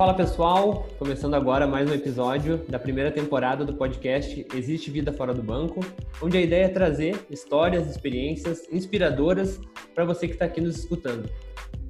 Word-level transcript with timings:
Fala 0.00 0.14
pessoal, 0.14 0.88
começando 0.98 1.34
agora 1.34 1.66
mais 1.66 1.86
um 1.86 1.92
episódio 1.92 2.64
da 2.66 2.78
primeira 2.78 3.10
temporada 3.12 3.66
do 3.66 3.74
podcast 3.74 4.46
Existe 4.54 4.90
Vida 4.90 5.12
Fora 5.12 5.34
do 5.34 5.42
Banco, 5.42 5.80
onde 6.22 6.38
a 6.38 6.40
ideia 6.40 6.64
é 6.64 6.68
trazer 6.70 7.26
histórias, 7.28 7.86
experiências 7.86 8.66
inspiradoras 8.72 9.60
para 9.94 10.06
você 10.06 10.26
que 10.26 10.32
está 10.32 10.46
aqui 10.46 10.58
nos 10.58 10.78
escutando. 10.78 11.28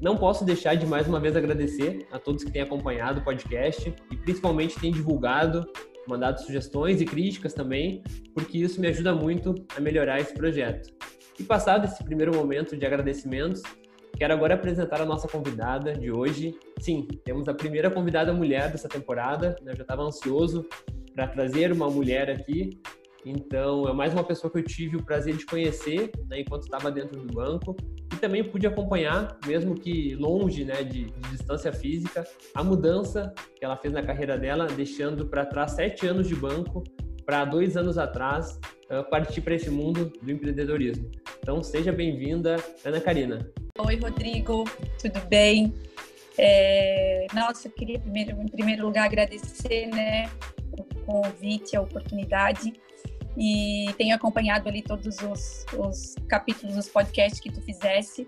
Não 0.01 0.17
posso 0.17 0.45
deixar 0.45 0.75
de 0.75 0.87
mais 0.87 1.07
uma 1.07 1.21
vez 1.21 1.37
agradecer 1.37 2.05
a 2.11 2.19
todos 2.19 2.43
que 2.43 2.51
têm 2.51 2.63
acompanhado 2.63 3.21
o 3.21 3.23
podcast 3.23 3.95
e 4.11 4.17
principalmente 4.17 4.81
têm 4.81 4.91
divulgado, 4.91 5.65
mandado 6.09 6.41
sugestões 6.41 7.01
e 7.01 7.05
críticas 7.05 7.55
também, 7.55 8.03
porque 8.35 8.59
isso 8.59 8.81
me 8.81 8.89
ajuda 8.89 9.15
muito 9.15 9.55
a 9.77 9.81
melhorar 9.81 10.19
esse 10.19 10.35
projeto. 10.35 10.93
E 11.39 11.45
passado 11.45 11.85
esse 11.85 12.03
primeiro 12.03 12.35
momento 12.35 12.77
de 12.77 12.85
agradecimentos, 12.85 13.63
Quero 14.21 14.35
agora 14.35 14.53
apresentar 14.53 15.01
a 15.01 15.07
nossa 15.07 15.27
convidada 15.27 15.95
de 15.95 16.13
hoje. 16.13 16.55
Sim, 16.79 17.09
temos 17.25 17.49
a 17.49 17.55
primeira 17.55 17.91
convidada 17.91 18.35
mulher 18.35 18.71
dessa 18.71 18.87
temporada. 18.87 19.57
Né? 19.63 19.73
Eu 19.73 19.77
já 19.77 19.81
estava 19.81 20.03
ansioso 20.03 20.69
para 21.15 21.27
trazer 21.27 21.73
uma 21.73 21.89
mulher 21.89 22.29
aqui. 22.29 22.79
Então, 23.25 23.89
é 23.89 23.95
mais 23.95 24.13
uma 24.13 24.23
pessoa 24.23 24.53
que 24.53 24.59
eu 24.59 24.63
tive 24.63 24.99
o 24.99 25.03
prazer 25.03 25.35
de 25.39 25.47
conhecer 25.47 26.11
né, 26.29 26.41
enquanto 26.41 26.65
estava 26.65 26.91
dentro 26.91 27.19
do 27.19 27.33
banco 27.33 27.75
e 28.13 28.17
também 28.17 28.45
pude 28.45 28.67
acompanhar, 28.67 29.39
mesmo 29.47 29.75
que 29.75 30.15
longe 30.17 30.67
né, 30.67 30.85
de, 30.85 31.07
de 31.07 31.31
distância 31.31 31.73
física, 31.73 32.23
a 32.55 32.63
mudança 32.63 33.33
que 33.57 33.65
ela 33.65 33.79
fez 33.79 33.95
na 33.95 34.03
carreira 34.03 34.37
dela, 34.37 34.67
deixando 34.67 35.29
para 35.29 35.47
trás 35.47 35.71
sete 35.71 36.07
anos 36.07 36.29
de 36.29 36.35
banco 36.35 36.85
para 37.25 37.45
dois 37.45 37.77
anos 37.77 37.99
atrás 37.99 38.59
uh, 38.91 39.09
partir 39.11 39.41
para 39.41 39.55
esse 39.55 39.71
mundo 39.71 40.13
do 40.23 40.31
empreendedorismo. 40.31 41.11
Então, 41.39 41.63
seja 41.63 41.93
bem-vinda, 41.93 42.57
Ana 42.85 43.01
Karina. 43.01 43.51
Oi, 43.79 43.97
Rodrigo, 43.97 44.65
tudo 45.01 45.21
bem? 45.29 45.75
É, 46.39 47.27
nossa, 47.35 47.69
eu 47.69 47.73
queria 47.73 47.99
primeiro, 47.99 48.41
em 48.41 48.49
primeiro 48.49 48.85
lugar 48.85 49.05
agradecer 49.05 49.87
né, 49.89 50.31
o 50.73 50.85
convite, 51.05 51.77
a 51.77 51.83
oportunidade 51.83 52.73
e 53.37 53.93
tenho 53.97 54.15
acompanhado 54.15 54.69
ali 54.69 54.83
todos 54.83 55.19
os, 55.19 55.67
os 55.77 56.15
capítulos 56.29 56.75
dos 56.75 56.89
podcasts 56.89 57.41
que 57.41 57.51
tu 57.51 57.61
fizesse 57.61 58.27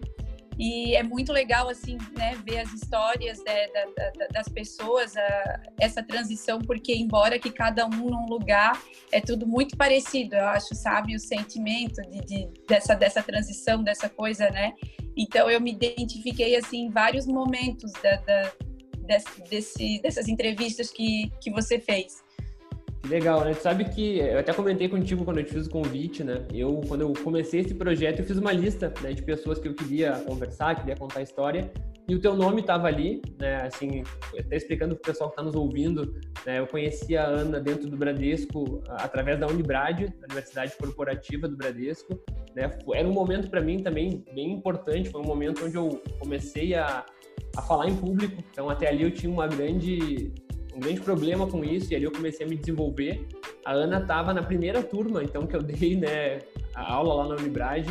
e 0.59 0.95
é 0.95 1.03
muito 1.03 1.33
legal 1.33 1.69
assim 1.69 1.97
né 2.17 2.37
ver 2.45 2.59
as 2.59 2.73
histórias 2.73 3.43
né, 3.45 3.69
da, 3.69 3.85
da, 3.85 4.27
das 4.29 4.49
pessoas 4.49 5.17
a, 5.17 5.61
essa 5.81 6.03
transição 6.03 6.61
porque 6.61 6.95
embora 6.95 7.39
que 7.39 7.51
cada 7.51 7.87
um 7.87 8.11
num 8.11 8.27
lugar 8.27 8.81
é 9.11 9.21
tudo 9.21 9.47
muito 9.47 9.77
parecido 9.77 10.37
eu 10.37 10.47
acho 10.47 10.75
sabe 10.75 11.15
o 11.15 11.21
sentimento 11.21 12.01
de, 12.03 12.21
de 12.21 12.49
dessa 12.69 12.95
dessa 12.95 13.23
transição 13.23 13.83
dessa 13.83 14.09
coisa 14.09 14.51
né 14.51 14.73
então 15.17 15.51
eu 15.51 15.61
me 15.61 15.73
identifiquei 15.73 16.57
assim 16.57 16.87
em 16.87 16.91
vários 16.91 17.27
momentos 17.27 17.93
da, 18.03 18.17
da 18.17 18.53
desse, 19.49 20.01
dessas 20.01 20.29
entrevistas 20.29 20.91
que, 20.91 21.31
que 21.41 21.51
você 21.51 21.79
fez. 21.79 22.22
Que 23.03 23.09
legal, 23.09 23.45
né? 23.45 23.53
Tu 23.53 23.63
sabe 23.63 23.85
que 23.87 24.19
eu 24.19 24.39
até 24.39 24.53
comentei 24.53 24.89
contigo 24.89 25.25
quando 25.25 25.39
eu 25.39 25.45
te 25.45 25.53
fiz 25.53 25.67
o 25.67 25.71
convite, 25.71 26.23
né? 26.23 26.47
Eu, 26.55 26.81
quando 26.87 27.01
eu 27.01 27.13
comecei 27.25 27.61
esse 27.61 27.75
projeto, 27.75 28.21
eu 28.21 28.25
fiz 28.25 28.39
uma 28.39 28.53
lista 28.53 28.95
né, 29.03 29.13
de 29.13 29.23
pessoas 29.23 29.59
que 29.59 29.67
eu 29.67 29.75
queria 29.75 30.13
conversar, 30.21 30.77
queria 30.77 30.95
contar 30.95 31.19
a 31.19 31.23
história, 31.23 31.73
e 32.09 32.15
o 32.15 32.21
teu 32.21 32.37
nome 32.37 32.61
estava 32.61 32.87
ali, 32.87 33.21
né? 33.41 33.63
Assim, 33.63 34.05
até 34.39 34.57
explicando 34.57 34.95
para 34.95 35.03
o 35.03 35.13
pessoal 35.13 35.31
que 35.31 35.35
está 35.35 35.43
nos 35.43 35.57
ouvindo, 35.57 36.15
né? 36.47 36.61
Eu 36.61 36.67
conheci 36.69 37.17
a 37.17 37.25
Ana 37.25 37.59
dentro 37.59 37.91
do 37.91 37.97
Bradesco 37.97 38.83
através 38.89 39.39
da 39.41 39.49
Unibrad, 39.49 40.05
a 40.05 40.25
Universidade 40.27 40.77
Corporativa 40.77 41.49
do 41.49 41.57
Bradesco, 41.57 42.17
né? 42.55 42.71
Era 42.95 43.09
um 43.09 43.13
momento 43.13 43.51
para 43.51 43.61
mim 43.61 43.83
também 43.83 44.25
bem 44.33 44.53
importante, 44.53 45.11
foi 45.11 45.21
um 45.21 45.27
momento 45.27 45.65
onde 45.65 45.77
eu 45.77 46.01
comecei 46.21 46.75
a, 46.75 47.05
a 47.57 47.63
falar 47.63 47.89
em 47.89 47.97
público. 47.97 48.43
Então 48.53 48.71
até 48.71 48.89
ali 48.89 49.03
eu 49.03 49.11
tinha 49.11 49.33
uma 49.33 49.49
grande 49.49 50.33
um 50.75 50.81
grande 50.81 51.01
problema 51.01 51.47
com 51.47 51.65
isso 51.65 51.93
e 51.93 51.97
ali 51.97 52.05
eu 52.05 52.13
comecei 52.13 52.47
a 52.47 52.49
me 52.49 52.57
desenvolver. 52.57 53.27
A 53.65 53.73
Ana 53.73 54.01
estava 54.01 54.33
na 54.33 54.43
primeira 54.43 54.83
turma, 54.83 55.23
então 55.23 55.47
que 55.47 55.55
eu 55.55 55.63
dei, 55.63 55.97
né, 55.97 56.41
a 56.75 56.93
aula 56.93 57.15
lá 57.15 57.29
na 57.29 57.37
Unibrad 57.37 57.87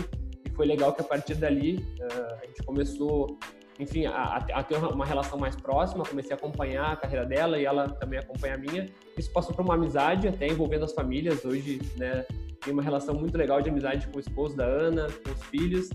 e 0.46 0.50
foi 0.50 0.66
legal 0.66 0.94
que 0.94 1.02
a 1.02 1.03
partir 1.03 1.36
dali 1.36 1.86
uh, 2.00 2.34
a 2.42 2.46
gente 2.46 2.64
começou, 2.64 3.38
enfim, 3.80 4.06
a, 4.06 4.38
a, 4.38 4.64
ter 4.64 4.78
uma 4.78 5.06
relação 5.06 5.38
mais 5.38 5.56
próxima. 5.56 6.03
Comecei 6.03 6.34
a 6.34 6.36
acompanhar 6.36 6.92
a 6.92 6.96
carreira 6.96 7.25
dela 7.25 7.59
e 7.59 7.66
ela 7.66 7.88
também 7.90 8.19
acompanha 8.19 8.56
a 8.56 8.58
minha. 8.58 8.90
Isso 9.18 9.31
passou 9.31 9.53
para 9.53 9.63
uma 9.63 9.75
amizade, 9.75 10.28
até 10.28 10.48
envolvendo 10.48 10.86
as 10.86 10.94
famílias. 10.94 11.46
Hoje, 11.46 11.80
né, 11.98 12.25
tem 12.63 12.74
uma 12.74 12.84
relação 12.84 13.16
muito 13.16 13.38
legal 13.38 13.62
de 13.62 13.69
amizade 13.69 14.08
com 14.08 14.18
o 14.18 14.19
esposo 14.19 14.56
da 14.56 14.66
Ana, 14.66 15.08
com 15.24 15.31
os 15.31 15.44
filhos. 15.44 15.90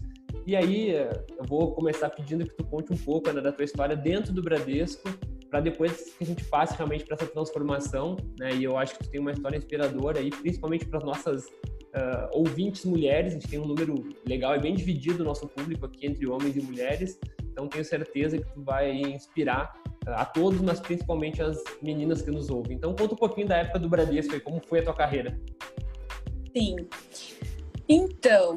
E 0.46 0.54
aí, 0.54 0.90
eu 0.90 1.44
vou 1.44 1.72
começar 1.72 2.08
pedindo 2.10 2.46
que 2.46 2.54
tu 2.54 2.64
conte 2.64 2.92
um 2.92 2.96
pouco 2.96 3.32
da 3.32 3.52
tua 3.52 3.64
história 3.64 3.96
dentro 3.96 4.32
do 4.32 4.42
Bradesco, 4.42 5.08
para 5.50 5.60
depois 5.60 6.14
que 6.16 6.24
a 6.24 6.26
gente 6.26 6.44
passe 6.44 6.76
realmente 6.76 7.04
para 7.04 7.14
essa 7.14 7.26
transformação, 7.26 8.16
né? 8.38 8.54
E 8.54 8.64
eu 8.64 8.76
acho 8.76 8.96
que 8.96 9.04
tu 9.04 9.10
tem 9.10 9.20
uma 9.20 9.32
história 9.32 9.56
inspiradora 9.56 10.18
aí, 10.18 10.30
principalmente 10.30 10.86
para 10.86 10.98
as 10.98 11.04
nossas 11.04 11.46
uh, 11.46 12.28
ouvintes 12.32 12.84
mulheres. 12.84 13.32
A 13.32 13.34
gente 13.34 13.48
tem 13.48 13.58
um 13.58 13.66
número 13.66 13.94
legal 14.26 14.54
e 14.54 14.60
bem 14.60 14.74
dividido 14.74 15.22
o 15.22 15.26
nosso 15.26 15.46
público 15.48 15.86
aqui 15.86 16.06
entre 16.06 16.28
homens 16.28 16.56
e 16.56 16.60
mulheres. 16.60 17.18
Então 17.50 17.68
tenho 17.68 17.84
certeza 17.84 18.38
que 18.38 18.52
tu 18.52 18.62
vai 18.62 18.90
inspirar 18.90 19.74
uh, 20.06 20.10
a 20.10 20.24
todos, 20.24 20.60
mas 20.60 20.80
principalmente 20.80 21.42
as 21.42 21.62
meninas 21.82 22.22
que 22.22 22.30
nos 22.30 22.50
ouvem. 22.50 22.76
Então 22.76 22.94
conta 22.94 23.14
um 23.14 23.18
pouquinho 23.18 23.46
da 23.46 23.58
época 23.58 23.78
do 23.78 23.88
Bradesco 23.88 24.34
e 24.34 24.40
como 24.40 24.60
foi 24.66 24.80
a 24.80 24.84
tua 24.84 24.94
carreira. 24.94 25.38
Sim. 26.54 26.76
Então, 27.88 28.56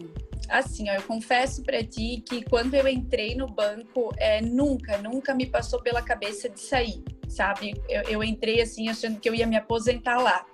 assim, 0.50 0.90
ó, 0.90 0.94
eu 0.94 1.04
confesso 1.04 1.64
para 1.64 1.84
ti 1.84 2.24
que 2.28 2.44
quando 2.44 2.74
eu 2.74 2.88
entrei 2.88 3.36
no 3.36 3.48
banco, 3.48 4.14
é, 4.18 4.42
nunca, 4.42 4.98
nunca 4.98 5.34
me 5.34 5.46
passou 5.46 5.82
pela 5.82 6.02
cabeça 6.02 6.50
de 6.50 6.60
sair, 6.60 7.04
sabe? 7.28 7.82
Eu, 7.88 8.02
eu 8.04 8.24
entrei 8.24 8.62
assim 8.62 8.90
achando 8.90 9.20
que 9.20 9.30
eu 9.30 9.36
ia 9.36 9.48
me 9.48 9.56
aposentar 9.56 10.18
lá. 10.18 10.46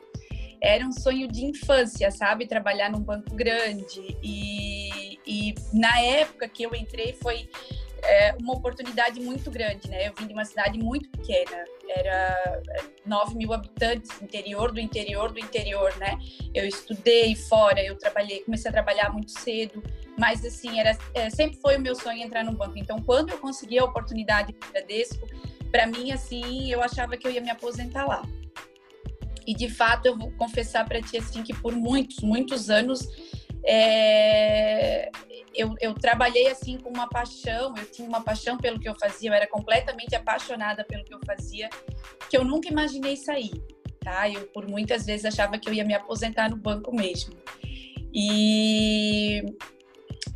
Era 0.62 0.86
um 0.86 0.92
sonho 0.92 1.28
de 1.28 1.46
infância, 1.46 2.10
sabe? 2.12 2.48
Trabalhar 2.48 2.90
num 2.90 3.02
banco 3.02 3.36
grande. 3.36 4.18
E, 4.24 5.20
e 5.26 5.56
na 5.74 6.00
época 6.00 6.48
que 6.48 6.64
eu 6.64 6.74
entrei 6.74 7.14
foi 7.14 7.48
é, 8.08 8.36
uma 8.40 8.54
oportunidade 8.54 9.20
muito 9.20 9.50
grande, 9.52 9.90
né? 9.90 10.08
Eu 10.08 10.14
vim 10.18 10.28
de 10.28 10.34
uma 10.34 10.46
cidade 10.46 10.78
muito 10.78 11.10
pequena, 11.10 11.66
era 11.90 12.62
9 13.06 13.32
é, 13.34 13.36
mil 13.36 13.54
habitantes, 13.54 14.22
interior 14.22 14.72
do 14.72 14.80
interior 14.80 15.32
do 15.32 15.40
interior, 15.40 15.96
né? 15.98 16.18
Eu 16.54 16.66
estudei 16.66 17.36
fora, 17.36 17.84
eu 17.84 17.98
trabalhei, 17.98 18.42
comecei 18.42 18.70
a 18.70 18.74
trabalhar 18.74 19.12
muito 19.12 19.32
cedo, 19.32 19.84
mas 20.18 20.46
assim, 20.46 20.80
era, 20.80 20.98
é, 21.14 21.30
sempre 21.30 21.58
foi 21.60 21.78
o 21.78 21.82
meu 21.82 21.96
sonho 21.96 22.22
entrar 22.22 22.44
no 22.44 22.54
banco. 22.54 22.78
Então, 22.78 23.00
quando 23.00 23.30
eu 23.30 23.38
consegui 23.38 23.78
a 23.80 23.86
oportunidade 23.86 24.54
de 24.54 24.68
Bradesco, 24.72 25.28
para 25.72 25.88
mim, 25.88 26.12
assim, 26.12 26.72
eu 26.72 26.82
achava 26.82 27.18
que 27.18 27.28
eu 27.28 27.32
ia 27.32 27.42
me 27.42 27.50
aposentar 27.50 28.06
lá. 28.06 28.24
E 29.46 29.54
de 29.54 29.70
fato, 29.70 30.08
eu 30.08 30.18
vou 30.18 30.32
confessar 30.32 30.88
para 30.88 31.02
ti 31.02 31.18
assim 31.18 31.44
que 31.44 31.54
por 31.54 31.74
muitos, 31.74 32.20
muitos 32.20 32.70
anos 32.70 33.08
é, 33.66 35.10
eu, 35.56 35.74
eu, 35.82 35.94
trabalhei 35.94 36.48
assim 36.48 36.78
com 36.78 36.90
uma 36.90 37.08
paixão, 37.10 37.74
eu 37.78 37.86
tinha 37.90 38.08
uma 38.08 38.22
paixão 38.22 38.58
pelo 38.58 38.80
que 38.80 38.88
eu 38.88 38.96
fazia, 39.00 39.30
eu 39.30 39.34
era 39.34 39.48
completamente 39.48 40.16
apaixonada 40.16 40.84
pelo 40.84 41.04
que 41.04 41.14
eu 41.14 41.20
fazia, 41.26 41.70
que 42.30 42.38
eu 42.38 42.44
nunca 42.44 42.70
imaginei 42.70 43.16
sair, 43.16 43.64
tá? 44.02 44.30
Eu 44.30 44.48
por 44.48 44.68
muitas 44.68 45.06
vezes 45.06 45.26
achava 45.26 45.58
que 45.58 45.68
eu 45.68 45.74
ia 45.74 45.84
me 45.84 45.94
aposentar 45.94 46.50
no 46.50 46.58
banco 46.58 46.96
mesmo. 46.96 47.34
E 48.14 49.44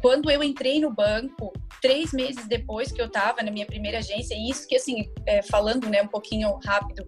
quando 0.02 0.32
eu 0.32 0.44
entrei 0.44 0.80
no 0.80 0.92
banco, 0.92 1.54
três 1.82 2.12
meses 2.12 2.48
depois 2.48 2.92
que 2.92 3.02
eu 3.02 3.06
estava 3.06 3.44
na 3.44 3.52
minha 3.52 3.66
primeira 3.66 4.00
agência, 4.00 4.34
e 4.36 4.50
isso 4.50 4.68
que 4.68 4.76
assim, 4.76 5.10
é, 5.26 5.42
falando 5.44 5.88
né, 5.88 6.02
um 6.02 6.08
pouquinho 6.08 6.58
rápido, 6.66 7.06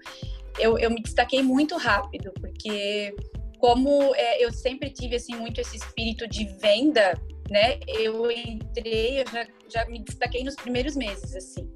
eu, 0.60 0.78
eu 0.78 0.90
me 0.90 1.02
destaquei 1.02 1.42
muito 1.42 1.78
rápido, 1.78 2.32
porque 2.40 3.16
como 3.62 4.16
é, 4.16 4.44
eu 4.44 4.52
sempre 4.52 4.90
tive 4.90 5.16
assim 5.16 5.36
muito 5.36 5.62
esse 5.62 5.78
espírito 5.78 6.28
de 6.28 6.46
venda, 6.60 7.14
né? 7.48 7.80
Eu 7.88 8.30
entrei, 8.32 9.22
eu 9.22 9.28
já, 9.28 9.48
já 9.70 9.86
me 9.86 10.00
destaquei 10.00 10.44
nos 10.44 10.56
primeiros 10.56 10.96
meses, 10.96 11.36
assim. 11.36 11.72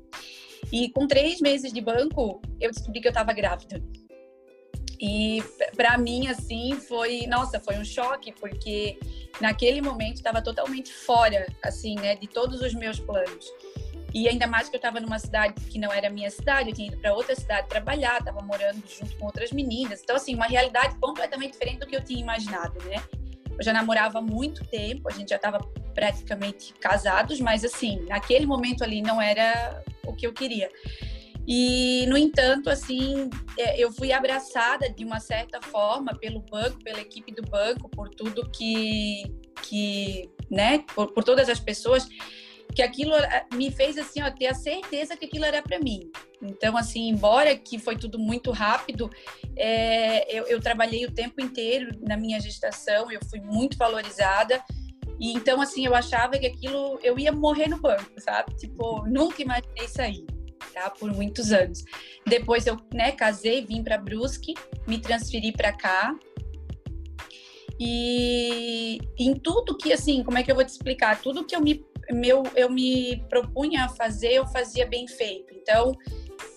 E 0.71 0.89
com 0.89 1.07
três 1.07 1.39
meses 1.39 1.71
de 1.71 1.79
banco, 1.79 2.41
eu 2.59 2.71
descobri 2.71 2.99
que 2.99 3.07
eu 3.07 3.11
estava 3.11 3.31
grávida. 3.33 3.79
E 4.99 5.43
para 5.75 5.95
mim, 5.95 6.27
assim, 6.27 6.73
foi, 6.73 7.27
nossa, 7.27 7.59
foi 7.59 7.77
um 7.77 7.85
choque, 7.85 8.31
porque 8.31 8.97
naquele 9.39 9.79
momento 9.79 10.15
estava 10.15 10.41
totalmente 10.41 10.91
fora, 10.91 11.45
assim, 11.63 11.93
né, 11.95 12.15
de 12.15 12.25
todos 12.25 12.61
os 12.61 12.73
meus 12.73 12.99
planos. 12.99 13.45
E 14.15 14.29
ainda 14.29 14.47
mais 14.47 14.69
que 14.69 14.77
eu 14.77 14.77
estava 14.77 15.01
numa 15.01 15.19
cidade 15.19 15.55
que 15.65 15.77
não 15.77 15.91
era 15.91 16.09
minha 16.09 16.31
cidade, 16.31 16.69
eu 16.69 16.73
tinha 16.73 16.87
ido 16.87 16.97
para 16.97 17.13
outra 17.13 17.35
cidade 17.35 17.67
trabalhar, 17.67 18.19
estava 18.19 18.41
morando 18.41 18.81
junto 18.87 19.13
com 19.17 19.25
outras 19.25 19.51
meninas. 19.51 20.01
Então, 20.01 20.15
assim, 20.15 20.33
uma 20.33 20.45
realidade 20.45 20.95
completamente 21.01 21.51
diferente 21.51 21.79
do 21.79 21.85
que 21.85 21.97
eu 21.97 22.01
tinha 22.01 22.21
imaginado, 22.21 22.81
né? 22.85 23.03
Eu 23.57 23.61
já 23.61 23.73
namorava 23.73 24.19
há 24.19 24.21
muito 24.21 24.63
tempo, 24.63 25.09
a 25.09 25.11
gente 25.11 25.31
já 25.31 25.35
estava 25.35 25.59
praticamente 25.93 26.73
casados, 26.75 27.41
mas, 27.41 27.65
assim, 27.65 28.05
naquele 28.07 28.45
momento 28.45 28.85
ali 28.85 29.01
não 29.01 29.21
era 29.21 29.83
o 30.05 30.13
que 30.13 30.25
eu 30.25 30.31
queria. 30.31 30.69
E, 31.45 32.05
no 32.07 32.17
entanto, 32.17 32.69
assim, 32.69 33.29
é, 33.59 33.77
eu 33.77 33.91
fui 33.91 34.13
abraçada 34.13 34.89
de 34.89 35.03
uma 35.03 35.19
certa 35.19 35.61
forma 35.61 36.15
pelo 36.15 36.39
banco, 36.39 36.81
pela 36.81 37.01
equipe 37.01 37.33
do 37.33 37.41
banco, 37.41 37.89
por 37.89 38.07
tudo 38.07 38.49
que, 38.49 39.23
que 39.61 40.29
né, 40.49 40.85
por, 40.95 41.11
por 41.11 41.21
todas 41.21 41.49
as 41.49 41.59
pessoas 41.59 42.07
que 42.75 42.81
aquilo 42.81 43.15
eh, 43.15 43.45
me 43.53 43.71
fez 43.71 43.97
assim, 43.97 44.21
ó, 44.21 44.29
ter 44.29 44.47
a 44.47 44.53
certeza 44.53 45.15
que 45.15 45.25
aquilo 45.25 45.45
era 45.45 45.61
para 45.61 45.79
mim, 45.79 46.11
Então, 46.41 46.75
assim, 46.75 47.07
embora 47.07 47.55
que 47.55 47.79
foi 47.79 47.95
tudo 47.95 48.19
muito 48.19 48.51
rápido, 48.51 49.09
é, 49.55 50.37
eu, 50.37 50.45
eu, 50.45 50.59
trabalhei 50.59 51.05
o 51.05 51.11
tempo 51.11 51.41
inteiro 51.41 51.97
na 52.01 52.17
minha 52.17 52.39
gestação, 52.39 53.09
eu 53.09 53.19
fui 53.29 53.39
muito 53.39 53.77
valorizada. 53.77 54.61
E 55.17 55.31
então, 55.31 55.61
assim, 55.61 55.85
eu 55.85 55.95
achava 55.95 56.37
que 56.37 56.45
aquilo, 56.45 56.99
eu 57.01 57.17
ia 57.17 57.31
morrer 57.31 57.69
no 57.69 57.79
banco, 57.79 58.11
sabe? 58.19 58.53
Tipo, 58.57 59.07
nunca 59.07 59.41
imaginei 59.41 59.87
sair, 59.87 60.25
tá? 60.73 60.89
Por 60.89 61.11
muitos 61.13 61.53
anos. 61.53 61.83
Depois 62.27 62.67
eu, 62.67 62.77
né, 62.93 63.13
casei, 63.13 63.65
vim 63.65 63.81
para 63.81 63.97
Brusque, 63.97 64.53
me 64.85 64.99
transferi 64.99 65.53
para 65.53 65.71
cá. 65.71 66.13
E 67.79 68.99
em 69.17 69.33
tudo 69.33 69.77
que, 69.77 69.93
assim, 69.93 70.21
como 70.21 70.37
é 70.37 70.43
que 70.43 70.51
eu 70.51 70.55
vou 70.55 70.65
te 70.65 70.69
explicar? 70.69 71.21
Tudo 71.21 71.45
que 71.45 71.55
eu 71.55 71.61
me, 71.61 71.83
meu, 72.11 72.43
eu 72.55 72.69
me 72.69 73.23
propunha 73.29 73.85
a 73.85 73.89
fazer, 73.89 74.33
eu 74.33 74.47
fazia 74.47 74.85
bem 74.85 75.07
feito. 75.07 75.53
Então, 75.53 75.93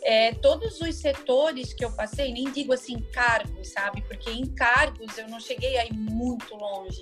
é, 0.03 0.33
todos 0.35 0.81
os 0.81 0.97
setores 0.97 1.73
que 1.73 1.85
eu 1.85 1.93
passei, 1.93 2.33
nem 2.33 2.51
digo 2.51 2.73
assim 2.73 3.01
cargos, 3.13 3.69
sabe? 3.69 4.03
Porque 4.03 4.31
em 4.31 4.47
cargos 4.47 5.17
eu 5.19 5.29
não 5.29 5.41
cheguei 5.41 5.77
aí 5.79 5.93
muito 5.93 6.55
longe. 6.55 7.01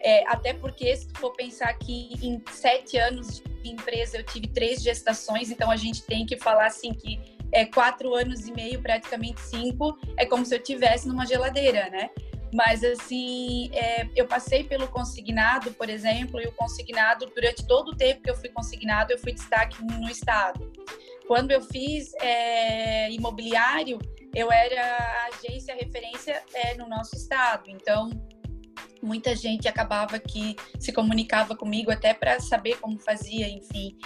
É, 0.00 0.26
até 0.28 0.52
porque, 0.52 0.96
se 0.96 1.08
for 1.16 1.32
pensar 1.32 1.72
que 1.74 2.14
em 2.22 2.42
sete 2.50 2.96
anos 2.96 3.42
de 3.62 3.70
empresa 3.70 4.16
eu 4.18 4.24
tive 4.24 4.48
três 4.48 4.82
gestações, 4.82 5.50
então 5.50 5.70
a 5.70 5.76
gente 5.76 6.02
tem 6.02 6.26
que 6.26 6.36
falar 6.36 6.66
assim 6.66 6.92
que 6.92 7.20
é 7.52 7.66
quatro 7.66 8.14
anos 8.14 8.48
e 8.48 8.52
meio, 8.52 8.80
praticamente 8.80 9.40
cinco, 9.40 9.96
é 10.16 10.24
como 10.24 10.44
se 10.44 10.54
eu 10.54 10.58
tivesse 10.58 11.06
numa 11.06 11.26
geladeira, 11.26 11.90
né? 11.90 12.10
Mas, 12.52 12.84
assim, 12.84 13.70
é, 13.72 14.06
eu 14.14 14.26
passei 14.26 14.62
pelo 14.62 14.86
consignado, 14.88 15.72
por 15.72 15.88
exemplo, 15.88 16.40
e 16.40 16.46
o 16.46 16.52
consignado, 16.52 17.26
durante 17.34 17.66
todo 17.66 17.92
o 17.92 17.96
tempo 17.96 18.22
que 18.22 18.30
eu 18.30 18.36
fui 18.36 18.50
consignado, 18.50 19.12
eu 19.12 19.18
fui 19.18 19.32
destaque 19.32 19.82
no 19.82 20.10
Estado. 20.10 20.70
Quando 21.26 21.50
eu 21.50 21.62
fiz 21.62 22.12
é, 22.20 23.10
imobiliário, 23.10 23.98
eu 24.34 24.52
era 24.52 24.82
a 24.82 25.28
agência 25.28 25.74
referência 25.74 26.42
é, 26.52 26.74
no 26.74 26.86
nosso 26.88 27.16
Estado. 27.16 27.70
Então, 27.70 28.10
muita 29.02 29.34
gente 29.34 29.66
acabava 29.66 30.18
que 30.18 30.54
se 30.78 30.92
comunicava 30.92 31.56
comigo 31.56 31.90
até 31.90 32.12
para 32.12 32.38
saber 32.38 32.78
como 32.80 32.98
fazia, 32.98 33.48
enfim. 33.48 33.96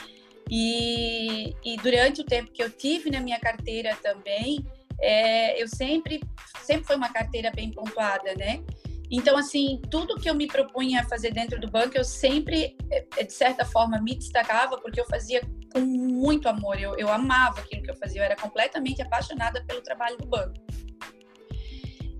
E, 0.48 1.52
e, 1.64 1.76
durante 1.78 2.20
o 2.20 2.24
tempo 2.24 2.52
que 2.52 2.62
eu 2.62 2.70
tive 2.70 3.10
na 3.10 3.20
minha 3.20 3.40
carteira 3.40 3.96
também, 3.96 4.64
é, 5.00 5.60
eu 5.62 5.68
sempre, 5.68 6.20
sempre 6.62 6.86
foi 6.86 6.96
uma 6.96 7.12
carteira 7.12 7.50
bem 7.50 7.70
pontuada, 7.70 8.34
né? 8.34 8.62
Então, 9.10 9.36
assim, 9.36 9.80
tudo 9.90 10.16
que 10.16 10.28
eu 10.28 10.34
me 10.34 10.48
propunha 10.48 11.00
a 11.00 11.04
fazer 11.04 11.32
dentro 11.32 11.60
do 11.60 11.70
banco, 11.70 11.96
eu 11.96 12.04
sempre, 12.04 12.76
é, 12.90 13.22
de 13.22 13.32
certa 13.32 13.64
forma, 13.64 14.00
me 14.00 14.16
destacava, 14.16 14.78
porque 14.78 15.00
eu 15.00 15.06
fazia 15.06 15.40
com 15.72 15.80
muito 15.80 16.48
amor. 16.48 16.80
Eu, 16.80 16.96
eu 16.96 17.08
amava 17.08 17.60
aquilo 17.60 17.82
que 17.82 17.90
eu 17.90 17.96
fazia, 17.96 18.20
eu 18.20 18.24
era 18.24 18.36
completamente 18.36 19.00
apaixonada 19.00 19.62
pelo 19.64 19.80
trabalho 19.80 20.16
do 20.16 20.26
banco. 20.26 20.54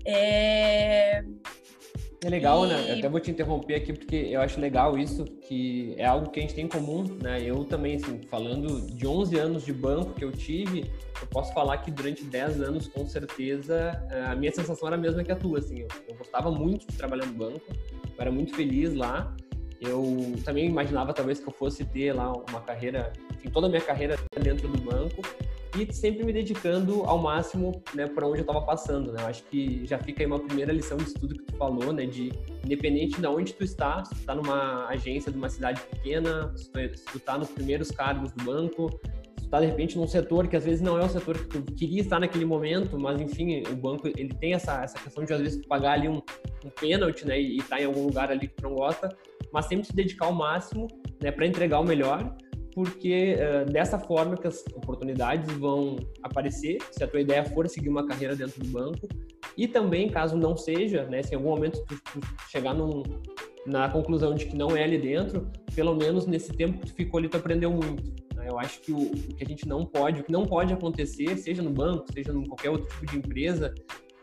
É, 0.05 1.23
é 2.23 2.29
legal, 2.29 2.65
e... 2.65 2.69
né? 2.69 2.91
Eu 2.91 2.97
até 2.97 3.09
vou 3.09 3.19
te 3.19 3.29
interromper 3.29 3.75
aqui 3.75 3.93
porque 3.93 4.15
eu 4.15 4.41
acho 4.41 4.59
legal 4.59 4.97
isso, 4.97 5.23
que 5.25 5.93
é 5.97 6.05
algo 6.05 6.29
que 6.29 6.39
a 6.39 6.41
gente 6.41 6.55
tem 6.55 6.65
em 6.65 6.67
comum, 6.67 7.03
né? 7.21 7.41
Eu 7.41 7.63
também, 7.63 7.95
assim, 7.95 8.21
falando 8.29 8.81
de 8.81 9.05
11 9.05 9.37
anos 9.37 9.65
de 9.65 9.73
banco 9.73 10.13
que 10.13 10.23
eu 10.23 10.31
tive, 10.31 10.91
eu 11.21 11.27
posso 11.27 11.53
falar 11.53 11.77
que 11.77 11.91
durante 11.91 12.23
10 12.23 12.61
anos, 12.61 12.87
com 12.87 13.05
certeza, 13.05 13.91
a 14.29 14.35
minha 14.35 14.51
sensação 14.51 14.87
era 14.87 14.95
a 14.95 14.99
mesma 14.99 15.23
que 15.23 15.31
a 15.31 15.35
tua, 15.35 15.59
assim. 15.59 15.81
Eu, 15.81 15.87
eu 16.07 16.15
gostava 16.15 16.51
muito 16.51 16.87
de 16.87 16.97
trabalhar 16.97 17.25
no 17.25 17.33
banco, 17.33 17.61
eu 17.69 18.15
era 18.17 18.31
muito 18.31 18.55
feliz 18.55 18.93
lá. 18.93 19.35
Eu 19.79 20.33
também 20.43 20.65
imaginava, 20.65 21.13
talvez, 21.13 21.39
que 21.39 21.47
eu 21.47 21.53
fosse 21.53 21.85
ter 21.85 22.11
lá 22.11 22.31
uma 22.31 22.61
carreira, 22.61 23.13
enfim, 23.35 23.49
toda 23.49 23.67
a 23.67 23.69
minha 23.69 23.81
carreira 23.81 24.17
dentro 24.41 24.67
do 24.67 24.81
banco 24.81 25.21
e 25.77 25.93
sempre 25.93 26.23
me 26.23 26.33
dedicando 26.33 27.03
ao 27.03 27.17
máximo, 27.17 27.83
né, 27.93 28.07
para 28.07 28.25
onde 28.27 28.39
eu 28.39 28.41
estava 28.41 28.61
passando, 28.61 29.11
né? 29.11 29.23
Acho 29.25 29.43
que 29.43 29.85
já 29.85 29.99
fica 29.99 30.23
aí 30.23 30.27
uma 30.27 30.39
primeira 30.39 30.71
lição 30.73 30.97
de 30.97 31.03
estudo 31.03 31.35
que 31.35 31.43
tu 31.43 31.55
falou, 31.55 31.93
né, 31.93 32.05
de 32.05 32.31
independente 32.63 33.19
de 33.19 33.27
onde 33.27 33.53
tu 33.53 33.63
está, 33.63 34.03
se 34.03 34.13
tu 34.15 34.19
está 34.19 34.35
numa 34.35 34.87
agência 34.87 35.31
de 35.31 35.37
uma 35.37 35.49
cidade 35.49 35.81
pequena, 35.81 36.51
se 36.55 36.69
tu, 36.71 36.79
se 36.97 37.05
tu 37.05 37.19
tá 37.19 37.37
nos 37.37 37.49
primeiros 37.49 37.91
cargos 37.91 38.31
do 38.31 38.43
banco, 38.43 38.89
se 39.37 39.45
tu 39.45 39.49
tá 39.49 39.59
de 39.59 39.67
repente 39.67 39.97
num 39.97 40.07
setor 40.07 40.47
que 40.47 40.55
às 40.55 40.65
vezes 40.65 40.81
não 40.81 40.97
é 40.99 41.05
o 41.05 41.09
setor 41.09 41.37
que 41.37 41.45
tu 41.45 41.61
queria 41.73 42.01
estar 42.01 42.19
naquele 42.19 42.45
momento, 42.45 42.99
mas 42.99 43.21
enfim, 43.21 43.63
o 43.69 43.75
banco 43.75 44.07
ele 44.07 44.33
tem 44.33 44.53
essa, 44.53 44.83
essa 44.83 44.97
questão 44.97 45.23
de 45.23 45.33
às 45.33 45.41
vezes 45.41 45.65
pagar 45.65 45.93
ali 45.93 46.09
um, 46.09 46.21
um 46.65 46.69
pênalti, 46.79 47.25
né, 47.25 47.39
e 47.39 47.57
estar 47.57 47.75
tá 47.77 47.81
em 47.81 47.85
algum 47.85 48.05
lugar 48.05 48.31
ali 48.31 48.47
que 48.47 48.55
tu 48.55 48.63
não 48.63 48.75
gosta, 48.75 49.09
mas 49.53 49.65
sempre 49.65 49.85
se 49.85 49.95
dedicar 49.95 50.25
ao 50.25 50.33
máximo, 50.33 50.87
né, 51.21 51.31
para 51.31 51.45
entregar 51.45 51.79
o 51.79 51.85
melhor 51.85 52.35
porque 52.77 53.35
uh, 53.39 53.71
dessa 53.71 53.97
forma 53.97 54.37
que 54.37 54.45
as 54.45 54.63
oportunidades 54.75 55.51
vão 55.57 55.95
aparecer, 56.21 56.77
se 56.91 57.03
a 57.03 57.07
tua 57.07 57.21
ideia 57.21 57.43
for 57.43 57.67
seguir 57.67 57.89
uma 57.89 58.05
carreira 58.05 58.35
dentro 58.35 58.63
do 58.63 58.69
banco, 58.69 59.07
e 59.57 59.67
também, 59.67 60.07
caso 60.07 60.37
não 60.37 60.55
seja, 60.55 61.03
né, 61.05 61.23
se 61.23 61.33
em 61.33 61.37
algum 61.37 61.49
momento 61.49 61.83
tu, 61.87 61.95
tu 61.95 62.21
chegar 62.51 62.75
num, 62.75 63.01
na 63.65 63.89
conclusão 63.89 64.35
de 64.35 64.45
que 64.45 64.55
não 64.55 64.77
é 64.77 64.83
ali 64.83 64.99
dentro, 64.99 65.51
pelo 65.73 65.95
menos 65.95 66.27
nesse 66.27 66.53
tempo 66.53 66.77
que 66.77 66.85
tu 66.85 66.93
ficou 66.93 67.17
ali, 67.17 67.27
tu 67.27 67.37
aprendeu 67.37 67.71
muito. 67.71 68.13
Né? 68.35 68.45
Eu 68.47 68.59
acho 68.59 68.79
que 68.81 68.91
o, 68.91 69.11
o, 69.11 69.33
que 69.35 69.43
a 69.43 69.47
gente 69.47 69.67
não 69.67 69.83
pode, 69.83 70.21
o 70.21 70.23
que 70.23 70.31
não 70.31 70.45
pode 70.45 70.71
acontecer, 70.71 71.35
seja 71.35 71.63
no 71.63 71.71
banco, 71.71 72.05
seja 72.13 72.31
em 72.31 72.45
qualquer 72.45 72.69
outro 72.69 72.87
tipo 72.89 73.11
de 73.11 73.17
empresa, 73.17 73.73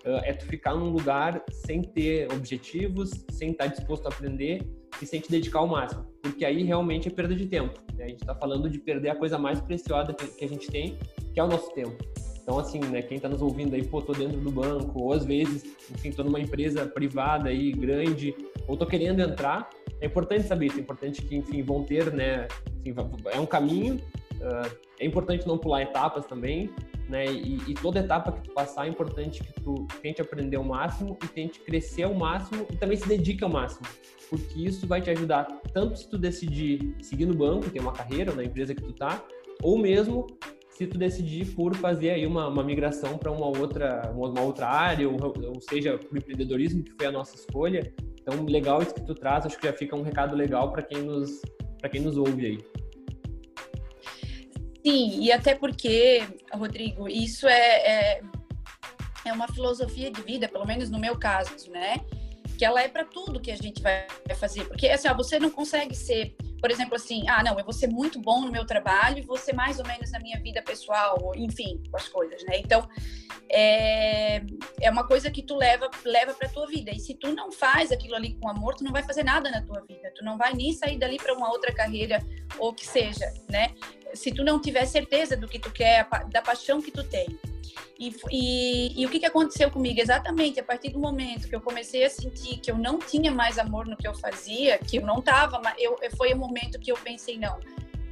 é 0.04 0.32
tu 0.32 0.44
ficar 0.44 0.74
num 0.74 0.90
lugar 0.90 1.42
sem 1.50 1.82
ter 1.82 2.30
objetivos, 2.32 3.10
sem 3.30 3.50
estar 3.50 3.66
disposto 3.66 4.06
a 4.06 4.10
aprender 4.10 4.62
e 5.04 5.06
sem 5.06 5.20
te 5.20 5.30
dedicar 5.30 5.60
ao 5.60 5.68
máximo, 5.68 6.04
porque 6.22 6.44
aí 6.44 6.64
realmente 6.64 7.08
é 7.08 7.10
perda 7.10 7.34
de 7.34 7.46
tempo. 7.46 7.78
Né? 7.94 8.04
A 8.04 8.08
gente 8.08 8.20
está 8.20 8.34
falando 8.34 8.68
de 8.68 8.78
perder 8.78 9.10
a 9.10 9.14
coisa 9.14 9.38
mais 9.38 9.60
preciosa 9.60 10.12
que 10.14 10.44
a 10.44 10.48
gente 10.48 10.66
tem, 10.68 10.98
que 11.32 11.38
é 11.38 11.44
o 11.44 11.46
nosso 11.46 11.72
tempo. 11.74 11.96
Então, 12.42 12.58
assim, 12.58 12.78
né, 12.78 13.00
quem 13.00 13.16
está 13.16 13.28
nos 13.28 13.40
ouvindo 13.40 13.74
aí, 13.74 13.82
pô, 13.82 14.02
tô 14.02 14.12
dentro 14.12 14.38
do 14.38 14.50
banco, 14.50 15.02
ou 15.02 15.12
às 15.12 15.24
vezes, 15.24 15.64
enfim, 15.90 16.10
tô 16.10 16.22
numa 16.22 16.40
empresa 16.40 16.86
privada 16.86 17.48
aí, 17.48 17.72
grande, 17.72 18.34
ou 18.68 18.76
tô 18.76 18.84
querendo 18.86 19.20
entrar, 19.20 19.70
é 20.00 20.06
importante 20.06 20.46
saber 20.46 20.66
isso, 20.66 20.78
é 20.78 20.80
importante 20.80 21.22
que, 21.22 21.36
enfim, 21.36 21.62
vão 21.62 21.84
ter, 21.84 22.12
né, 22.12 22.46
enfim, 22.84 22.94
é 23.32 23.40
um 23.40 23.46
caminho, 23.46 23.94
uh, 23.94 24.76
é 25.00 25.06
importante 25.06 25.46
não 25.46 25.56
pular 25.56 25.82
etapas 25.82 26.26
também, 26.26 26.68
né? 27.08 27.26
E, 27.26 27.58
e, 27.68 27.74
toda 27.74 28.00
etapa 28.00 28.32
que 28.32 28.42
tu 28.42 28.54
passar 28.54 28.86
é 28.86 28.88
importante 28.88 29.42
que 29.42 29.60
tu 29.60 29.86
tente 30.00 30.20
aprender 30.20 30.56
ao 30.56 30.64
máximo 30.64 31.16
e 31.22 31.28
tente 31.28 31.60
crescer 31.60 32.04
ao 32.04 32.14
máximo 32.14 32.66
e 32.70 32.76
também 32.76 32.96
se 32.96 33.06
dedique 33.06 33.44
ao 33.44 33.50
máximo, 33.50 33.86
porque 34.30 34.60
isso 34.60 34.86
vai 34.86 35.00
te 35.00 35.10
ajudar 35.10 35.46
tanto 35.72 35.98
se 35.98 36.08
tu 36.08 36.18
decidir 36.18 36.94
seguir 37.02 37.26
no 37.26 37.34
banco, 37.34 37.70
ter 37.70 37.80
uma 37.80 37.92
carreira 37.92 38.34
na 38.34 38.44
empresa 38.44 38.74
que 38.74 38.82
tu 38.82 38.92
tá, 38.92 39.22
ou 39.62 39.78
mesmo 39.78 40.26
se 40.70 40.86
tu 40.86 40.98
decidir 40.98 41.46
por 41.54 41.74
fazer 41.76 42.10
aí 42.10 42.26
uma, 42.26 42.48
uma 42.48 42.62
migração 42.62 43.16
para 43.16 43.30
uma 43.30 43.46
outra 43.46 44.10
uma, 44.12 44.40
outra 44.40 44.66
área, 44.66 45.08
ou, 45.08 45.16
ou 45.22 45.60
seja, 45.60 45.96
para 45.98 46.14
o 46.14 46.18
empreendedorismo 46.18 46.82
que 46.82 46.92
foi 46.92 47.06
a 47.06 47.12
nossa 47.12 47.36
escolha. 47.36 47.92
Então, 48.20 48.44
legal 48.44 48.82
isso 48.82 48.94
que 48.94 49.04
tu 49.04 49.14
traz, 49.14 49.44
acho 49.46 49.58
que 49.58 49.66
já 49.66 49.72
fica 49.72 49.94
um 49.94 50.02
recado 50.02 50.34
legal 50.34 50.72
para 50.72 50.82
quem 50.82 51.02
nos 51.02 51.42
para 51.78 51.90
quem 51.90 52.00
nos 52.00 52.16
ouve 52.16 52.46
aí. 52.46 52.58
Sim, 54.84 55.20
e 55.22 55.32
até 55.32 55.54
porque, 55.54 56.22
Rodrigo, 56.52 57.08
isso 57.08 57.48
é, 57.48 58.16
é, 58.16 58.20
é 59.24 59.32
uma 59.32 59.48
filosofia 59.48 60.10
de 60.10 60.20
vida, 60.20 60.46
pelo 60.48 60.66
menos 60.66 60.90
no 60.90 60.98
meu 60.98 61.18
caso, 61.18 61.70
né? 61.70 62.04
Que 62.58 62.64
ela 62.64 62.82
é 62.82 62.88
para 62.88 63.04
tudo 63.04 63.40
que 63.40 63.50
a 63.50 63.56
gente 63.56 63.82
vai 63.82 64.06
fazer. 64.36 64.66
Porque, 64.66 64.88
assim, 64.88 65.08
ó, 65.08 65.14
você 65.14 65.38
não 65.38 65.50
consegue 65.50 65.94
ser 65.94 66.36
por 66.64 66.70
exemplo, 66.70 66.96
assim, 66.96 67.28
ah, 67.28 67.42
não, 67.42 67.58
eu 67.58 67.64
vou 67.64 67.74
ser 67.74 67.88
muito 67.88 68.18
bom 68.18 68.40
no 68.40 68.50
meu 68.50 68.64
trabalho 68.64 69.18
e 69.18 69.20
vou 69.20 69.36
ser 69.36 69.52
mais 69.52 69.78
ou 69.78 69.86
menos 69.86 70.10
na 70.10 70.18
minha 70.18 70.40
vida 70.40 70.62
pessoal, 70.62 71.32
enfim, 71.36 71.82
com 71.90 71.96
as 71.98 72.08
coisas, 72.08 72.42
né? 72.44 72.56
Então, 72.58 72.88
é, 73.50 74.42
é 74.80 74.90
uma 74.90 75.06
coisa 75.06 75.30
que 75.30 75.42
tu 75.42 75.56
leva 75.56 75.90
leva 76.04 76.34
para 76.34 76.48
tua 76.48 76.66
vida. 76.66 76.90
E 76.90 76.98
se 76.98 77.14
tu 77.14 77.32
não 77.34 77.52
faz 77.52 77.92
aquilo 77.92 78.14
ali 78.14 78.34
com 78.34 78.48
amor, 78.48 78.74
tu 78.74 78.84
não 78.84 78.92
vai 78.92 79.02
fazer 79.02 79.24
nada 79.24 79.50
na 79.50 79.62
tua 79.62 79.80
vida. 79.88 80.12
Tu 80.14 80.24
não 80.24 80.36
vai 80.36 80.52
nem 80.54 80.72
sair 80.72 80.98
dali 80.98 81.16
para 81.16 81.34
uma 81.34 81.50
outra 81.50 81.72
carreira 81.72 82.18
ou 82.58 82.72
que 82.72 82.86
seja, 82.86 83.32
né? 83.48 83.74
Se 84.14 84.32
tu 84.32 84.44
não 84.44 84.60
tiver 84.60 84.86
certeza 84.86 85.36
do 85.36 85.48
que 85.48 85.58
tu 85.58 85.70
quer, 85.70 86.06
da 86.30 86.40
paixão 86.40 86.80
que 86.80 86.90
tu 86.90 87.02
tem. 87.04 87.26
E, 87.98 88.14
e, 88.30 89.02
e, 89.02 89.06
o 89.06 89.08
que, 89.08 89.20
que 89.20 89.26
aconteceu 89.26 89.70
comigo? 89.70 90.00
Exatamente, 90.00 90.58
a 90.58 90.64
partir 90.64 90.90
do 90.90 90.98
momento 90.98 91.48
que 91.48 91.54
eu 91.54 91.60
comecei 91.60 92.04
a 92.04 92.10
sentir 92.10 92.58
que 92.58 92.70
eu 92.70 92.76
não 92.76 92.98
tinha 92.98 93.30
mais 93.30 93.58
amor 93.58 93.86
no 93.86 93.96
que 93.96 94.06
eu 94.06 94.14
fazia, 94.14 94.78
que 94.78 94.98
eu 94.98 95.06
não 95.06 95.18
estava, 95.18 95.60
eu, 95.78 95.96
foi 96.16 96.32
o 96.32 96.36
momento 96.36 96.78
que 96.78 96.90
eu 96.90 96.96
pensei, 96.96 97.38
não, 97.38 97.58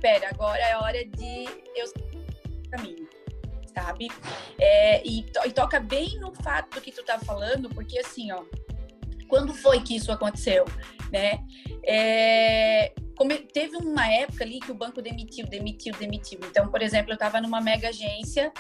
pera, 0.01 0.29
agora 0.29 0.61
é 0.61 0.77
hora 0.77 1.05
de 1.05 1.45
eu 1.75 1.93
caminho, 2.71 3.09
sabe? 3.75 4.09
É, 4.59 5.07
e, 5.07 5.21
e, 5.21 5.53
toca 5.53 5.81
bem 5.81 6.19
no 6.19 6.35
fato 6.35 6.75
do 6.75 6.81
que 6.81 6.93
tu 6.93 7.05
tá 7.05 7.19
falando, 7.19 7.69
porque 7.71 7.99
assim, 7.99 8.31
ó, 8.33 8.43
quando 9.29 9.55
foi 9.55 9.81
que 9.81 9.97
isso 9.97 10.13
aconteceu, 10.13 10.65
né? 11.11 11.39
É, 11.85 12.93
teve 13.53 13.77
uma 13.77 14.07
época 14.13 14.45
ali 14.45 14.61
que 14.61 14.71
o 14.71 14.75
banco 14.75 15.01
demitiu, 15.01 15.47
demitiu, 15.47 15.95
demitiu. 15.95 16.39
Então, 16.45 16.69
por 16.69 16.83
exemplo, 16.83 17.13
eu 17.13 17.15
estava 17.15 17.41
numa 17.41 17.61
mega 17.61 17.89
agência 17.89 18.53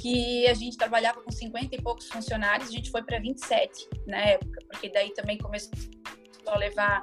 que 0.00 0.46
a 0.46 0.54
gente 0.54 0.76
trabalhava 0.76 1.20
com 1.20 1.30
50 1.30 1.74
e 1.74 1.80
poucos 1.80 2.08
funcionários, 2.08 2.68
a 2.68 2.72
gente 2.72 2.90
foi 2.90 3.02
para 3.02 3.18
27 3.18 3.88
na 4.06 4.18
época, 4.18 4.60
porque 4.70 4.88
daí 4.88 5.12
também 5.14 5.38
começou 5.38 5.72
a 6.46 6.58
levar 6.58 7.02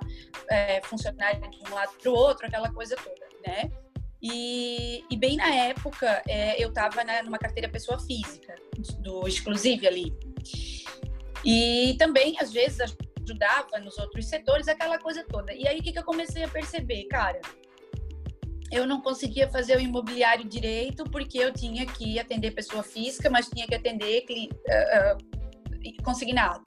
é, 0.50 0.80
de 0.80 1.72
um 1.72 1.74
lado 1.74 1.92
para 2.02 2.12
o 2.12 2.14
outro, 2.14 2.46
aquela 2.46 2.72
coisa 2.72 2.96
toda, 2.96 3.28
né? 3.46 3.72
E, 4.22 5.04
e 5.10 5.18
bem 5.18 5.36
na 5.36 5.50
época, 5.50 6.22
é, 6.28 6.64
eu 6.64 6.70
estava 6.70 7.04
numa 7.24 7.40
carteira 7.40 7.68
pessoa 7.68 8.00
física, 8.00 8.56
do 9.00 9.28
Exclusive 9.28 9.88
ali. 9.88 10.14
E 11.44 11.96
também, 11.98 12.38
às 12.40 12.54
vezes, 12.54 12.94
ajudava 13.24 13.80
nos 13.80 13.98
outros 13.98 14.26
setores, 14.28 14.68
aquela 14.68 15.00
coisa 15.00 15.26
toda. 15.28 15.54
E 15.54 15.68
aí, 15.68 15.80
o 15.80 15.84
que, 15.84 15.92
que 15.92 16.00
eu 16.00 16.04
comecei 16.04 16.44
a 16.44 16.48
perceber? 16.48 17.06
Cara, 17.06 17.42
eu 18.72 18.86
não 18.86 19.02
conseguia 19.02 19.50
fazer 19.50 19.76
o 19.76 19.82
imobiliário 19.82 20.48
direito 20.48 21.04
porque 21.06 21.38
eu 21.38 21.52
tinha 21.52 21.86
que 21.86 22.20
atender 22.20 22.52
pessoa 22.52 22.84
física, 22.84 23.30
mas 23.30 23.50
tinha 23.50 23.68
que 23.68 23.76
atender 23.76 24.24
uh, 24.30 25.18
uh, 25.18 26.04
consignado. 26.04 26.64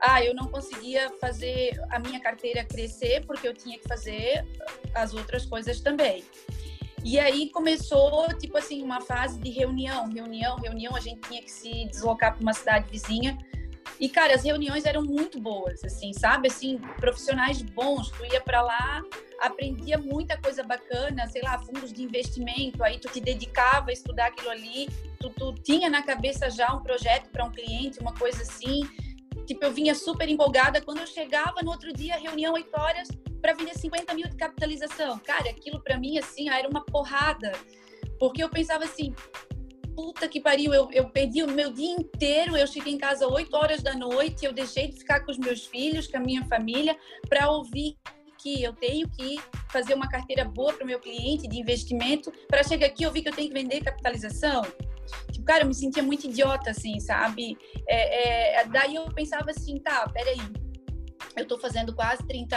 Ah, 0.00 0.22
eu 0.22 0.34
não 0.34 0.46
conseguia 0.46 1.10
fazer 1.20 1.72
a 1.90 1.98
minha 1.98 2.20
carteira 2.20 2.64
crescer 2.64 3.24
porque 3.26 3.48
eu 3.48 3.54
tinha 3.54 3.78
que 3.78 3.88
fazer 3.88 4.46
as 4.94 5.14
outras 5.14 5.44
coisas 5.46 5.80
também. 5.80 6.24
E 7.04 7.18
aí 7.18 7.50
começou, 7.50 8.28
tipo 8.38 8.56
assim, 8.58 8.82
uma 8.82 9.00
fase 9.00 9.38
de 9.38 9.50
reunião, 9.50 10.08
reunião, 10.08 10.56
reunião. 10.56 10.96
A 10.96 11.00
gente 11.00 11.20
tinha 11.28 11.42
que 11.42 11.50
se 11.50 11.86
deslocar 11.86 12.34
para 12.34 12.42
uma 12.42 12.52
cidade 12.52 12.90
vizinha. 12.90 13.38
E, 13.98 14.08
cara, 14.08 14.34
as 14.34 14.44
reuniões 14.44 14.84
eram 14.84 15.02
muito 15.02 15.40
boas, 15.40 15.82
assim, 15.82 16.12
sabe? 16.12 16.48
Assim, 16.48 16.78
profissionais 17.00 17.62
bons. 17.62 18.10
Tu 18.10 18.24
ia 18.26 18.40
para 18.40 18.62
lá, 18.62 19.02
aprendia 19.40 19.98
muita 19.98 20.36
coisa 20.36 20.62
bacana, 20.62 21.26
sei 21.26 21.42
lá, 21.42 21.58
fundos 21.58 21.92
de 21.92 22.02
investimento. 22.02 22.82
Aí 22.84 22.98
tu 22.98 23.08
te 23.08 23.20
dedicava 23.20 23.90
a 23.90 23.92
estudar 23.92 24.26
aquilo 24.26 24.50
ali. 24.50 24.88
Tu, 25.18 25.30
tu 25.30 25.54
tinha 25.54 25.88
na 25.88 26.02
cabeça 26.02 26.50
já 26.50 26.72
um 26.72 26.82
projeto 26.82 27.28
para 27.30 27.44
um 27.44 27.50
cliente, 27.50 27.98
uma 28.00 28.14
coisa 28.14 28.42
assim. 28.42 28.88
Tipo, 29.48 29.64
eu 29.64 29.72
vinha 29.72 29.94
super 29.94 30.28
empolgada. 30.28 30.78
Quando 30.82 30.98
eu 30.98 31.06
chegava 31.06 31.62
no 31.62 31.70
outro 31.70 31.90
dia, 31.90 32.18
reunião 32.18 32.52
8 32.52 32.68
horas, 32.78 33.08
para 33.40 33.54
vender 33.54 33.74
50 33.74 34.12
mil 34.12 34.28
de 34.28 34.36
capitalização. 34.36 35.18
Cara, 35.20 35.48
aquilo 35.48 35.80
para 35.80 35.98
mim, 35.98 36.18
assim, 36.18 36.50
era 36.50 36.68
uma 36.68 36.84
porrada. 36.84 37.52
Porque 38.20 38.42
eu 38.44 38.50
pensava 38.50 38.84
assim, 38.84 39.14
puta 39.96 40.28
que 40.28 40.38
pariu, 40.38 40.74
eu, 40.74 40.86
eu 40.92 41.08
perdi 41.08 41.42
o 41.42 41.50
meu 41.50 41.72
dia 41.72 41.92
inteiro, 41.92 42.58
eu 42.58 42.66
cheguei 42.66 42.92
em 42.92 42.98
casa 42.98 43.26
8 43.26 43.56
horas 43.56 43.82
da 43.82 43.94
noite, 43.94 44.44
eu 44.44 44.52
deixei 44.52 44.88
de 44.88 44.98
ficar 44.98 45.20
com 45.20 45.30
os 45.30 45.38
meus 45.38 45.64
filhos, 45.64 46.06
com 46.06 46.18
a 46.18 46.20
minha 46.20 46.44
família, 46.44 46.94
para 47.26 47.50
ouvir 47.50 47.96
que 48.36 48.62
eu 48.62 48.74
tenho 48.74 49.08
que 49.08 49.40
fazer 49.70 49.94
uma 49.94 50.10
carteira 50.10 50.44
boa 50.44 50.74
para 50.74 50.84
o 50.84 50.86
meu 50.86 51.00
cliente 51.00 51.48
de 51.48 51.58
investimento, 51.58 52.30
para 52.48 52.62
chegar 52.62 52.86
aqui 52.86 53.02
eu 53.02 53.10
vi 53.10 53.22
que 53.22 53.30
eu 53.30 53.34
tenho 53.34 53.48
que 53.48 53.54
vender 53.54 53.82
capitalização. 53.82 54.60
Cara, 55.48 55.64
eu 55.64 55.68
me 55.68 55.74
sentia 55.74 56.02
muito 56.02 56.26
idiota, 56.26 56.72
assim, 56.72 57.00
sabe? 57.00 57.56
É, 57.86 58.58
é, 58.60 58.64
daí 58.66 58.96
eu 58.96 59.06
pensava 59.14 59.50
assim, 59.50 59.78
tá, 59.78 60.06
peraí, 60.10 60.36
eu 61.34 61.42
estou 61.44 61.58
fazendo 61.58 61.94
quase 61.94 62.22
30 62.26 62.54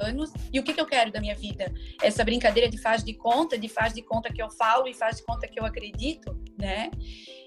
anos 0.00 0.32
e 0.50 0.58
o 0.58 0.62
que, 0.62 0.72
que 0.72 0.80
eu 0.80 0.86
quero 0.86 1.12
da 1.12 1.20
minha 1.20 1.34
vida? 1.34 1.70
Essa 2.00 2.24
brincadeira 2.24 2.70
de 2.70 2.78
faz 2.78 3.04
de 3.04 3.12
conta, 3.12 3.58
de 3.58 3.68
faz 3.68 3.92
de 3.92 4.00
conta 4.00 4.32
que 4.32 4.42
eu 4.42 4.48
falo 4.48 4.88
e 4.88 4.94
faz 4.94 5.18
de 5.18 5.24
conta 5.24 5.46
que 5.46 5.60
eu 5.60 5.66
acredito, 5.66 6.34
né? 6.58 6.90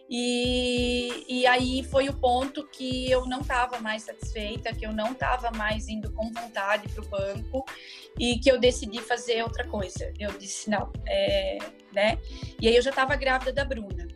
E, 0.08 1.26
e 1.28 1.48
aí 1.48 1.84
foi 1.86 2.08
o 2.08 2.14
ponto 2.14 2.68
que 2.68 3.10
eu 3.10 3.26
não 3.26 3.42
estava 3.42 3.80
mais 3.80 4.04
satisfeita, 4.04 4.72
que 4.72 4.86
eu 4.86 4.94
não 4.94 5.14
estava 5.14 5.50
mais 5.50 5.88
indo 5.90 6.14
com 6.14 6.32
vontade 6.32 6.88
para 6.90 7.04
o 7.04 7.08
banco 7.08 7.66
e 8.20 8.38
que 8.38 8.52
eu 8.52 8.60
decidi 8.60 9.02
fazer 9.02 9.42
outra 9.42 9.68
coisa. 9.68 10.14
Eu 10.20 10.38
disse, 10.38 10.70
não, 10.70 10.94
é, 11.08 11.58
né? 11.92 12.20
E 12.62 12.68
aí 12.68 12.76
eu 12.76 12.84
já 12.84 12.92
estava 12.92 13.16
grávida 13.16 13.52
da 13.52 13.66
Bruna. 13.66 14.08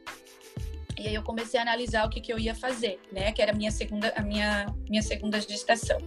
E 1.00 1.08
aí 1.08 1.15
eu 1.15 1.24
comecei 1.24 1.58
a 1.58 1.63
analisar 1.63 2.06
o 2.06 2.10
que, 2.10 2.20
que 2.20 2.32
eu 2.32 2.38
ia 2.38 2.53
fazer, 2.53 3.00
né? 3.10 3.32
Que 3.32 3.41
era 3.41 3.53
a 3.53 3.56
minha 3.56 3.72
segunda, 3.72 4.13
a 4.18 4.22
minha, 4.22 4.65
minha 4.89 5.01
segunda 5.01 5.39
gestação. 5.39 5.98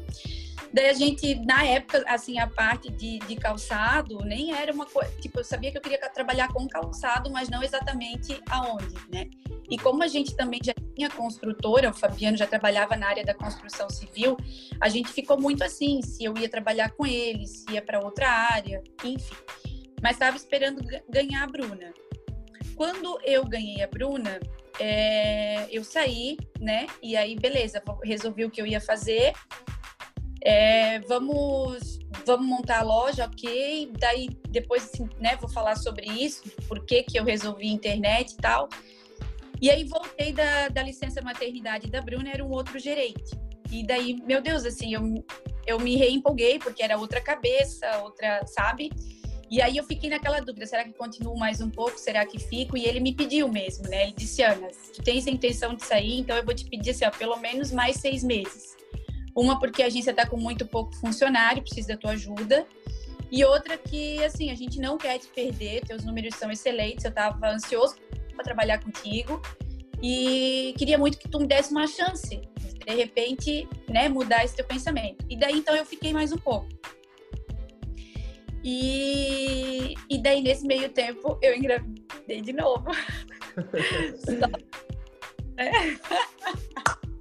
Daí 0.73 0.91
a 0.91 0.93
gente, 0.93 1.35
na 1.47 1.65
época, 1.65 2.05
assim, 2.07 2.39
a 2.39 2.47
parte 2.47 2.91
de, 2.91 3.19
de 3.21 3.37
calçado 3.37 4.19
nem 4.25 4.55
era 4.55 4.73
uma 4.73 4.85
coisa. 4.85 5.11
Tipo, 5.21 5.41
eu 5.41 5.45
sabia 5.45 5.71
que 5.71 5.79
eu 5.79 5.83
queria 5.83 5.99
trabalhar 6.11 6.49
com 6.49 6.69
calçado, 6.69 7.31
mas 7.31 7.49
não 7.49 7.63
exatamente 7.63 8.39
aonde, 8.51 8.95
né? 9.11 9.29
E 9.71 9.79
como 9.79 10.03
a 10.03 10.07
gente 10.07 10.37
também 10.37 10.61
já 10.63 10.75
tinha 10.95 11.09
construtora, 11.09 11.91
o 11.91 11.95
Fabiano 11.95 12.37
já 12.37 12.47
trabalhava 12.47 12.95
na 12.95 13.07
área 13.09 13.25
da 13.25 13.33
construção 13.33 13.89
civil, 13.89 14.37
a 14.79 14.89
gente 14.91 15.09
ficou 15.09 15.41
muito 15.41 15.65
assim, 15.65 16.03
se 16.03 16.25
eu 16.25 16.37
ia 16.37 16.49
trabalhar 16.49 16.91
com 16.91 17.07
ele, 17.07 17.47
se 17.47 17.65
ia 17.71 17.81
para 17.81 17.99
outra 17.99 18.29
área, 18.29 18.83
enfim. 19.03 19.35
Mas 20.03 20.13
estava 20.13 20.37
esperando 20.37 20.83
ganhar 21.09 21.45
a 21.45 21.47
Bruna. 21.47 21.95
Quando 22.83 23.17
eu 23.23 23.45
ganhei 23.45 23.81
a 23.81 23.87
Bruna, 23.87 24.41
é, 24.81 25.69
eu 25.71 25.85
saí, 25.85 26.37
né? 26.59 26.89
E 27.01 27.17
aí, 27.17 27.37
beleza, 27.37 27.81
resolvi 28.03 28.45
o 28.45 28.51
que 28.51 28.61
eu 28.61 28.67
ia 28.67 28.81
fazer. 28.81 29.35
É, 30.45 30.99
vamos, 31.03 32.01
vamos 32.27 32.45
montar 32.45 32.81
a 32.81 32.83
loja, 32.83 33.27
ok. 33.27 33.93
Daí, 34.01 34.31
depois, 34.49 34.83
assim, 34.83 35.09
né, 35.21 35.37
vou 35.37 35.49
falar 35.49 35.77
sobre 35.77 36.07
isso, 36.07 36.43
por 36.67 36.85
que, 36.85 37.05
que 37.05 37.17
eu 37.17 37.23
resolvi 37.23 37.69
internet 37.69 38.33
e 38.33 38.37
tal. 38.39 38.69
E 39.61 39.71
aí, 39.71 39.85
voltei 39.85 40.33
da, 40.33 40.67
da 40.67 40.83
licença 40.83 41.23
maternidade 41.23 41.89
da 41.89 42.01
Bruna, 42.01 42.31
era 42.31 42.45
um 42.45 42.51
outro 42.51 42.81
gerente. 42.81 43.39
E 43.71 43.87
daí, 43.87 44.21
meu 44.25 44.43
Deus, 44.43 44.65
assim, 44.65 44.93
eu, 44.93 45.25
eu 45.69 45.79
me 45.79 45.95
reempolguei, 45.95 46.59
porque 46.59 46.83
era 46.83 46.99
outra 46.99 47.21
cabeça, 47.21 48.03
outra, 48.03 48.45
sabe? 48.45 48.91
E 49.53 49.61
aí 49.61 49.77
eu 49.77 49.85
fiquei 49.85 50.09
naquela 50.09 50.41
dúvida, 50.41 50.65
será 50.65 50.83
que 50.83 50.95
continuo 50.95 51.39
mais 51.39 51.61
um 51.61 51.69
pouco? 51.69 51.99
Será 51.99 52.25
que 52.25 52.39
fico? 52.39 52.75
E 52.75 52.87
ele 52.87 53.01
me 53.01 53.15
pediu 53.15 53.47
mesmo, 53.49 53.87
né? 53.87 54.05
Ele 54.05 54.15
disse, 54.17 54.43
Ana, 54.43 54.69
tu 54.95 55.03
tens 55.03 55.27
a 55.27 55.31
intenção 55.31 55.75
de 55.75 55.85
sair, 55.85 56.21
então 56.21 56.35
eu 56.35 56.43
vou 56.43 56.55
te 56.55 56.65
pedir 56.65 56.93
assim, 56.93 57.05
ó, 57.05 57.11
pelo 57.11 57.37
menos 57.37 57.71
mais 57.71 57.97
seis 57.97 58.25
meses. 58.25 58.75
Uma 59.37 59.59
porque 59.59 59.83
a 59.83 59.89
agência 59.89 60.11
está 60.11 60.27
com 60.27 60.39
muito 60.39 60.65
pouco 60.65 60.97
funcionário, 60.97 61.61
precisa 61.61 61.89
da 61.89 61.97
tua 61.99 62.13
ajuda. 62.13 62.67
E 63.31 63.45
outra 63.45 63.77
que, 63.77 64.25
assim, 64.25 64.51
a 64.51 64.55
gente 64.55 64.81
não 64.81 64.97
quer 64.97 65.19
te 65.19 65.27
perder, 65.27 65.83
teus 65.83 66.03
números 66.03 66.35
são 66.37 66.51
excelentes, 66.51 67.05
eu 67.05 67.11
estava 67.11 67.47
ansioso 67.51 67.97
para 68.35 68.43
trabalhar 68.43 68.83
contigo 68.83 69.39
e 70.03 70.73
queria 70.79 70.97
muito 70.97 71.19
que 71.19 71.29
tu 71.29 71.39
me 71.39 71.47
desse 71.47 71.73
uma 71.73 71.87
chance 71.87 72.41
de 72.87 72.95
repente, 72.95 73.69
né, 73.87 74.09
mudar 74.09 74.45
esse 74.45 74.57
teu 74.57 74.65
pensamento. 74.65 75.27
E 75.29 75.37
daí 75.37 75.59
então 75.59 75.77
eu 75.77 75.85
fiquei 75.85 76.11
mais 76.15 76.33
um 76.33 76.39
pouco. 76.39 76.69
E, 78.65 79.95
e 80.09 80.23
daí, 80.23 80.41
nesse 80.41 80.65
meio 80.67 80.89
tempo, 80.91 81.39
eu 81.43 81.57
engravidei 81.57 82.41
de 82.41 82.53
novo. 82.53 82.91
é. 85.57 85.71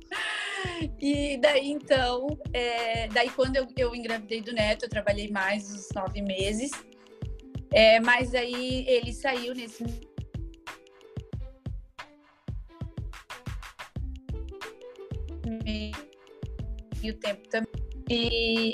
E 0.99 1.37
daí, 1.37 1.69
então, 1.69 2.27
é, 2.53 3.07
daí 3.07 3.29
quando 3.31 3.55
eu, 3.55 3.67
eu 3.77 3.95
engravidei 3.95 4.41
do 4.41 4.53
neto, 4.53 4.85
eu 4.85 4.89
trabalhei 4.89 5.29
mais 5.29 5.71
uns 5.71 5.89
nove 5.95 6.21
meses. 6.21 6.71
É, 7.71 7.99
mas 7.99 8.35
aí 8.35 8.85
ele 8.87 9.13
saiu 9.13 9.53
nesse 9.53 9.83
meio 17.01 17.17
tempo 17.19 17.47
também. 17.49 17.71
E, 18.09 18.73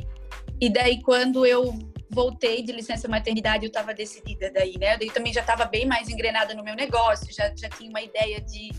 e 0.59 0.69
daí, 0.69 1.01
quando 1.01 1.45
eu 1.45 1.73
voltei 2.17 2.63
de 2.63 2.71
licença 2.71 3.07
maternidade, 3.07 3.63
eu 3.63 3.67
estava 3.67 3.93
decidida 3.93 4.51
daí, 4.51 4.75
né? 4.79 4.97
Daí 4.97 5.11
também 5.11 5.31
já 5.31 5.41
estava 5.41 5.65
bem 5.65 5.85
mais 5.85 6.09
engrenada 6.09 6.55
no 6.55 6.63
meu 6.63 6.75
negócio, 6.75 7.31
já, 7.31 7.53
já 7.55 7.69
tinha 7.69 7.91
uma 7.91 8.01
ideia 8.01 8.41
de, 8.41 8.71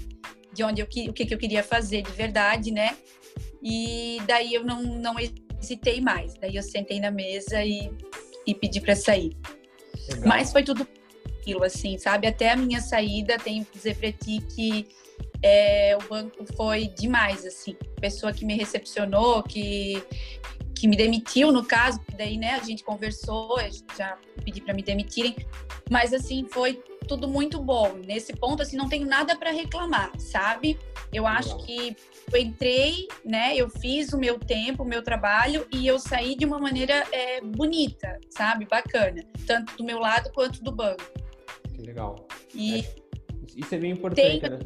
de 0.53 0.65
onde 0.65 0.83
eu 0.83 0.87
o 0.87 1.13
que, 1.13 1.25
que 1.25 1.33
eu 1.33 1.39
queria 1.39 1.63
fazer 1.63 2.03
de 2.03 2.11
verdade, 2.11 2.73
né? 2.73 2.97
E 3.63 4.19
daí 4.27 4.53
eu 4.53 4.65
não, 4.65 4.83
não 4.83 5.15
hesitei 5.21 6.01
mais. 6.01 6.35
Daí 6.35 6.57
eu 6.57 6.65
sentei 6.65 6.99
na 6.99 7.13
mesa 7.13 7.63
e, 7.63 7.89
e 8.45 8.53
pedi 8.57 8.81
para 8.81 8.97
sair. 8.97 9.37
Legal. 10.09 10.27
Mas 10.27 10.51
foi 10.51 10.65
tudo 10.65 10.85
aquilo, 11.39 11.63
assim, 11.63 11.97
sabe? 11.97 12.27
Até 12.27 12.51
a 12.51 12.57
minha 12.57 12.81
saída, 12.81 13.39
tenho 13.39 13.65
que 13.65 13.73
dizer 13.73 13.97
para 13.99 14.11
ti 14.11 14.43
que 14.53 14.89
é, 15.45 15.97
o 15.97 16.09
banco 16.09 16.45
foi 16.57 16.89
demais, 16.89 17.47
assim. 17.47 17.77
Pessoa 18.01 18.33
que 18.33 18.45
me 18.45 18.57
recepcionou, 18.57 19.45
que 19.45 20.03
que 20.79 20.87
me 20.87 20.97
demitiu, 20.97 21.51
no 21.51 21.65
caso, 21.65 22.01
daí, 22.17 22.37
né, 22.37 22.55
a 22.55 22.63
gente 22.63 22.85
conversou, 22.85 23.57
já 23.97 24.17
pedi 24.45 24.61
para 24.61 24.73
me 24.73 24.83
demitirem, 24.83 25.35
mas 25.91 26.15
assim, 26.15 26.47
foi 26.49 26.83
tudo 27.07 27.27
muito 27.27 27.61
bom. 27.61 27.95
Nesse 28.07 28.33
ponto, 28.33 28.63
assim, 28.63 28.77
não 28.77 28.89
tenho 28.89 29.07
nada 29.07 29.37
para 29.37 29.51
reclamar, 29.51 30.13
sabe? 30.19 30.79
Eu 31.13 31.27
acho 31.27 31.57
que 31.65 31.97
eu 32.33 32.41
entrei, 32.41 33.09
né, 33.25 33.57
eu 33.57 33.69
fiz 33.69 34.13
o 34.13 34.19
meu 34.19 34.39
tempo, 34.39 34.83
o 34.83 34.87
meu 34.87 35.03
trabalho 35.03 35.67
e 35.73 35.87
eu 35.87 35.99
saí 35.99 36.37
de 36.37 36.45
uma 36.45 36.59
maneira 36.59 37.05
é, 37.11 37.41
bonita, 37.41 38.19
sabe? 38.31 38.67
Bacana, 38.67 39.25
tanto 39.47 39.77
do 39.77 39.85
meu 39.85 39.99
lado 39.99 40.31
quanto 40.33 40.63
do 40.63 40.71
banco. 40.71 41.03
Que 41.75 41.83
legal. 41.83 42.27
E 42.55 42.81
é, 42.81 42.85
isso 43.57 43.75
é 43.75 43.79
bem 43.79 43.93
importante, 43.93 44.41
tem... 44.41 44.51
né? 44.51 44.59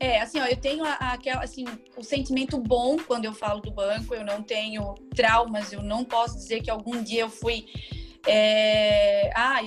É, 0.00 0.20
assim, 0.20 0.38
ó, 0.40 0.46
eu 0.46 0.56
tenho 0.56 0.84
aquela, 0.84 1.42
assim, 1.42 1.64
o 1.96 2.04
sentimento 2.04 2.56
bom 2.58 2.96
quando 2.98 3.24
eu 3.24 3.32
falo 3.32 3.60
do 3.60 3.70
banco, 3.70 4.14
eu 4.14 4.24
não 4.24 4.42
tenho 4.42 4.94
traumas, 5.14 5.72
eu 5.72 5.82
não 5.82 6.04
posso 6.04 6.36
dizer 6.36 6.62
que 6.62 6.70
algum 6.70 7.02
dia 7.02 7.22
eu 7.22 7.30
fui 7.30 7.66
é, 8.26 9.30
ah, 9.34 9.60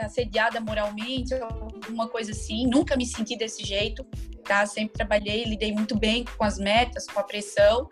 assediada 0.00 0.60
moralmente, 0.60 1.34
alguma 1.34 2.08
coisa 2.08 2.32
assim, 2.32 2.66
nunca 2.66 2.96
me 2.96 3.06
senti 3.06 3.36
desse 3.36 3.64
jeito, 3.64 4.04
tá? 4.44 4.66
Sempre 4.66 4.94
trabalhei, 4.94 5.44
lidei 5.44 5.72
muito 5.72 5.96
bem 5.96 6.24
com 6.24 6.44
as 6.44 6.58
metas, 6.58 7.06
com 7.06 7.20
a 7.20 7.24
pressão, 7.24 7.88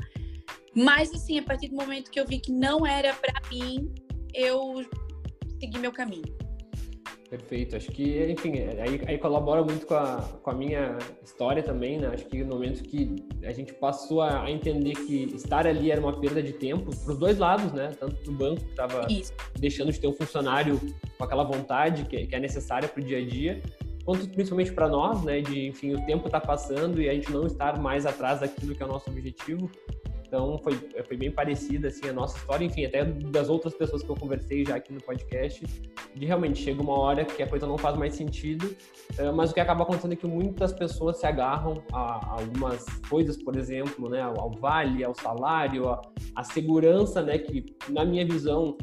mas 0.75 1.13
assim, 1.13 1.39
a 1.39 1.43
partir 1.43 1.69
do 1.69 1.77
momento 1.77 2.11
que 2.11 2.19
eu 2.19 2.27
vi 2.27 2.41
que 2.41 2.51
não 2.51 2.85
era 2.85 3.15
para 3.15 3.41
mim, 3.49 3.93
eu 4.35 4.85
segui 5.61 5.79
meu 5.79 5.93
caminho. 5.93 6.50
Perfeito. 7.31 7.77
Acho 7.77 7.93
que, 7.93 8.25
enfim, 8.29 8.55
aí, 8.81 9.01
aí, 9.07 9.17
colabora 9.17 9.63
muito 9.63 9.87
com 9.87 9.95
a, 9.95 10.17
com 10.43 10.51
a 10.51 10.53
minha 10.53 10.99
história 11.23 11.63
também, 11.63 11.97
né? 11.97 12.09
Acho 12.09 12.25
que 12.25 12.43
no 12.43 12.57
momento 12.57 12.83
que 12.83 13.25
a 13.45 13.53
gente 13.53 13.73
passou 13.73 14.21
a, 14.21 14.51
entender 14.51 14.95
que 14.95 15.33
estar 15.37 15.65
ali 15.65 15.93
era 15.93 16.01
uma 16.01 16.19
perda 16.21 16.43
de 16.43 16.53
tempo, 16.53 16.91
para 16.91 17.13
os 17.13 17.19
dois 17.19 17.39
lados, 17.39 17.73
né? 17.73 17.93
Tanto 18.01 18.21
do 18.25 18.33
banco 18.33 18.61
que 18.65 18.71
estava 18.71 19.07
deixando 19.57 19.93
de 19.93 20.01
ter 20.01 20.09
um 20.09 20.13
funcionário 20.13 20.81
com 21.17 21.23
aquela 21.23 21.45
vontade 21.45 22.05
que, 22.07 22.27
que 22.27 22.35
é 22.35 22.41
necessária 22.41 22.89
para 22.89 23.01
o 23.01 23.05
dia 23.05 23.19
a 23.19 23.25
dia, 23.25 23.63
quanto 24.05 24.29
principalmente 24.29 24.73
para 24.73 24.89
nós, 24.89 25.23
né? 25.23 25.41
De, 25.41 25.69
enfim, 25.69 25.95
o 25.95 26.05
tempo 26.07 26.27
está 26.27 26.41
passando 26.41 27.01
e 27.01 27.09
a 27.09 27.15
gente 27.15 27.31
não 27.31 27.47
estar 27.47 27.79
mais 27.79 28.07
atrás 28.07 28.41
daquilo 28.41 28.75
que 28.75 28.83
é 28.83 28.87
o 28.87 28.89
nosso 28.89 29.09
objetivo. 29.09 29.71
Então 30.31 30.57
foi, 30.63 30.75
foi 31.09 31.17
bem 31.17 31.29
parecida 31.29 31.89
assim 31.89 32.09
a 32.09 32.13
nossa 32.13 32.39
história, 32.39 32.65
enfim, 32.65 32.85
até 32.85 33.05
das 33.05 33.49
outras 33.49 33.75
pessoas 33.75 34.01
que 34.01 34.09
eu 34.09 34.15
conversei 34.15 34.65
já 34.65 34.77
aqui 34.77 34.93
no 34.93 35.01
podcast, 35.01 35.67
de 36.15 36.25
realmente 36.25 36.63
chega 36.63 36.81
uma 36.81 36.97
hora 36.97 37.25
que 37.25 37.43
a 37.43 37.49
coisa 37.49 37.67
não 37.67 37.77
faz 37.77 37.97
mais 37.97 38.15
sentido, 38.15 38.73
eh, 39.19 39.33
mas 39.33 39.51
o 39.51 39.55
que 39.55 39.59
acaba 39.59 39.83
acontecendo 39.83 40.13
é 40.13 40.17
que 40.17 40.29
muitas 40.29 40.73
pessoas 40.73 41.19
se 41.19 41.27
agarram 41.27 41.83
a, 41.93 42.35
algumas 42.39 42.85
coisas, 43.09 43.43
por 43.43 43.57
exemplo, 43.57 44.09
né, 44.09 44.23
ao, 44.23 44.53
vale, 44.53 45.03
ao 45.03 45.17
salário, 45.17 45.89
a, 45.89 46.01
a 46.37 46.45
segurança, 46.45 47.21
né, 47.23 47.37
que 47.37 47.67
na 47.89 48.05
minha 48.05 48.25
visão 48.25 48.79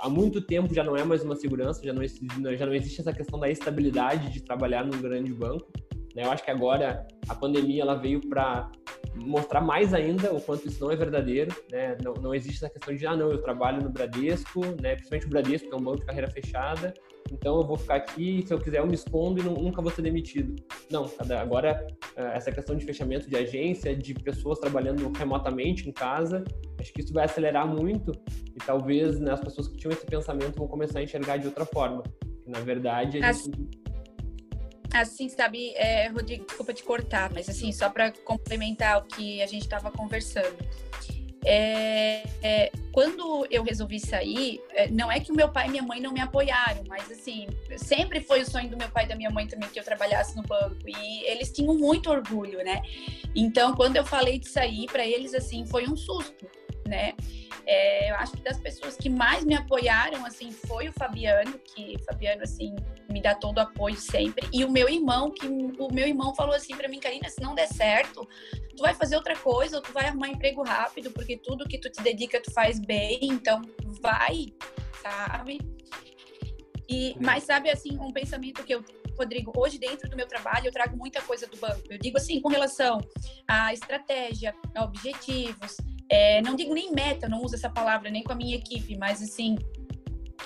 há 0.00 0.08
muito 0.10 0.42
tempo 0.42 0.74
já 0.74 0.84
não 0.84 0.98
é 0.98 1.02
mais 1.02 1.24
uma 1.24 1.34
segurança, 1.34 1.82
já 1.82 1.94
não, 1.94 2.02
já 2.04 2.66
não 2.66 2.74
existe 2.74 3.00
essa 3.00 3.12
questão 3.12 3.40
da 3.40 3.48
estabilidade 3.48 4.30
de 4.30 4.42
trabalhar 4.42 4.84
num 4.84 5.00
grande 5.00 5.32
banco. 5.32 5.66
Né? 6.14 6.24
Eu 6.24 6.30
acho 6.30 6.44
que 6.44 6.50
agora 6.50 7.06
a 7.26 7.34
pandemia 7.34 7.82
ela 7.82 7.94
veio 7.94 8.20
para 8.28 8.70
mostrar 9.14 9.60
mais 9.60 9.94
ainda 9.94 10.32
o 10.32 10.40
quanto 10.40 10.68
isso 10.68 10.82
não 10.82 10.90
é 10.90 10.96
verdadeiro, 10.96 11.54
né? 11.70 11.96
Não, 12.02 12.14
não 12.14 12.34
existe 12.34 12.64
essa 12.64 12.72
questão 12.72 12.94
de, 12.94 13.06
ah, 13.06 13.16
não, 13.16 13.30
eu 13.30 13.42
trabalho 13.42 13.82
no 13.82 13.90
Bradesco, 13.90 14.60
né? 14.80 14.94
Principalmente 14.94 15.26
o 15.26 15.30
Bradesco, 15.30 15.68
que 15.68 15.74
é 15.74 15.76
um 15.76 15.82
banco 15.82 16.00
de 16.00 16.06
carreira 16.06 16.30
fechada, 16.30 16.92
então 17.32 17.56
eu 17.56 17.66
vou 17.66 17.76
ficar 17.76 17.96
aqui, 17.96 18.44
se 18.46 18.52
eu 18.52 18.58
quiser 18.58 18.80
eu 18.80 18.86
me 18.86 18.94
escondo 18.94 19.40
e 19.40 19.42
não, 19.42 19.54
nunca 19.54 19.80
vou 19.80 19.90
ser 19.90 20.02
demitido. 20.02 20.54
Não, 20.90 21.10
agora 21.40 21.86
eh, 22.16 22.32
essa 22.34 22.52
questão 22.52 22.76
de 22.76 22.84
fechamento 22.84 23.28
de 23.28 23.36
agência, 23.36 23.94
de 23.96 24.14
pessoas 24.14 24.58
trabalhando 24.58 25.10
remotamente 25.16 25.88
em 25.88 25.92
casa, 25.92 26.44
acho 26.78 26.92
que 26.92 27.00
isso 27.00 27.12
vai 27.12 27.24
acelerar 27.24 27.66
muito 27.66 28.12
e 28.54 28.58
talvez 28.64 29.18
né, 29.18 29.32
as 29.32 29.40
pessoas 29.40 29.68
que 29.68 29.76
tinham 29.76 29.92
esse 29.92 30.04
pensamento 30.06 30.58
vão 30.58 30.68
começar 30.68 30.98
a 30.98 31.02
enxergar 31.02 31.38
de 31.38 31.46
outra 31.46 31.64
forma. 31.64 32.02
Na 32.46 32.60
verdade, 32.60 33.18
a 33.18 33.32
gente 33.32 33.83
assim, 35.00 35.28
sabe, 35.28 35.72
é, 35.74 36.08
Rodrigo, 36.08 36.44
desculpa 36.44 36.72
te 36.72 36.82
cortar, 36.82 37.32
mas 37.32 37.48
assim, 37.48 37.72
só 37.72 37.88
para 37.90 38.12
complementar 38.12 38.98
o 38.98 39.02
que 39.02 39.42
a 39.42 39.46
gente 39.46 39.62
estava 39.62 39.90
conversando. 39.90 40.56
É, 41.46 42.22
é, 42.42 42.72
quando 42.90 43.46
eu 43.50 43.62
resolvi 43.62 44.00
sair, 44.00 44.62
é, 44.70 44.88
não 44.88 45.12
é 45.12 45.20
que 45.20 45.30
o 45.30 45.34
meu 45.34 45.50
pai 45.50 45.66
e 45.66 45.70
minha 45.70 45.82
mãe 45.82 46.00
não 46.00 46.10
me 46.10 46.20
apoiaram, 46.20 46.82
mas 46.88 47.10
assim, 47.10 47.46
sempre 47.76 48.20
foi 48.22 48.40
o 48.40 48.50
sonho 48.50 48.70
do 48.70 48.78
meu 48.78 48.88
pai 48.88 49.04
e 49.04 49.08
da 49.08 49.14
minha 49.14 49.30
mãe 49.30 49.46
também 49.46 49.68
que 49.68 49.78
eu 49.78 49.84
trabalhasse 49.84 50.34
no 50.36 50.42
banco 50.42 50.88
e 50.88 51.24
eles 51.26 51.52
tinham 51.52 51.74
muito 51.74 52.10
orgulho, 52.10 52.64
né? 52.64 52.80
Então, 53.36 53.74
quando 53.74 53.96
eu 53.96 54.06
falei 54.06 54.38
de 54.38 54.48
sair, 54.48 54.86
para 54.86 55.06
eles 55.06 55.34
assim, 55.34 55.66
foi 55.66 55.86
um 55.86 55.96
susto, 55.96 56.48
né? 56.86 57.14
É, 57.66 58.10
eu 58.10 58.16
acho 58.16 58.32
que 58.32 58.42
das 58.42 58.58
pessoas 58.58 58.96
que 58.96 59.08
mais 59.08 59.44
me 59.44 59.54
apoiaram, 59.54 60.24
assim, 60.26 60.50
foi 60.52 60.88
o 60.88 60.92
Fabiano, 60.92 61.58
que 61.58 61.96
o 61.96 62.04
Fabiano, 62.04 62.42
assim, 62.42 62.74
me 63.10 63.22
dá 63.22 63.34
todo 63.34 63.58
o 63.58 63.60
apoio 63.60 63.96
sempre. 63.96 64.46
E 64.52 64.64
o 64.64 64.70
meu 64.70 64.88
irmão, 64.88 65.30
que 65.30 65.46
o 65.46 65.92
meu 65.92 66.06
irmão 66.06 66.34
falou 66.34 66.54
assim 66.54 66.76
para 66.76 66.88
mim, 66.88 67.00
Karina, 67.00 67.28
se 67.28 67.40
não 67.40 67.54
der 67.54 67.68
certo, 67.68 68.28
tu 68.76 68.82
vai 68.82 68.94
fazer 68.94 69.16
outra 69.16 69.36
coisa, 69.36 69.76
ou 69.76 69.82
tu 69.82 69.92
vai 69.92 70.06
arrumar 70.06 70.28
emprego 70.28 70.62
rápido, 70.62 71.10
porque 71.10 71.36
tudo 71.36 71.66
que 71.66 71.78
tu 71.78 71.90
te 71.90 72.02
dedica, 72.02 72.40
tu 72.40 72.52
faz 72.52 72.78
bem, 72.78 73.18
então 73.22 73.62
vai, 74.02 74.52
sabe? 75.02 75.58
E, 76.88 77.16
mas 77.18 77.44
sabe, 77.44 77.70
assim, 77.70 77.98
um 77.98 78.12
pensamento 78.12 78.62
que 78.62 78.74
eu 78.74 78.84
Rodrigo, 79.16 79.52
hoje 79.56 79.78
dentro 79.78 80.08
do 80.08 80.16
meu 80.16 80.26
trabalho 80.26 80.66
eu 80.66 80.72
trago 80.72 80.96
muita 80.96 81.22
coisa 81.22 81.46
do 81.46 81.56
banco. 81.56 81.82
Eu 81.88 81.98
digo 81.98 82.18
assim, 82.18 82.40
com 82.40 82.48
relação 82.48 82.98
à 83.46 83.72
estratégia, 83.72 84.54
a 84.74 84.84
objetivos, 84.84 85.76
é, 86.08 86.42
não 86.42 86.54
digo 86.54 86.74
nem 86.74 86.92
meta, 86.92 87.28
não 87.28 87.42
uso 87.42 87.54
essa 87.54 87.70
palavra 87.70 88.10
nem 88.10 88.22
com 88.22 88.32
a 88.32 88.36
minha 88.36 88.56
equipe, 88.56 88.96
mas 88.96 89.22
assim, 89.22 89.56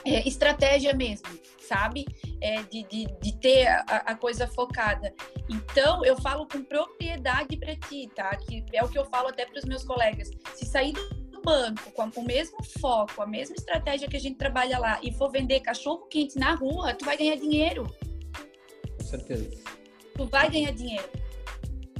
é, 0.04 0.26
estratégia 0.26 0.94
mesmo, 0.94 1.28
sabe? 1.60 2.06
É, 2.40 2.62
de, 2.62 2.84
de, 2.84 3.06
de, 3.20 3.36
ter 3.38 3.66
a, 3.66 3.82
a, 4.06 4.14
coisa 4.14 4.46
focada. 4.46 5.12
Então, 5.48 6.04
eu 6.04 6.16
falo 6.20 6.46
com 6.46 6.62
propriedade 6.62 7.56
para 7.56 7.74
ti, 7.74 8.08
tá? 8.14 8.34
Que 8.36 8.64
é 8.72 8.84
o 8.84 8.88
que 8.88 8.98
eu 8.98 9.04
falo 9.06 9.28
até 9.28 9.44
para 9.44 9.58
os 9.58 9.64
meus 9.64 9.84
colegas. 9.84 10.30
Se 10.54 10.66
sair 10.66 10.92
do 10.92 11.42
banco 11.42 11.90
com, 11.92 12.10
com 12.10 12.20
o 12.20 12.24
mesmo 12.24 12.62
foco, 12.80 13.22
a 13.22 13.26
mesma 13.26 13.56
estratégia 13.56 14.08
que 14.08 14.16
a 14.16 14.20
gente 14.20 14.36
trabalha 14.36 14.78
lá 14.78 15.00
e 15.02 15.12
for 15.12 15.30
vender 15.30 15.60
cachorro 15.60 16.06
quente 16.06 16.38
na 16.38 16.54
rua, 16.54 16.94
tu 16.94 17.04
vai 17.04 17.16
ganhar 17.16 17.36
dinheiro. 17.36 17.84
Com 18.98 19.04
certeza. 19.04 19.50
Tu 20.14 20.26
vai 20.26 20.50
ganhar 20.50 20.72
dinheiro. 20.72 21.08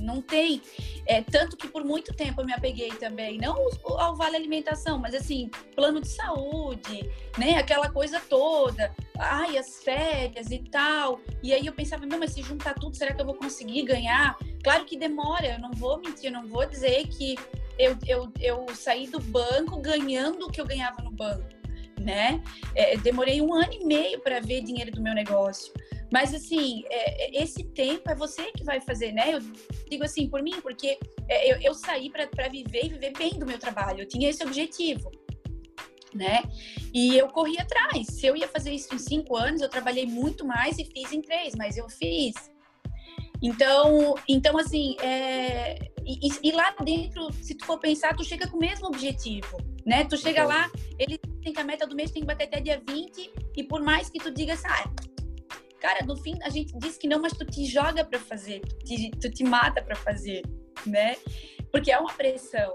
Não 0.00 0.22
tem. 0.22 0.62
É, 1.08 1.22
tanto 1.22 1.56
que 1.56 1.66
por 1.66 1.82
muito 1.82 2.14
tempo 2.14 2.42
eu 2.42 2.44
me 2.44 2.52
apeguei 2.52 2.90
também, 2.90 3.38
não 3.38 3.56
ao 3.98 4.14
vale 4.14 4.36
alimentação, 4.36 4.98
mas 4.98 5.14
assim, 5.14 5.50
plano 5.74 6.02
de 6.02 6.08
saúde, 6.08 7.10
né? 7.38 7.56
Aquela 7.56 7.88
coisa 7.88 8.20
toda. 8.20 8.94
Ai, 9.18 9.56
as 9.56 9.82
férias 9.82 10.50
e 10.50 10.58
tal. 10.58 11.18
E 11.42 11.54
aí 11.54 11.64
eu 11.64 11.72
pensava, 11.72 12.04
não, 12.04 12.18
mas 12.18 12.32
se 12.32 12.42
juntar 12.42 12.74
tudo, 12.74 12.94
será 12.94 13.14
que 13.14 13.22
eu 13.22 13.24
vou 13.24 13.34
conseguir 13.34 13.84
ganhar? 13.84 14.36
Claro 14.62 14.84
que 14.84 14.98
demora, 14.98 15.54
eu 15.54 15.58
não 15.58 15.70
vou 15.72 15.98
mentir, 15.98 16.26
eu 16.26 16.32
não 16.32 16.46
vou 16.46 16.66
dizer 16.66 17.08
que 17.08 17.36
eu, 17.78 17.96
eu, 18.06 18.30
eu 18.38 18.66
saí 18.74 19.06
do 19.06 19.18
banco 19.18 19.80
ganhando 19.80 20.46
o 20.46 20.50
que 20.50 20.60
eu 20.60 20.66
ganhava 20.66 21.02
no 21.02 21.10
banco, 21.10 21.48
né? 21.98 22.42
É, 22.74 22.98
demorei 22.98 23.40
um 23.40 23.54
ano 23.54 23.72
e 23.72 23.82
meio 23.82 24.20
para 24.20 24.40
ver 24.40 24.60
dinheiro 24.62 24.90
do 24.90 25.00
meu 25.00 25.14
negócio. 25.14 25.72
Mas, 26.12 26.34
assim, 26.34 26.84
é, 26.86 27.38
é, 27.38 27.42
esse 27.42 27.64
tempo 27.64 28.10
é 28.10 28.14
você 28.14 28.50
que 28.52 28.64
vai 28.64 28.80
fazer, 28.80 29.12
né? 29.12 29.34
Eu 29.34 29.40
digo 29.90 30.04
assim, 30.04 30.28
por 30.28 30.42
mim, 30.42 30.60
porque 30.60 30.98
é, 31.28 31.52
eu, 31.52 31.60
eu 31.60 31.74
saí 31.74 32.10
para 32.10 32.48
viver 32.48 32.86
e 32.86 32.88
viver 32.88 33.12
bem 33.16 33.38
do 33.38 33.46
meu 33.46 33.58
trabalho. 33.58 34.00
Eu 34.00 34.08
tinha 34.08 34.28
esse 34.28 34.42
objetivo, 34.42 35.10
né? 36.14 36.42
E 36.92 37.16
eu 37.16 37.28
corri 37.28 37.58
atrás. 37.58 38.06
Se 38.06 38.26
eu 38.26 38.36
ia 38.36 38.48
fazer 38.48 38.72
isso 38.72 38.94
em 38.94 38.98
cinco 38.98 39.36
anos, 39.36 39.60
eu 39.60 39.68
trabalhei 39.68 40.06
muito 40.06 40.46
mais 40.46 40.78
e 40.78 40.84
fiz 40.84 41.12
em 41.12 41.20
três, 41.20 41.54
mas 41.54 41.76
eu 41.76 41.88
fiz. 41.88 42.34
Então, 43.42 44.14
então 44.28 44.58
assim, 44.58 44.96
é... 45.00 45.78
e, 46.04 46.28
e, 46.42 46.52
lá 46.52 46.74
dentro, 46.82 47.32
se 47.34 47.54
tu 47.54 47.64
for 47.64 47.78
pensar, 47.78 48.16
tu 48.16 48.24
chega 48.24 48.48
com 48.48 48.56
o 48.56 48.60
mesmo 48.60 48.86
objetivo, 48.88 49.58
né? 49.86 50.04
Tu 50.04 50.16
chega 50.16 50.44
lá, 50.44 50.70
ele 50.98 51.18
tem 51.42 51.52
que 51.52 51.60
a 51.60 51.64
meta 51.64 51.86
do 51.86 51.94
mês 51.94 52.10
tem 52.10 52.22
que 52.22 52.26
bater 52.26 52.44
até 52.44 52.60
dia 52.60 52.82
20, 52.88 53.30
e 53.56 53.62
por 53.62 53.80
mais 53.80 54.10
que 54.10 54.18
tu 54.18 54.32
diga 54.32 54.54
assim, 54.54 54.66
ah, 54.68 54.90
Cara, 55.80 56.04
no 56.04 56.16
fim 56.16 56.36
a 56.42 56.48
gente 56.48 56.76
diz 56.78 56.96
que 56.96 57.06
não, 57.06 57.20
mas 57.20 57.32
tu 57.32 57.44
te 57.44 57.64
joga 57.64 58.04
para 58.04 58.18
fazer, 58.18 58.60
tu 58.60 58.84
te, 58.84 59.10
tu 59.10 59.30
te 59.30 59.44
mata 59.44 59.80
para 59.80 59.94
fazer, 59.94 60.42
né? 60.84 61.16
Porque 61.70 61.92
é 61.92 61.98
uma 61.98 62.12
pressão. 62.12 62.72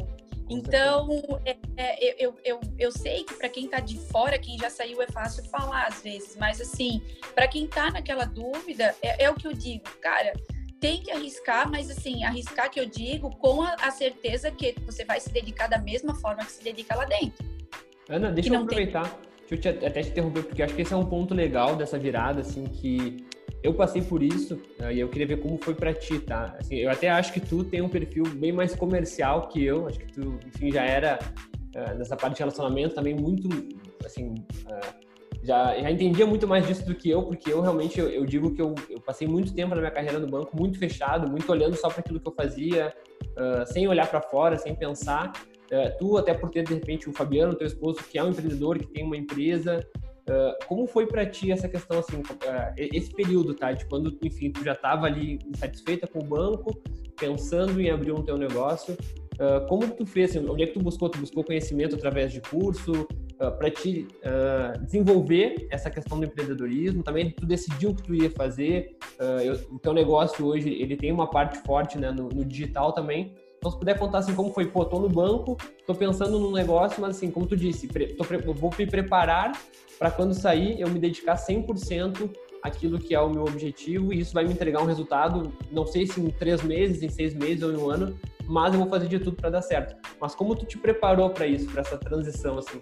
Então, 0.49 1.09
é, 1.45 1.57
é, 1.77 2.25
eu, 2.25 2.35
eu, 2.43 2.59
eu 2.77 2.91
sei 2.91 3.23
que 3.23 3.33
para 3.33 3.49
quem 3.49 3.65
está 3.65 3.79
de 3.79 3.97
fora, 3.97 4.37
quem 4.37 4.57
já 4.57 4.69
saiu, 4.69 5.01
é 5.01 5.07
fácil 5.07 5.43
falar 5.45 5.87
às 5.87 6.01
vezes, 6.01 6.35
mas 6.37 6.59
assim, 6.59 7.01
para 7.33 7.47
quem 7.47 7.65
está 7.65 7.89
naquela 7.89 8.25
dúvida, 8.25 8.95
é, 9.01 9.23
é, 9.23 9.29
o 9.29 9.35
que 9.35 9.47
eu 9.47 9.53
digo, 9.53 9.83
cara, 10.01 10.33
tem 10.79 11.01
que 11.01 11.11
arriscar, 11.11 11.69
mas 11.69 11.89
assim, 11.89 12.23
arriscar 12.23 12.69
que 12.69 12.79
eu 12.79 12.85
digo 12.85 13.29
com 13.37 13.61
a, 13.61 13.73
a 13.75 13.89
certeza 13.89 14.51
que 14.51 14.75
você 14.85 15.05
vai 15.05 15.19
se 15.19 15.29
dedicar 15.29 15.67
da 15.67 15.77
mesma 15.77 16.13
forma 16.15 16.43
que 16.45 16.51
se 16.51 16.63
dedica 16.63 16.95
lá 16.95 17.05
dentro. 17.05 17.43
Ana, 18.09 18.31
deixa 18.31 18.53
eu 18.53 18.61
aproveitar. 18.61 19.09
Tem 19.09 19.32
Deixa 19.49 19.69
eu 19.69 19.79
te, 19.79 19.85
até 19.85 20.01
te 20.01 20.09
interromper, 20.09 20.43
porque 20.43 20.63
acho 20.63 20.73
que 20.73 20.81
esse 20.81 20.93
é 20.93 20.97
um 20.97 21.05
ponto 21.05 21.33
legal 21.33 21.75
dessa 21.75 21.97
virada, 21.97 22.41
assim, 22.41 22.63
que 22.63 23.25
eu 23.61 23.73
passei 23.73 24.01
por 24.01 24.21
isso 24.21 24.59
né, 24.77 24.93
e 24.93 24.99
eu 24.99 25.07
queria 25.07 25.27
ver 25.27 25.37
como 25.37 25.57
foi 25.57 25.73
para 25.73 25.93
ti, 25.93 26.19
tá? 26.19 26.55
Assim, 26.59 26.75
eu 26.75 26.89
até 26.89 27.09
acho 27.09 27.31
que 27.31 27.39
tu 27.39 27.63
tem 27.63 27.81
um 27.81 27.89
perfil 27.89 28.23
bem 28.35 28.51
mais 28.51 28.75
comercial 28.75 29.47
que 29.47 29.63
eu, 29.63 29.87
acho 29.87 29.99
que 29.99 30.11
tu, 30.11 30.37
enfim, 30.45 30.71
já 30.71 30.83
era 30.83 31.17
uh, 31.75 31.97
nessa 31.97 32.17
parte 32.17 32.35
de 32.35 32.39
relacionamento 32.39 32.93
também 32.93 33.13
muito, 33.13 33.47
assim, 34.05 34.33
uh, 34.65 35.03
já, 35.43 35.77
já 35.79 35.91
entendia 35.91 36.25
muito 36.25 36.47
mais 36.47 36.67
disso 36.67 36.85
do 36.85 36.95
que 36.95 37.09
eu, 37.09 37.23
porque 37.23 37.51
eu 37.51 37.61
realmente, 37.61 37.99
eu, 37.99 38.09
eu 38.09 38.25
digo 38.25 38.53
que 38.53 38.61
eu, 38.61 38.75
eu, 38.89 38.99
passei 38.99 39.27
muito 39.27 39.53
tempo 39.53 39.75
na 39.75 39.81
minha 39.81 39.91
carreira 39.91 40.19
no 40.19 40.27
banco, 40.27 40.57
muito 40.57 40.77
fechado, 40.77 41.29
muito 41.29 41.49
olhando 41.49 41.75
só 41.75 41.89
para 41.89 42.01
aquilo 42.01 42.19
que 42.19 42.27
eu 42.27 42.33
fazia, 42.33 42.93
uh, 43.37 43.65
sem 43.65 43.87
olhar 43.87 44.07
para 44.07 44.21
fora, 44.21 44.57
sem 44.57 44.75
pensar, 44.75 45.31
tu, 45.97 46.17
até 46.17 46.33
por 46.33 46.49
ter, 46.49 46.63
de 46.63 46.73
repente, 46.73 47.09
o 47.09 47.13
Fabiano, 47.13 47.55
teu 47.55 47.67
esposo, 47.67 48.03
que 48.03 48.17
é 48.17 48.23
um 48.23 48.29
empreendedor, 48.29 48.77
que 48.77 48.87
tem 48.87 49.03
uma 49.03 49.17
empresa, 49.17 49.79
uh, 50.29 50.67
como 50.67 50.87
foi 50.87 51.05
para 51.05 51.25
ti 51.25 51.51
essa 51.51 51.67
questão, 51.67 51.99
assim, 51.99 52.17
uh, 52.17 52.73
esse 52.77 53.11
período, 53.11 53.53
tá? 53.53 53.71
De 53.71 53.85
quando, 53.85 54.17
enfim, 54.23 54.51
tu 54.51 54.63
já 54.63 54.73
estava 54.73 55.05
ali 55.05 55.39
insatisfeita 55.45 56.07
com 56.07 56.19
o 56.19 56.23
banco, 56.23 56.81
pensando 57.19 57.79
em 57.79 57.89
abrir 57.89 58.11
um 58.11 58.23
teu 58.23 58.37
negócio, 58.37 58.97
como 59.67 59.87
tu 59.89 60.05
fez, 60.05 60.29
assim, 60.29 60.47
onde 60.47 60.63
é 60.63 60.67
que 60.67 60.73
tu 60.73 60.79
buscou? 60.79 61.09
Tu 61.09 61.17
buscou 61.17 61.43
conhecimento 61.43 61.95
através 61.95 62.31
de 62.31 62.39
curso, 62.39 63.07
para 63.57 63.69
te 63.71 64.07
desenvolver 64.81 65.67
essa 65.71 65.89
questão 65.89 66.19
do 66.19 66.25
empreendedorismo, 66.25 67.01
também 67.01 67.31
tu 67.31 67.45
decidiu 67.45 67.89
o 67.89 67.95
que 67.95 68.03
tu 68.03 68.13
ia 68.13 68.29
fazer, 68.29 68.95
o 69.71 69.79
teu 69.79 69.91
negócio 69.91 70.45
hoje, 70.45 70.69
ele 70.69 70.95
tem 70.95 71.11
uma 71.11 71.27
parte 71.27 71.57
forte, 71.59 71.97
né, 71.97 72.11
no, 72.11 72.29
no 72.29 72.45
digital 72.45 72.93
também, 72.93 73.33
então, 73.63 73.71
se 73.71 73.77
puder 73.77 73.97
contar 73.97 74.17
assim 74.17 74.35
como 74.35 74.53
foi, 74.53 74.65
pô, 74.65 74.83
tô 74.83 74.99
no 74.99 75.07
banco, 75.07 75.55
tô 75.87 75.95
pensando 75.95 76.37
num 76.37 76.51
negócio, 76.51 77.01
mas 77.01 77.15
assim, 77.15 77.31
como 77.31 77.47
tu 77.47 77.55
disse, 77.55 77.87
tô, 77.87 78.25
vou 78.53 78.69
me 78.77 78.85
preparar 78.85 79.53
para 79.97 80.11
quando 80.11 80.33
sair 80.33 80.81
eu 80.81 80.89
me 80.89 80.99
dedicar 80.99 81.35
100% 81.37 82.29
aquilo 82.61 82.99
que 82.99 83.15
é 83.15 83.21
o 83.21 83.29
meu 83.29 83.43
objetivo 83.43 84.11
e 84.11 84.19
isso 84.19 84.33
vai 84.33 84.43
me 84.43 84.51
entregar 84.51 84.81
um 84.81 84.85
resultado, 84.85 85.53
não 85.71 85.85
sei 85.85 86.05
se 86.05 86.19
em 86.19 86.29
três 86.29 86.61
meses, 86.61 87.01
em 87.01 87.07
seis 87.07 87.33
meses 87.33 87.63
ou 87.63 87.71
em 87.71 87.77
um 87.77 87.89
ano, 87.89 88.19
mas 88.45 88.73
eu 88.73 88.81
vou 88.81 88.89
fazer 88.89 89.07
de 89.07 89.17
tudo 89.17 89.37
para 89.37 89.49
dar 89.49 89.61
certo. 89.61 89.95
Mas 90.19 90.35
como 90.35 90.57
tu 90.57 90.65
te 90.65 90.77
preparou 90.77 91.29
para 91.29 91.47
isso, 91.47 91.71
para 91.71 91.79
essa 91.79 91.97
transição 91.97 92.57
assim? 92.57 92.81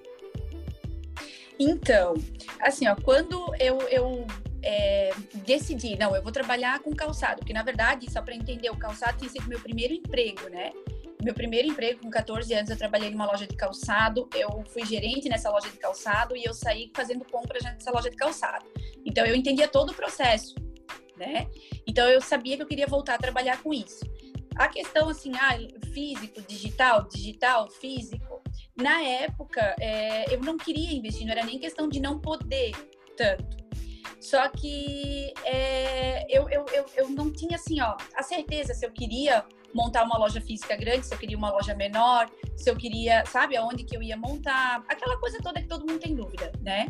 Então, 1.59 2.15
assim, 2.59 2.87
ó, 2.87 2.95
quando 2.95 3.53
eu, 3.59 3.77
eu 3.81 4.25
é, 4.63 5.11
decidi, 5.45 5.97
não, 5.97 6.15
eu 6.15 6.21
vou 6.21 6.31
trabalhar 6.31 6.79
com 6.79 6.91
calçado, 6.95 7.39
porque 7.39 7.53
na 7.53 7.63
verdade, 7.63 8.11
só 8.11 8.21
para 8.21 8.35
entender, 8.35 8.69
o 8.69 8.77
calçado 8.77 9.17
tinha 9.17 9.29
sido 9.29 9.47
meu 9.47 9.59
primeiro 9.59 9.93
emprego, 9.93 10.49
né? 10.49 10.71
Meu 11.23 11.33
primeiro 11.33 11.67
emprego, 11.67 12.01
com 12.01 12.09
14 12.09 12.51
anos, 12.53 12.69
eu 12.69 12.77
trabalhei 12.77 13.11
numa 13.11 13.27
loja 13.27 13.45
de 13.45 13.55
calçado, 13.55 14.27
eu 14.35 14.63
fui 14.73 14.83
gerente 14.85 15.29
nessa 15.29 15.51
loja 15.51 15.69
de 15.69 15.77
calçado 15.77 16.35
e 16.35 16.43
eu 16.43 16.53
saí 16.53 16.91
fazendo 16.95 17.23
compras 17.25 17.63
nessa 17.63 17.91
loja 17.91 18.09
de 18.09 18.15
calçado. 18.15 18.65
Então, 19.05 19.25
eu 19.25 19.35
entendia 19.35 19.67
todo 19.67 19.91
o 19.91 19.93
processo, 19.93 20.55
né? 21.15 21.47
Então, 21.85 22.07
eu 22.07 22.21
sabia 22.21 22.57
que 22.57 22.63
eu 22.63 22.67
queria 22.67 22.87
voltar 22.87 23.15
a 23.15 23.17
trabalhar 23.19 23.61
com 23.61 23.71
isso. 23.71 24.03
A 24.55 24.67
questão, 24.67 25.09
assim, 25.09 25.31
ah, 25.35 25.57
físico, 25.93 26.41
digital, 26.41 27.07
digital, 27.07 27.69
físico, 27.69 28.41
na 28.75 29.01
época, 29.03 29.75
é, 29.79 30.33
eu 30.33 30.39
não 30.41 30.57
queria 30.57 30.91
investir, 30.91 31.25
não 31.25 31.33
era 31.33 31.45
nem 31.45 31.59
questão 31.59 31.87
de 31.87 31.99
não 31.99 32.19
poder 32.19 32.71
tanto. 33.15 33.60
Só 34.21 34.47
que 34.49 35.33
é, 35.43 36.25
eu, 36.29 36.47
eu, 36.47 36.63
eu, 36.71 36.85
eu 36.95 37.09
não 37.09 37.33
tinha, 37.33 37.55
assim, 37.55 37.81
ó, 37.81 37.97
a 38.15 38.21
certeza 38.21 38.71
se 38.75 38.85
eu 38.85 38.91
queria 38.91 39.43
montar 39.73 40.03
uma 40.03 40.15
loja 40.15 40.39
física 40.39 40.75
grande, 40.75 41.07
se 41.07 41.13
eu 41.13 41.17
queria 41.17 41.35
uma 41.35 41.49
loja 41.49 41.73
menor, 41.73 42.29
se 42.55 42.69
eu 42.69 42.75
queria, 42.75 43.25
sabe, 43.25 43.57
aonde 43.57 43.83
que 43.83 43.97
eu 43.97 44.03
ia 44.03 44.15
montar, 44.15 44.83
aquela 44.87 45.17
coisa 45.17 45.39
toda 45.41 45.59
que 45.59 45.67
todo 45.67 45.87
mundo 45.87 45.99
tem 45.99 46.15
dúvida, 46.15 46.51
né? 46.61 46.87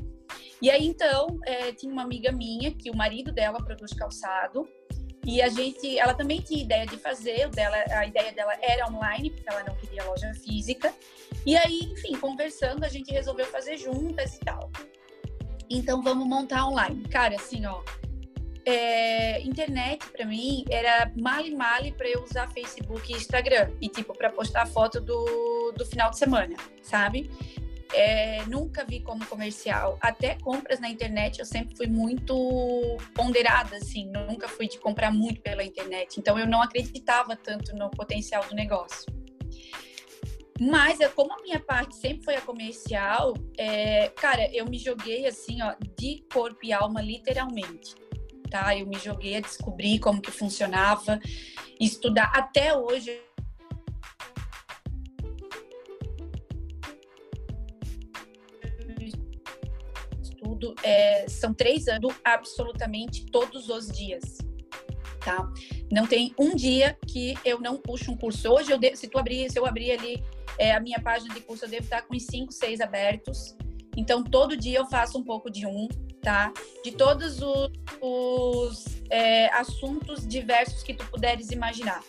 E 0.62 0.70
aí, 0.70 0.86
então, 0.86 1.40
é, 1.46 1.72
tinha 1.72 1.92
uma 1.92 2.04
amiga 2.04 2.34
minha 2.34 2.72
que 2.74 2.92
o 2.92 2.96
marido 2.96 3.32
dela 3.32 3.64
produz 3.64 3.94
calçado, 3.94 4.68
e 5.26 5.42
a 5.42 5.50
gente, 5.50 6.00
ela 6.00 6.14
também 6.14 6.42
tinha 6.42 6.62
ideia 6.62 6.86
de 6.86 6.98
fazer, 6.98 7.48
dela, 7.50 7.78
a 7.92 8.06
ideia 8.06 8.34
dela 8.34 8.58
era 8.62 8.88
online, 8.88 9.30
porque 9.30 9.48
ela 9.48 9.64
não 9.64 9.76
queria 9.76 10.04
loja 10.04 10.34
física. 10.34 10.94
E 11.46 11.56
aí, 11.56 11.80
enfim, 11.92 12.18
conversando, 12.18 12.84
a 12.84 12.90
gente 12.90 13.12
resolveu 13.12 13.46
fazer 13.46 13.78
juntas 13.78 14.36
e 14.36 14.40
tal. 14.40 14.61
Então, 15.72 16.02
vamos 16.02 16.28
montar 16.28 16.68
online. 16.68 17.04
Cara, 17.08 17.36
assim, 17.36 17.66
ó, 17.66 17.82
é, 18.66 19.42
internet 19.42 20.06
para 20.12 20.26
mim 20.26 20.64
era 20.70 21.12
male 21.20 21.56
male 21.56 21.92
para 21.94 22.08
eu 22.08 22.24
usar 22.24 22.48
Facebook 22.50 23.12
e 23.12 23.16
Instagram 23.16 23.72
e 23.82 23.90
tipo 23.90 24.16
para 24.16 24.30
postar 24.30 24.68
foto 24.68 25.02
do, 25.02 25.74
do 25.76 25.86
final 25.86 26.12
de 26.12 26.18
semana, 26.18 26.56
sabe? 26.82 27.30
É, 27.94 28.46
nunca 28.46 28.86
vi 28.86 29.02
como 29.02 29.26
comercial. 29.26 29.98
Até 30.00 30.36
compras 30.36 30.80
na 30.80 30.90
internet 30.90 31.40
eu 31.40 31.46
sempre 31.46 31.76
fui 31.76 31.88
muito 31.88 32.98
ponderada, 33.14 33.78
assim, 33.78 34.10
nunca 34.30 34.48
fui 34.48 34.68
de 34.68 34.78
comprar 34.78 35.12
muito 35.12 35.42
pela 35.42 35.64
internet. 35.64 36.20
Então 36.20 36.38
eu 36.38 36.48
não 36.48 36.62
acreditava 36.62 37.36
tanto 37.36 37.76
no 37.76 37.90
potencial 37.90 38.46
do 38.46 38.56
negócio. 38.56 39.21
Mas 40.62 41.00
como 41.16 41.34
a 41.34 41.42
minha 41.42 41.60
parte 41.60 41.96
sempre 41.96 42.24
foi 42.24 42.36
a 42.36 42.42
comercial, 42.42 43.34
é, 43.58 44.10
cara, 44.10 44.48
eu 44.54 44.64
me 44.68 44.78
joguei 44.78 45.26
assim, 45.26 45.60
ó, 45.60 45.74
de 45.98 46.24
corpo 46.32 46.60
e 46.62 46.72
alma, 46.72 47.02
literalmente. 47.02 47.96
Tá? 48.48 48.78
Eu 48.78 48.86
me 48.86 49.00
joguei 49.00 49.38
a 49.38 49.40
descobrir 49.40 49.98
como 49.98 50.22
que 50.22 50.30
funcionava, 50.30 51.20
estudar. 51.80 52.32
Até 52.36 52.78
hoje 52.78 53.24
estudo 60.22 60.76
é, 60.84 61.28
são 61.28 61.56
três 61.56 61.88
anos 61.88 62.14
absolutamente 62.24 63.26
todos 63.26 63.68
os 63.68 63.88
dias, 63.88 64.38
tá? 65.26 65.52
Não 65.92 66.06
tem 66.06 66.36
um 66.38 66.56
dia 66.56 66.96
que 67.08 67.34
eu 67.44 67.60
não 67.60 67.78
puxo 67.78 68.12
um 68.12 68.16
curso. 68.16 68.48
Hoje, 68.48 68.72
eu 68.72 68.78
de, 68.78 68.96
se 68.96 69.08
tu 69.08 69.18
abrir, 69.18 69.52
se 69.52 69.58
eu 69.58 69.66
abrir 69.66 69.92
ali 69.92 70.24
é, 70.62 70.74
a 70.74 70.80
minha 70.80 71.02
página 71.02 71.34
de 71.34 71.42
curso, 71.42 71.66
eu 71.66 71.70
devo 71.70 71.86
estar 71.86 72.04
com 72.04 72.16
uns 72.16 72.28
cinco, 72.28 72.52
seis 72.52 72.80
abertos. 72.80 73.58
Então, 73.98 74.24
todo 74.24 74.56
dia 74.56 74.78
eu 74.78 74.86
faço 74.86 75.18
um 75.18 75.24
pouco 75.24 75.50
de 75.50 75.66
um, 75.66 75.88
tá? 76.22 76.54
De 76.84 76.92
todos 76.92 77.42
os, 77.42 77.72
os 78.00 78.86
é, 79.10 79.52
assuntos 79.56 80.26
diversos 80.26 80.84
que 80.84 80.94
tu 80.94 81.04
puderes 81.08 81.50
imaginar, 81.50 82.04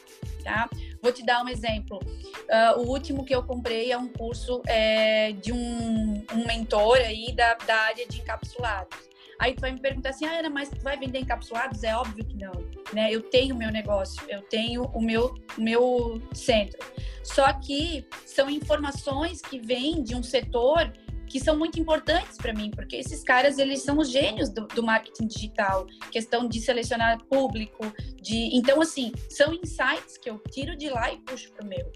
tá? 0.45 0.69
Vou 1.03 1.11
te 1.11 1.25
dar 1.25 1.43
um 1.43 1.49
exemplo. 1.49 1.99
Uh, 1.99 2.81
o 2.81 2.91
último 2.91 3.25
que 3.25 3.35
eu 3.35 3.43
comprei 3.43 3.91
é 3.91 3.97
um 3.97 4.07
curso 4.07 4.61
é, 4.67 5.33
de 5.33 5.51
um, 5.51 6.23
um 6.35 6.47
mentor 6.47 6.99
aí 6.99 7.33
da, 7.35 7.55
da 7.55 7.75
área 7.75 8.07
de 8.07 8.21
encapsulados. 8.21 8.99
Aí 9.41 9.55
tu 9.55 9.63
vai 9.63 9.73
me 9.73 9.81
perguntar 9.81 10.11
assim, 10.11 10.27
ah, 10.27 10.41
Ana, 10.41 10.51
mas 10.51 10.69
tu 10.69 10.81
vai 10.83 10.99
vender 10.99 11.21
encapsulados? 11.21 11.83
É 11.83 11.97
óbvio 11.97 12.23
que 12.23 12.37
não, 12.37 12.53
né? 12.93 13.13
Eu 13.13 13.23
tenho 13.23 13.55
o 13.55 13.59
meu 13.59 13.71
negócio, 13.71 14.23
eu 14.29 14.43
tenho 14.43 14.85
o 14.85 15.01
meu, 15.01 15.35
meu 15.57 16.21
centro. 16.33 16.79
Só 17.23 17.53
que 17.53 18.07
são 18.27 18.51
informações 18.51 19.41
que 19.41 19.59
vêm 19.59 20.03
de 20.03 20.15
um 20.15 20.23
setor 20.23 20.93
que 21.33 21.41
são 21.41 21.59
muito 21.59 21.81
importantes 21.81 22.37
para 22.37 22.53
mim, 22.53 22.71
porque 22.71 22.95
esses 22.97 23.25
caras, 23.25 23.57
eles 23.57 23.81
são 23.81 23.97
os 23.97 24.11
gênios 24.11 24.51
do, 24.51 24.67
do, 24.67 24.83
marketing 24.83 25.27
digital, 25.27 25.87
questão 26.11 26.47
de 26.47 26.61
selecionar 26.61 27.25
público, 27.25 27.91
de... 28.21 28.55
Então, 28.55 28.83
assim, 28.83 29.13
são 29.31 29.55
insights 29.55 30.19
que 30.19 30.29
eu 30.29 30.39
tiro 30.51 30.77
de 30.77 30.91
lá 30.91 31.11
e 31.11 31.17
puxo 31.21 31.51
para 31.53 31.65
o 31.65 31.67
meu, 31.67 31.91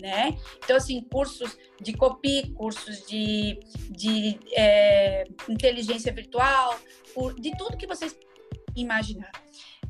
né? 0.00 0.38
Então, 0.62 0.76
assim, 0.76 1.00
cursos 1.10 1.58
de 1.82 1.94
copy, 1.94 2.52
cursos 2.54 3.04
de, 3.08 3.58
de 3.90 4.38
é, 4.52 5.24
inteligência 5.48 6.12
virtual, 6.12 6.78
de 7.40 7.56
tudo 7.56 7.76
que 7.76 7.88
vocês 7.88 8.16
imaginar. 8.76 9.32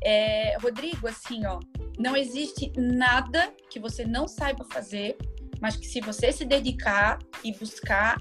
É, 0.03 0.57
Rodrigo, 0.57 1.07
assim, 1.07 1.45
ó, 1.45 1.59
não 1.97 2.15
existe 2.15 2.71
nada 2.77 3.53
que 3.69 3.79
você 3.79 4.05
não 4.05 4.27
saiba 4.27 4.65
fazer, 4.71 5.17
mas 5.59 5.75
que 5.75 5.85
se 5.85 5.99
você 6.01 6.31
se 6.31 6.45
dedicar 6.45 7.19
e 7.43 7.51
buscar, 7.57 8.17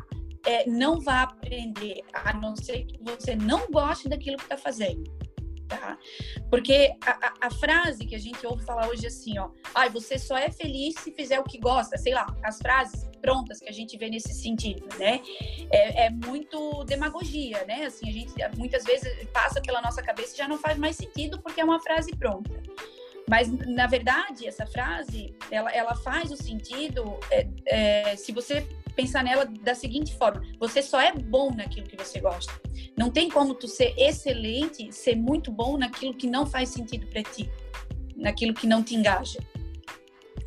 é, 0.47 0.69
não 0.69 1.01
vá 1.01 1.23
aprender, 1.23 2.03
a 2.13 2.33
não 2.33 2.57
ser 2.57 2.85
que 2.85 2.99
você 3.03 3.35
não 3.35 3.71
goste 3.71 4.09
daquilo 4.09 4.37
que 4.37 4.45
está 4.45 4.57
fazendo. 4.57 5.05
Tá? 5.69 5.99
Porque 6.49 6.95
a, 7.05 7.11
a, 7.11 7.35
a, 7.49 7.51
frase 7.51 8.07
que 8.07 8.15
a 8.15 8.19
gente 8.19 8.47
ouve 8.47 8.65
falar 8.65 8.89
hoje 8.89 9.05
é 9.05 9.09
assim, 9.09 9.37
ó, 9.39 9.51
ai, 9.75 9.91
você 9.91 10.17
só 10.17 10.37
é 10.37 10.49
feliz 10.49 10.95
se 11.01 11.11
fizer 11.11 11.41
o 11.41 11.45
que 11.45 11.59
gosta, 11.59 11.99
sei 11.99 12.15
lá, 12.15 12.27
as 12.45 12.59
frases 12.59 13.09
prontas 13.21 13.59
que 13.59 13.69
a 13.69 13.73
gente 13.73 13.97
vê 13.97 14.09
nesse 14.09 14.33
sentido, 14.33 14.87
né? 14.97 15.21
É, 15.71 16.07
é 16.07 16.11
muito 16.11 16.85
demagogia, 16.85 17.65
né? 17.65 17.87
Assim, 17.87 18.09
a 18.09 18.13
gente 18.13 18.33
muitas 18.57 18.85
vezes 18.85 19.13
passa 19.33 19.61
pela 19.61 19.81
nossa 19.81 20.01
cabeça 20.03 20.35
e 20.35 20.39
já 20.39 20.47
não 20.47 20.59
faz 20.59 20.79
mais 20.79 20.95
sentido 20.95 21.41
porque 21.43 21.61
é 21.61 21.65
uma 21.65 21.81
frase 21.81 22.15
pronta. 22.15 22.51
Mas, 23.29 23.51
na 23.51 23.87
verdade, 23.87 24.47
essa 24.47 24.67
frase, 24.67 25.35
ela, 25.51 25.71
ela 25.73 25.95
faz 25.97 26.31
o 26.31 26.37
sentido 26.37 27.19
é, 27.31 27.49
é, 27.67 28.17
se 28.17 28.31
você 28.31 28.67
pensar 28.95 29.25
nela 29.25 29.45
da 29.45 29.75
seguinte 29.75 30.15
forma: 30.17 30.43
você 30.59 30.81
só 30.81 31.01
é 31.01 31.13
bom 31.13 31.53
naquilo 31.53 31.87
que 31.87 31.97
você 31.97 32.21
gosta. 32.21 32.53
Não 32.97 33.11
tem 33.11 33.29
como 33.29 33.55
tu 33.55 33.67
ser 33.67 33.95
excelente, 33.99 34.93
ser 34.93 35.17
muito 35.17 35.51
bom 35.51 35.77
naquilo 35.77 36.15
que 36.15 36.27
não 36.27 36.47
faz 36.47 36.69
sentido 36.69 37.07
para 37.09 37.23
ti, 37.23 37.51
naquilo 38.17 38.55
que 38.55 38.67
não 38.67 38.83
te 38.83 38.95
engaja, 38.95 39.41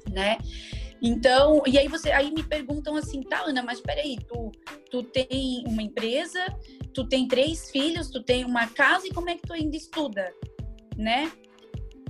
né? 0.09 0.37
Então, 1.01 1.63
e 1.65 1.77
aí 1.77 1.87
você 1.87 2.11
aí 2.11 2.31
me 2.31 2.43
perguntam 2.43 2.95
assim, 2.95 3.21
tá, 3.21 3.43
Ana, 3.45 3.63
mas 3.63 3.79
peraí, 3.79 4.17
tu, 4.27 4.51
tu 4.91 5.03
tem 5.03 5.63
uma 5.65 5.81
empresa, 5.81 6.39
tu 6.93 7.07
tem 7.07 7.27
três 7.27 7.71
filhos, 7.71 8.09
tu 8.09 8.21
tem 8.21 8.43
uma 8.43 8.67
casa 8.67 9.07
e 9.07 9.13
como 9.13 9.29
é 9.29 9.35
que 9.35 9.43
tu 9.47 9.53
ainda 9.53 9.77
estuda, 9.77 10.33
né? 10.97 11.31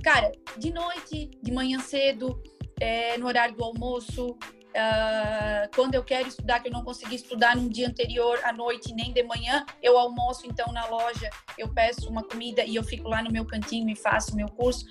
Cara, 0.02 0.32
de 0.56 0.72
noite, 0.72 1.30
de 1.42 1.52
manhã 1.52 1.78
cedo, 1.78 2.42
é, 2.80 3.18
no 3.18 3.26
horário 3.26 3.54
do 3.54 3.64
almoço, 3.64 4.36
Uh, 4.70 5.66
quando 5.74 5.96
eu 5.96 6.04
quero 6.04 6.28
estudar, 6.28 6.60
que 6.60 6.68
eu 6.68 6.72
não 6.72 6.84
consegui 6.84 7.16
estudar 7.16 7.56
no 7.56 7.68
dia 7.68 7.88
anterior, 7.88 8.38
à 8.44 8.52
noite, 8.52 8.94
nem 8.94 9.12
de 9.12 9.22
manhã, 9.24 9.66
eu 9.82 9.98
almoço 9.98 10.46
então 10.46 10.72
na 10.72 10.86
loja, 10.86 11.28
eu 11.58 11.68
peço 11.74 12.08
uma 12.08 12.22
comida 12.22 12.64
e 12.64 12.76
eu 12.76 12.84
fico 12.84 13.08
lá 13.08 13.20
no 13.20 13.32
meu 13.32 13.44
cantinho 13.44 13.90
e 13.90 13.96
faço 13.96 14.36
meu 14.36 14.46
curso. 14.46 14.84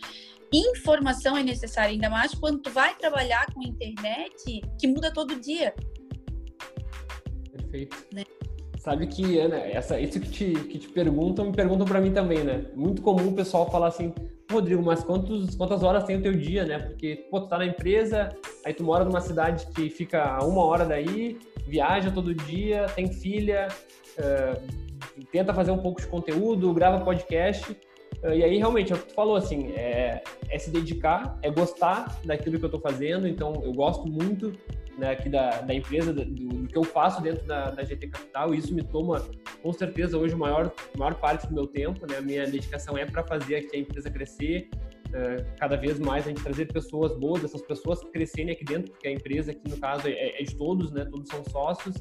Informação 0.52 1.38
é 1.38 1.44
necessária, 1.44 1.92
ainda 1.92 2.10
mais 2.10 2.34
quando 2.34 2.60
tu 2.60 2.70
vai 2.72 2.94
trabalhar 2.96 3.46
com 3.54 3.62
internet, 3.62 4.62
que 4.78 4.88
muda 4.88 5.14
todo 5.14 5.40
dia. 5.40 5.74
Perfeito. 7.52 8.06
Né? 8.14 8.26
Sabe 8.90 9.06
que, 9.06 9.38
Ana, 9.38 9.58
essa, 9.58 10.00
isso 10.00 10.20
que 10.20 10.28
te, 10.28 10.52
que 10.52 10.80
te 10.80 10.88
perguntam, 10.88 11.46
me 11.46 11.52
perguntam 11.52 11.86
para 11.86 12.02
mim 12.02 12.12
também, 12.12 12.44
né? 12.44 12.66
Muito 12.76 13.04
comum 13.04 13.28
o 13.28 13.36
pessoal 13.36 13.70
falar 13.70 13.90
assim, 13.90 14.12
Rodrigo, 14.52 14.82
mas 14.82 15.04
quantos, 15.04 15.56
quantas 15.56 15.84
horas 15.84 16.06
tem 16.06 16.18
o 16.18 16.22
teu 16.24 16.34
dia, 16.34 16.66
né? 16.66 16.80
Porque, 16.80 17.28
pô, 17.30 17.40
tu 17.40 17.48
tá 17.48 17.60
na 17.60 17.68
empresa, 17.68 18.36
aí 18.66 18.74
tu 18.74 18.84
mora 18.84 19.06
numa 19.06 19.22
cidade 19.22 19.68
que 19.76 19.92
fica 19.92 20.24
a 20.24 20.44
uma 20.44 20.66
hora 20.66 20.86
daí, 20.86 21.38
viaja 21.68 22.10
todo 22.10 22.34
dia, 22.34 22.88
tem 22.96 23.14
filha, 23.14 23.68
uh, 24.18 24.60
tenta 25.32 25.54
fazer 25.54 25.70
um 25.70 25.78
pouco 25.78 26.02
de 26.02 26.08
conteúdo, 26.08 26.74
grava 26.74 27.06
podcast, 27.06 27.72
uh, 28.24 28.34
e 28.34 28.44
aí 28.44 28.58
realmente, 28.58 28.92
é 28.92 28.96
o 28.96 28.98
que 28.98 29.10
tu 29.10 29.14
falou, 29.14 29.36
assim, 29.36 29.72
é, 29.74 30.24
é 30.50 30.58
se 30.58 30.72
dedicar, 30.72 31.38
é 31.44 31.52
gostar 31.52 32.20
daquilo 32.26 32.58
que 32.58 32.66
eu 32.66 32.72
tô 32.72 32.80
fazendo, 32.80 33.28
então 33.28 33.62
eu 33.64 33.72
gosto 33.72 34.08
muito 34.08 34.52
né, 35.00 35.12
aqui 35.12 35.30
da, 35.30 35.62
da 35.62 35.74
empresa, 35.74 36.14
do, 36.14 36.26
do, 36.26 36.68
que 36.68 36.78
eu 36.78 36.84
faço 36.84 37.22
dentro 37.22 37.46
da, 37.48 37.72
da 37.72 37.84
GT 37.84 38.08
Capital, 38.08 38.54
e 38.54 38.58
isso 38.58 38.74
me 38.74 38.84
toma, 38.84 39.26
com 39.64 39.74
certeza, 39.74 40.18
hoje, 40.18 40.34
a 40.34 40.38
maior, 40.38 40.72
maior 40.98 41.16
parte 41.16 41.48
do 41.48 41.54
meu 41.54 41.66
tempo, 41.66 42.06
né, 42.08 42.18
a 42.18 42.22
minha 42.22 42.46
dedicação 42.46 42.98
é 42.98 43.06
para 43.06 43.24
fazer 43.24 43.56
aqui 43.56 43.78
a 43.78 43.80
empresa 43.80 44.12
crescer, 44.12 44.70
uh, 45.08 45.56
cada 45.58 45.78
vez 45.78 46.00
mais 46.00 46.26
a 46.26 46.30
gente 46.30 46.44
trazer 46.44 46.66
pessoas 46.66 47.18
boas, 47.18 47.44
essas 47.44 47.62
pessoas 47.62 48.02
crescerem 48.12 48.52
aqui 48.52 48.66
dentro, 48.66 48.92
porque 48.92 49.08
a 49.08 49.12
empresa 49.12 49.52
aqui, 49.52 49.70
no 49.70 49.78
caso, 49.78 50.08
é, 50.08 50.40
é 50.40 50.44
de 50.44 50.56
todos, 50.56 50.92
né, 50.92 51.06
todos 51.06 51.30
são 51.30 51.44
sócios, 51.46 51.96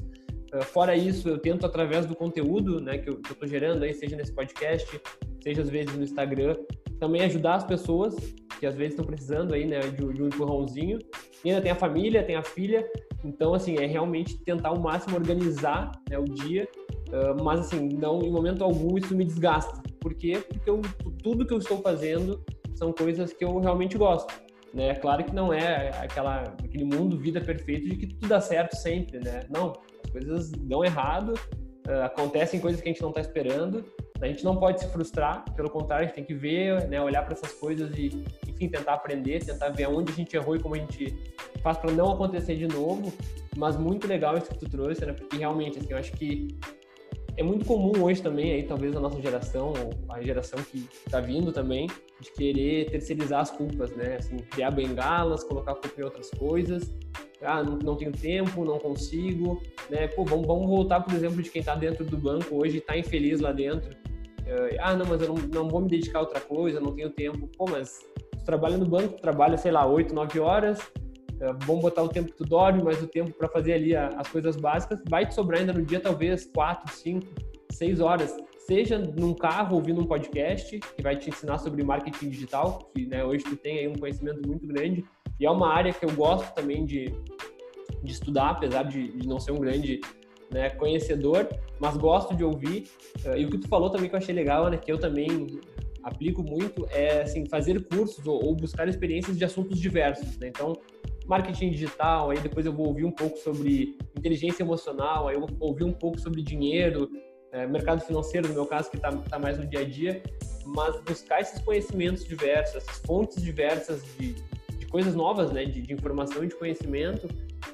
uh, 0.53 0.63
Fora 0.65 0.95
isso, 0.95 1.29
eu 1.29 1.39
tento 1.39 1.65
através 1.65 2.05
do 2.05 2.15
conteúdo 2.15 2.81
né, 2.81 2.97
que 2.97 3.09
eu 3.09 3.19
estou 3.19 3.47
gerando 3.47 3.83
aí, 3.83 3.93
seja 3.93 4.15
nesse 4.15 4.33
podcast, 4.33 5.01
seja 5.41 5.61
às 5.61 5.69
vezes 5.69 5.95
no 5.95 6.03
Instagram, 6.03 6.57
também 6.99 7.21
ajudar 7.21 7.55
as 7.55 7.63
pessoas 7.63 8.15
que 8.59 8.65
às 8.65 8.75
vezes 8.75 8.93
estão 8.93 9.05
precisando 9.05 9.53
aí, 9.53 9.65
né, 9.65 9.79
de, 9.79 10.13
de, 10.13 10.21
um 10.21 10.27
empurrãozinho. 10.27 10.99
E 11.43 11.49
ainda 11.49 11.61
tem 11.61 11.71
a 11.71 11.75
família, 11.75 12.21
tem 12.21 12.35
a 12.35 12.43
filha, 12.43 12.85
então 13.23 13.53
assim 13.53 13.77
é 13.77 13.85
realmente 13.85 14.37
tentar 14.43 14.69
ao 14.69 14.79
máximo 14.79 15.15
organizar 15.15 15.91
né, 16.09 16.19
o 16.19 16.25
dia, 16.25 16.67
uh, 17.07 17.41
mas 17.41 17.61
assim 17.61 17.87
não 17.87 18.21
em 18.21 18.29
momento 18.29 18.63
algum 18.63 18.97
isso 18.97 19.15
me 19.15 19.23
desgasta. 19.23 19.81
Por 20.01 20.13
quê? 20.13 20.43
Porque 20.47 20.69
eu, 20.69 20.81
tudo 21.23 21.45
que 21.45 21.53
eu 21.53 21.57
estou 21.57 21.81
fazendo 21.81 22.43
são 22.75 22.91
coisas 22.91 23.31
que 23.31 23.43
eu 23.43 23.57
realmente 23.59 23.97
gosto. 23.97 24.33
Né? 24.73 24.93
Claro 24.95 25.23
que 25.23 25.33
não 25.33 25.53
é 25.53 25.89
aquela, 25.97 26.43
aquele 26.63 26.83
mundo 26.83 27.17
vida 27.17 27.41
perfeito 27.41 27.89
de 27.89 27.95
que 27.95 28.07
tudo 28.07 28.27
dá 28.27 28.39
certo 28.39 28.75
sempre, 28.75 29.19
né? 29.19 29.41
Não, 29.49 29.73
as 30.05 30.11
coisas 30.11 30.51
dão 30.51 30.83
errado, 30.83 31.33
uh, 31.87 32.03
acontecem 32.03 32.59
coisas 32.59 32.81
que 32.81 32.89
a 32.89 32.91
gente 32.91 33.01
não 33.01 33.09
está 33.09 33.21
esperando, 33.21 33.83
a 34.21 34.27
gente 34.27 34.43
não 34.43 34.57
pode 34.57 34.81
se 34.81 34.87
frustrar, 34.87 35.45
pelo 35.55 35.69
contrário, 35.69 36.03
a 36.03 36.07
gente 36.07 36.15
tem 36.15 36.23
que 36.25 36.33
ver, 36.33 36.87
né, 36.89 37.01
olhar 37.01 37.23
para 37.23 37.33
essas 37.33 37.53
coisas 37.53 37.89
e, 37.97 38.25
enfim, 38.47 38.67
tentar 38.67 38.93
aprender, 38.93 39.43
tentar 39.43 39.69
ver 39.69 39.87
onde 39.87 40.11
a 40.11 40.15
gente 40.15 40.35
errou 40.35 40.55
e 40.55 40.59
como 40.59 40.75
a 40.75 40.77
gente 40.77 41.15
faz 41.61 41.77
para 41.77 41.91
não 41.91 42.11
acontecer 42.11 42.55
de 42.55 42.67
novo. 42.67 43.13
Mas 43.55 43.77
muito 43.77 44.07
legal 44.07 44.37
isso 44.37 44.47
que 44.47 44.57
tu 44.57 44.69
trouxe, 44.69 45.05
né? 45.05 45.13
Porque 45.13 45.37
realmente, 45.37 45.79
assim, 45.79 45.91
eu 45.91 45.97
acho 45.97 46.11
que 46.13 46.59
é 47.37 47.43
muito 47.43 47.65
comum 47.65 48.03
hoje 48.03 48.21
também, 48.21 48.51
aí 48.51 48.63
talvez 48.63 48.93
a 48.95 48.99
nossa 48.99 49.21
geração, 49.21 49.71
a 50.09 50.21
geração 50.21 50.59
que 50.61 50.85
está 51.05 51.21
vindo 51.21 51.53
também, 51.53 51.87
de 52.19 52.31
querer 52.33 52.89
terceirizar 52.91 53.39
as 53.39 53.51
culpas, 53.51 53.95
né? 53.95 54.17
Assim, 54.17 54.35
criar 54.37 54.71
bengalas, 54.71 55.45
colocar 55.45 55.75
culpa 55.75 55.93
em 55.97 56.03
outras 56.03 56.29
coisas. 56.31 56.93
Ah, 57.41 57.63
não, 57.63 57.95
tenho 57.95 58.11
tempo, 58.11 58.65
não 58.65 58.77
consigo, 58.77 59.61
né? 59.89 60.09
Pô, 60.09 60.25
vamos, 60.25 60.45
vamos 60.45 60.67
voltar, 60.67 60.99
por 60.99 61.13
exemplo, 61.13 61.41
de 61.41 61.49
quem 61.49 61.61
está 61.61 61.73
dentro 61.73 62.03
do 62.03 62.17
banco 62.17 62.57
hoje 62.57 62.75
e 62.75 62.79
está 62.79 62.97
infeliz 62.97 63.39
lá 63.39 63.53
dentro 63.53 63.97
ah, 64.79 64.95
não, 64.95 65.05
mas 65.05 65.21
eu 65.21 65.29
não, 65.29 65.35
não 65.35 65.69
vou 65.69 65.81
me 65.81 65.87
dedicar 65.87 66.19
a 66.19 66.21
outra 66.21 66.39
coisa, 66.39 66.79
não 66.79 66.93
tenho 66.93 67.09
tempo. 67.09 67.49
Pô, 67.57 67.65
mas 67.69 67.99
tu 68.37 68.43
trabalha 68.45 68.77
no 68.77 68.85
banco, 68.85 69.15
tu 69.15 69.21
trabalha, 69.21 69.57
sei 69.57 69.71
lá, 69.71 69.85
8, 69.85 70.13
9 70.13 70.39
horas, 70.39 70.79
vamos 71.65 71.81
botar 71.81 72.03
o 72.03 72.09
tempo 72.09 72.31
que 72.31 72.37
tu 72.37 72.43
dorme, 72.43 72.83
mais 72.83 73.01
o 73.01 73.07
tempo 73.07 73.31
para 73.31 73.47
fazer 73.47 73.73
ali 73.73 73.95
as 73.95 74.27
coisas 74.27 74.55
básicas, 74.55 75.01
vai 75.07 75.25
te 75.25 75.33
sobrar 75.33 75.61
ainda 75.61 75.73
no 75.73 75.83
dia 75.83 75.99
talvez 75.99 76.45
4, 76.53 76.93
5, 76.93 77.27
6 77.71 77.99
horas. 77.99 78.35
Seja 78.59 78.99
num 78.99 79.33
carro 79.33 79.75
ouvindo 79.75 80.01
um 80.01 80.05
podcast 80.05 80.79
que 80.79 81.01
vai 81.01 81.15
te 81.15 81.29
ensinar 81.29 81.57
sobre 81.57 81.83
marketing 81.83 82.29
digital, 82.29 82.91
que 82.93 83.05
né, 83.07 83.23
hoje 83.23 83.43
tu 83.43 83.55
tem 83.55 83.79
aí 83.79 83.87
um 83.87 83.95
conhecimento 83.95 84.47
muito 84.47 84.67
grande, 84.67 85.03
e 85.39 85.45
é 85.45 85.49
uma 85.49 85.73
área 85.73 85.93
que 85.93 86.05
eu 86.05 86.11
gosto 86.11 86.53
também 86.53 86.85
de, 86.85 87.05
de 88.03 88.11
estudar, 88.11 88.51
apesar 88.51 88.83
de, 88.83 89.11
de 89.17 89.27
não 89.27 89.39
ser 89.39 89.51
um 89.51 89.59
grande 89.59 90.01
né, 90.51 90.69
conhecedor, 90.71 91.47
mas 91.79 91.95
gosto 91.97 92.35
de 92.35 92.43
ouvir. 92.43 92.89
Eh, 93.25 93.41
e 93.41 93.45
o 93.45 93.49
que 93.49 93.57
tu 93.57 93.67
falou 93.67 93.89
também 93.89 94.09
que 94.09 94.15
eu 94.15 94.19
achei 94.19 94.33
legal, 94.33 94.69
né, 94.69 94.77
que 94.77 94.91
eu 94.91 94.97
também 94.97 95.59
aplico 96.03 96.41
muito, 96.41 96.87
é 96.91 97.21
assim, 97.21 97.45
fazer 97.45 97.83
cursos 97.85 98.25
ou, 98.25 98.55
buscar 98.55 98.87
experiências 98.87 99.37
de 99.37 99.45
assuntos 99.45 99.79
diversos. 99.79 100.37
Né? 100.37 100.47
Então, 100.47 100.73
marketing 101.27 101.71
digital, 101.71 102.31
aí 102.31 102.39
depois 102.39 102.65
eu 102.65 102.73
vou 102.73 102.87
ouvir 102.87 103.05
um 103.05 103.11
pouco 103.11 103.37
sobre 103.37 103.97
inteligência 104.17 104.63
emocional, 104.63 105.27
aí 105.27 105.35
eu 105.35 105.41
vou 105.41 105.49
ouvir 105.59 105.83
um 105.83 105.93
pouco 105.93 106.19
sobre 106.19 106.41
dinheiro, 106.41 107.09
é, 107.51 107.67
mercado 107.67 108.01
financeiro, 108.01 108.47
no 108.47 108.53
meu 108.53 108.65
caso, 108.65 108.89
que 108.89 108.97
está 108.97 109.11
tá 109.11 109.39
mais 109.39 109.57
no 109.57 109.65
dia 109.65 109.81
a 109.81 109.83
dia, 109.83 110.21
mas 110.65 110.99
buscar 111.01 111.41
esses 111.41 111.59
conhecimentos 111.61 112.25
diversos, 112.25 112.75
essas 112.75 112.99
fontes 113.05 113.41
diversas 113.41 114.03
de 114.17 114.35
coisas 114.89 115.15
novas, 115.15 115.51
né, 115.51 115.65
de, 115.65 115.81
de 115.81 115.93
informação 115.93 116.43
e 116.43 116.47
de 116.47 116.55
conhecimento, 116.55 117.27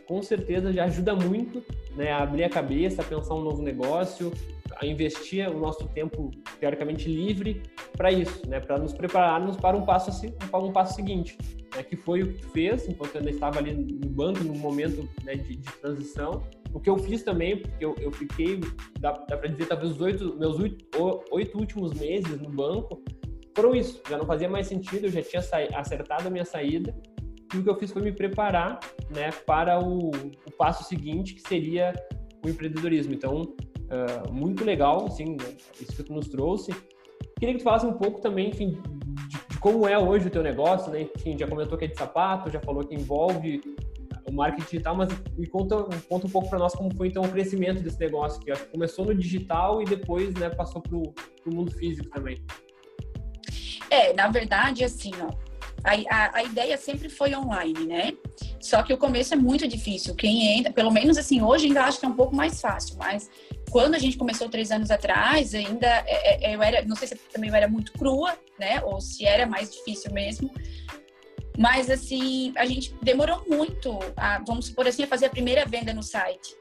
com 0.07 0.21
certeza 0.21 0.71
já 0.71 0.85
ajuda 0.85 1.15
muito 1.15 1.63
né, 1.95 2.11
a 2.11 2.23
abrir 2.23 2.43
a 2.43 2.49
cabeça, 2.49 3.01
a 3.01 3.05
pensar 3.05 3.33
um 3.33 3.41
novo 3.41 3.61
negócio, 3.61 4.31
a 4.77 4.85
investir 4.85 5.49
o 5.49 5.59
nosso 5.59 5.87
tempo 5.89 6.31
teoricamente 6.59 7.07
livre 7.07 7.61
para 7.95 8.11
isso, 8.11 8.47
né, 8.47 8.59
para 8.59 8.77
nos 8.77 8.93
prepararmos 8.93 9.55
para 9.55 9.77
um 9.77 9.85
passo 9.85 10.09
assim, 10.09 10.33
um 10.53 10.71
passo 10.71 10.95
seguinte, 10.95 11.37
né, 11.75 11.83
que 11.83 11.95
foi 11.95 12.23
o 12.23 12.33
que 12.33 12.45
fez 12.47 12.87
enquanto 12.87 13.15
eu 13.15 13.19
ainda 13.19 13.31
estava 13.31 13.59
ali 13.59 13.73
no 13.73 14.09
banco 14.09 14.43
no 14.43 14.55
momento 14.55 15.07
né, 15.23 15.35
de, 15.35 15.55
de, 15.55 15.71
transição. 15.73 16.43
O 16.73 16.79
que 16.79 16.89
eu 16.89 16.97
fiz 16.97 17.23
também, 17.23 17.57
porque 17.57 17.85
eu, 17.85 17.95
eu 17.99 18.11
fiquei, 18.11 18.59
dá, 18.99 19.13
dá 19.13 19.37
para 19.37 19.47
dizer 19.47 19.65
talvez 19.65 19.93
os 19.93 20.01
oito, 20.01 20.37
meus 20.37 20.59
oito, 20.59 20.85
oito 21.31 21.57
últimos 21.57 21.93
meses 21.93 22.41
no 22.41 22.49
banco 22.49 23.01
foram 23.55 23.73
isso. 23.73 24.01
Já 24.09 24.17
não 24.17 24.25
fazia 24.25 24.49
mais 24.49 24.67
sentido, 24.67 25.05
eu 25.05 25.11
já 25.11 25.21
tinha 25.21 25.41
acertado 25.75 26.27
a 26.27 26.31
minha 26.31 26.45
saída 26.45 26.93
e 27.53 27.57
o 27.57 27.63
que 27.63 27.69
eu 27.69 27.75
fiz 27.75 27.91
foi 27.91 28.01
me 28.01 28.11
preparar 28.11 28.79
né, 29.09 29.31
para 29.45 29.79
o, 29.79 30.09
o 30.09 30.51
passo 30.57 30.83
seguinte, 30.83 31.35
que 31.35 31.47
seria 31.47 31.93
o 32.45 32.49
empreendedorismo. 32.49 33.13
Então, 33.13 33.41
uh, 33.41 34.33
muito 34.33 34.63
legal, 34.63 35.05
assim, 35.05 35.35
né, 35.35 35.55
isso 35.79 35.95
que 35.95 36.03
tu 36.03 36.13
nos 36.13 36.27
trouxe. 36.27 36.75
Queria 37.39 37.53
que 37.53 37.59
tu 37.59 37.63
falasse 37.63 37.85
um 37.85 37.93
pouco 37.93 38.19
também, 38.19 38.49
enfim, 38.49 38.81
de, 39.29 39.37
de, 39.49 39.59
como 39.59 39.87
é 39.87 39.97
hoje 39.97 40.27
o 40.27 40.31
teu 40.31 40.43
negócio, 40.43 40.91
né? 40.91 41.07
Enfim, 41.15 41.37
já 41.37 41.47
comentou 41.47 41.77
que 41.77 41.85
é 41.85 41.87
de 41.87 41.95
sapato, 41.95 42.49
já 42.49 42.59
falou 42.59 42.83
que 42.83 42.95
envolve 42.95 43.61
o 44.27 44.31
marketing 44.31 44.63
digital, 44.63 44.95
mas 44.95 45.09
me 45.37 45.47
conta, 45.47 45.83
conta 46.09 46.27
um 46.27 46.29
pouco 46.29 46.49
para 46.49 46.57
nós 46.57 46.73
como 46.73 46.93
foi 46.95 47.09
então 47.09 47.23
o 47.23 47.31
crescimento 47.31 47.81
desse 47.81 47.99
negócio, 47.99 48.39
que 48.41 48.51
acho 48.51 48.65
que 48.65 48.71
começou 48.71 49.05
no 49.05 49.13
digital 49.13 49.81
e 49.81 49.85
depois 49.85 50.33
né, 50.35 50.49
passou 50.49 50.81
para 50.81 50.97
o 50.97 51.13
mundo 51.53 51.71
físico 51.71 52.09
também. 52.09 52.43
É, 53.89 54.13
na 54.13 54.27
verdade, 54.27 54.83
assim, 54.83 55.11
ó, 55.21 55.29
a, 55.83 55.93
a, 56.15 56.37
a, 56.37 56.43
ideia 56.43 56.77
sempre 56.77 57.09
foi 57.09 57.35
online, 57.35 57.85
né? 57.85 58.13
Só 58.59 58.81
que 58.81 58.91
o 58.91 58.97
começo 58.97 59.33
é 59.33 59.37
muito 59.37 59.67
difícil. 59.67 60.15
Quem 60.15 60.57
entra, 60.57 60.73
pelo 60.73 60.91
menos 60.91 61.17
assim, 61.17 61.41
hoje 61.41 61.67
ainda 61.67 61.83
acho 61.83 61.99
que 61.99 62.05
é 62.05 62.09
um 62.09 62.15
pouco 62.15 62.35
mais 62.35 62.59
fácil, 62.59 62.97
mas 62.97 63.29
quando 63.69 63.93
a 63.93 63.99
gente 63.99 64.17
começou 64.17 64.49
três 64.49 64.71
anos 64.71 64.89
atrás, 64.89 65.53
ainda 65.53 65.87
é, 66.07 66.51
é, 66.51 66.55
eu 66.55 66.63
era, 66.63 66.83
não 66.83 66.95
sei 66.95 67.09
se 67.09 67.15
também 67.31 67.49
eu 67.49 67.55
era 67.55 67.67
muito 67.67 67.91
crua, 67.93 68.35
né? 68.59 68.81
Ou 68.83 68.99
se 68.99 69.25
era 69.25 69.45
mais 69.45 69.71
difícil 69.71 70.11
mesmo. 70.11 70.49
Mas 71.57 71.89
assim, 71.89 72.51
a 72.57 72.65
gente 72.65 72.93
demorou 73.01 73.43
muito, 73.47 73.99
a, 74.17 74.39
vamos 74.45 74.67
supor 74.67 74.87
assim, 74.87 75.03
a 75.03 75.07
fazer 75.07 75.27
a 75.27 75.29
primeira 75.29 75.65
venda 75.65 75.93
no 75.93 76.01
site. 76.01 76.55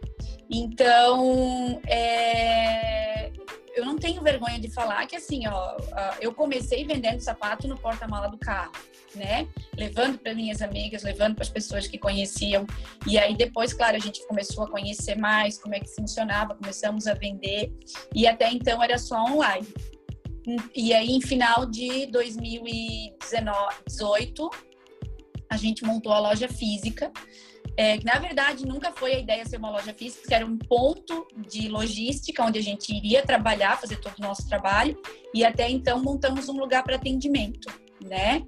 Então, 0.51 1.81
é, 1.87 3.33
eu 3.75 3.85
não 3.85 3.97
tenho 3.97 4.23
vergonha 4.23 4.59
de 4.59 4.71
falar 4.71 5.07
que 5.07 5.17
assim, 5.17 5.47
ó, 5.49 5.77
eu 6.21 6.33
comecei 6.33 6.85
vendendo 6.85 7.21
sapato 7.21 7.67
no 7.67 7.77
porta-mala 7.77 8.29
do 8.29 8.39
carro, 8.39 8.73
né? 9.15 9.49
Levando 9.77 10.19
para 10.19 10.35
minhas 10.35 10.63
amigas, 10.63 11.03
levando 11.03 11.35
para 11.35 11.43
as 11.43 11.51
pessoas 11.51 11.87
que 11.87 11.99
conheciam. 11.99 12.67
E 13.07 13.19
aí 13.19 13.37
depois, 13.37 13.73
claro, 13.73 13.97
a 13.97 14.01
gente 14.01 14.27
começou 14.27 14.65
a 14.65 14.71
conhecer 14.71 15.17
mais 15.17 15.59
como 15.59 15.75
é 15.75 15.81
que 15.81 15.89
funcionava, 15.89 16.55
começamos 16.55 17.07
a 17.07 17.15
vender 17.15 17.73
e 18.15 18.27
até 18.27 18.51
então 18.51 18.83
era 18.83 18.99
só 18.99 19.25
online. 19.25 19.67
E 20.75 20.93
aí 20.93 21.11
em 21.11 21.21
final 21.21 21.67
de 21.67 22.07
2018 22.07 24.51
a 25.51 25.57
gente 25.57 25.85
montou 25.85 26.13
a 26.13 26.19
loja 26.19 26.49
física 26.49 27.13
é, 27.77 27.99
na 28.05 28.19
verdade 28.19 28.67
nunca 28.67 28.93
foi 28.93 29.15
a 29.15 29.19
ideia 29.19 29.45
ser 29.45 29.57
uma 29.57 29.71
loja 29.71 29.93
física, 29.93 30.35
era 30.35 30.47
um 30.47 30.57
ponto 30.57 31.27
de 31.49 31.69
logística 31.69 32.45
onde 32.45 32.59
a 32.59 32.63
gente 32.63 32.95
iria 32.95 33.23
trabalhar, 33.23 33.81
fazer 33.81 33.97
todo 33.97 34.19
o 34.19 34.23
nosso 34.23 34.49
trabalho, 34.49 34.97
e 35.35 35.45
até 35.45 35.69
então 35.69 36.03
montamos 36.03 36.49
um 36.49 36.59
lugar 36.59 36.83
para 36.83 36.97
atendimento, 36.97 37.69
né? 38.01 38.43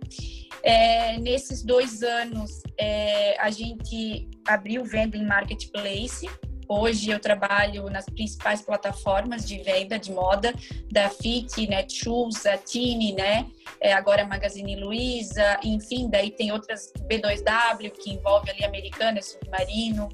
É, 0.62 1.19
nesses 1.19 1.62
dois 1.62 2.03
anos, 2.03 2.62
é, 2.79 3.41
a 3.41 3.51
gente 3.51 4.29
abriu 4.47 4.85
venda 4.85 5.17
em 5.17 5.27
marketplace, 5.27 6.29
Hoje 6.68 7.11
eu 7.11 7.20
trabalho 7.20 7.88
nas 7.88 8.07
principais 8.07 8.61
plataformas 8.61 9.46
de 9.46 9.59
venda 9.59 9.98
de 9.98 10.11
moda 10.12 10.52
da 10.90 11.09
Fit, 11.09 11.66
Netshoes, 11.66 12.44
a 12.44 12.59
Tini, 12.59 13.12
né? 13.12 13.46
É, 13.81 13.92
agora 13.92 14.26
Magazine 14.26 14.76
Luiza, 14.76 15.61
enfim, 15.62 16.09
daí 16.11 16.31
tem 16.31 16.50
outras 16.50 16.92
B2W 17.09 17.92
que 17.92 18.11
envolve 18.11 18.50
ali 18.50 18.64
Americana, 18.64 19.22
Submarino. 19.22 20.09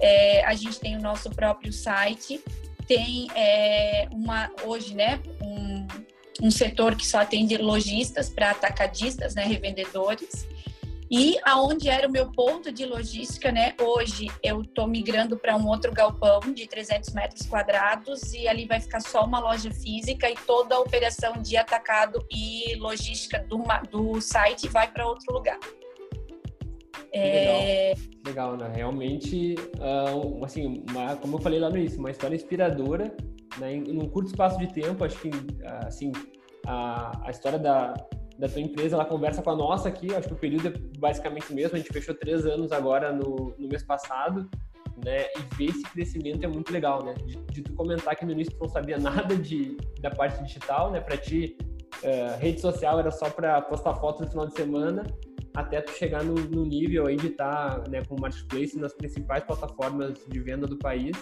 É, 0.00 0.44
a 0.44 0.54
gente 0.54 0.80
tem 0.80 0.96
o 0.96 1.00
nosso 1.00 1.30
próprio 1.30 1.72
site, 1.72 2.42
tem 2.86 3.28
é, 3.34 4.08
uma 4.12 4.50
hoje, 4.64 4.94
né? 4.94 5.20
Um, 5.42 5.86
um 6.42 6.50
setor 6.50 6.96
que 6.96 7.06
só 7.06 7.20
atende 7.20 7.56
lojistas 7.56 8.30
para 8.30 8.50
atacadistas, 8.50 9.34
né? 9.34 9.44
Revendedores. 9.44 10.46
E 11.10 11.36
aonde 11.44 11.88
era 11.88 12.08
o 12.08 12.10
meu 12.10 12.32
ponto 12.32 12.72
de 12.72 12.84
logística, 12.84 13.52
né? 13.52 13.74
Hoje 13.80 14.26
eu 14.42 14.62
estou 14.62 14.88
migrando 14.88 15.36
para 15.38 15.56
um 15.56 15.66
outro 15.68 15.92
galpão 15.92 16.40
de 16.52 16.66
300 16.66 17.12
metros 17.14 17.46
quadrados 17.46 18.32
e 18.34 18.48
ali 18.48 18.66
vai 18.66 18.80
ficar 18.80 19.00
só 19.00 19.24
uma 19.24 19.38
loja 19.38 19.70
física 19.70 20.28
e 20.28 20.34
toda 20.34 20.74
a 20.74 20.80
operação 20.80 21.40
de 21.40 21.56
atacado 21.56 22.24
e 22.30 22.74
logística 22.76 23.38
do, 23.48 23.62
do 23.88 24.20
site 24.20 24.68
vai 24.68 24.90
para 24.90 25.06
outro 25.06 25.32
lugar. 25.32 25.58
É... 27.12 27.94
Legal, 28.26 28.56
né? 28.56 28.72
Realmente, 28.74 29.54
uh, 29.78 30.44
assim, 30.44 30.84
uma, 30.90 31.14
como 31.16 31.36
eu 31.36 31.40
falei 31.40 31.60
lá 31.60 31.70
no 31.70 31.78
início, 31.78 32.00
uma 32.00 32.10
história 32.10 32.34
inspiradora, 32.34 33.16
né? 33.58 33.74
Em, 33.74 33.92
em 33.92 34.02
um 34.02 34.08
curto 34.08 34.26
espaço 34.26 34.58
de 34.58 34.66
tempo, 34.66 35.04
acho 35.04 35.16
que, 35.20 35.30
assim, 35.86 36.10
a, 36.66 37.26
a 37.26 37.30
história 37.30 37.58
da, 37.58 37.94
da 38.38 38.48
tua 38.48 38.60
empresa, 38.60 38.96
ela 38.96 39.04
conversa 39.04 39.42
com 39.42 39.50
a 39.50 39.56
nossa 39.56 39.88
aqui, 39.88 40.14
acho 40.14 40.28
que 40.28 40.34
o 40.34 40.38
período 40.38 40.68
é 40.68 40.72
basicamente 40.98 41.50
o 41.50 41.54
mesmo, 41.54 41.76
a 41.76 41.78
gente 41.78 41.92
fechou 41.92 42.14
três 42.14 42.44
anos 42.44 42.70
agora 42.72 43.12
no, 43.12 43.54
no 43.58 43.68
mês 43.68 43.82
passado, 43.82 44.48
né? 45.04 45.26
E 45.36 45.56
ver 45.56 45.70
esse 45.70 45.82
crescimento 45.82 46.44
é 46.44 46.48
muito 46.48 46.72
legal, 46.72 47.04
né? 47.04 47.14
De, 47.14 47.36
de 47.36 47.62
tu 47.62 47.72
comentar 47.74 48.16
que 48.16 48.24
no 48.24 48.32
início 48.32 48.54
tu 48.54 48.60
não 48.60 48.68
sabia 48.68 48.98
nada 48.98 49.36
de, 49.36 49.76
da 50.00 50.10
parte 50.10 50.42
digital, 50.42 50.90
né? 50.90 51.00
Para 51.00 51.16
ti, 51.16 51.56
uh, 52.02 52.38
rede 52.38 52.60
social 52.60 52.98
era 52.98 53.10
só 53.10 53.30
para 53.30 53.60
postar 53.62 53.94
fotos 53.94 54.22
no 54.22 54.28
final 54.28 54.46
de 54.46 54.54
semana, 54.54 55.04
até 55.56 55.80
tu 55.80 55.90
chegar 55.92 56.22
no, 56.22 56.34
no 56.34 56.66
nível 56.66 57.06
aí 57.06 57.16
de 57.16 57.28
estar 57.28 57.80
tá, 57.80 57.90
né, 57.90 58.04
com 58.04 58.14
o 58.14 58.20
marketplace 58.20 58.78
nas 58.78 58.92
principais 58.92 59.42
plataformas 59.42 60.14
de 60.28 60.38
venda 60.38 60.66
do 60.66 60.76
país. 60.76 61.16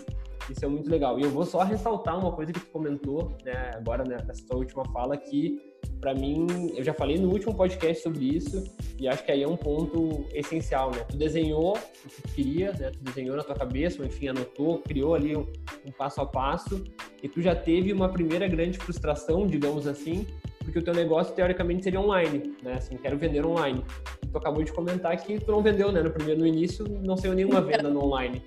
Isso 0.51 0.65
é 0.65 0.69
muito 0.69 0.91
legal. 0.91 1.19
E 1.19 1.23
eu 1.23 1.31
vou 1.31 1.47
só 1.47 1.63
ressaltar 1.63 2.19
uma 2.19 2.33
coisa 2.33 2.53
que 2.53 2.59
tu 2.59 2.67
comentou, 2.67 3.33
né, 3.45 3.71
agora 3.75 4.03
né, 4.05 4.17
nessa 4.27 4.45
tua 4.45 4.59
última 4.59 4.85
fala, 4.87 5.17
que 5.17 5.59
para 6.01 6.15
mim, 6.15 6.47
eu 6.77 6.85
já 6.85 6.93
falei 6.93 7.17
no 7.17 7.31
último 7.31 7.55
podcast 7.55 8.03
sobre 8.03 8.25
isso, 8.25 8.63
e 8.99 9.09
acho 9.09 9.25
que 9.25 9.33
aí 9.33 9.43
é 9.43 9.49
um 9.49 9.57
ponto 9.57 10.27
essencial, 10.35 10.91
né? 10.91 10.99
Tu 11.09 11.17
desenhou 11.17 11.73
o 11.77 12.09
que 12.09 12.23
tu 12.23 12.29
queria, 12.35 12.73
né? 12.73 12.91
Tu 12.91 12.99
desenhou 13.01 13.37
na 13.37 13.43
tua 13.43 13.55
cabeça, 13.55 14.03
ou 14.03 14.07
enfim, 14.07 14.29
anotou, 14.29 14.81
criou 14.81 15.15
ali 15.15 15.35
um, 15.35 15.47
um 15.87 15.93
passo 15.93 16.21
a 16.21 16.27
passo, 16.27 16.85
e 17.23 17.29
tu 17.29 17.41
já 17.41 17.55
teve 17.55 17.91
uma 17.91 18.09
primeira 18.11 18.47
grande 18.47 18.77
frustração, 18.77 19.47
digamos 19.47 19.87
assim, 19.87 20.27
porque 20.65 20.79
o 20.79 20.83
teu 20.83 20.95
negócio 20.95 21.35
teoricamente 21.35 21.85
seria 21.85 22.01
online, 22.01 22.57
né? 22.63 22.75
Assim, 22.75 22.97
quero 22.97 23.17
vender 23.17 23.45
online. 23.45 23.85
Tu 24.31 24.39
acabou 24.39 24.63
de 24.63 24.73
comentar 24.73 25.17
que 25.17 25.39
tu 25.39 25.53
não 25.53 25.63
vendeu, 25.63 25.93
né? 25.93 26.03
No 26.03 26.11
primeiro, 26.11 26.41
no 26.41 26.47
início, 26.47 26.85
não 27.03 27.17
saiu 27.17 27.35
nenhuma 27.35 27.61
venda 27.61 27.89
no 27.89 28.05
online. 28.05 28.43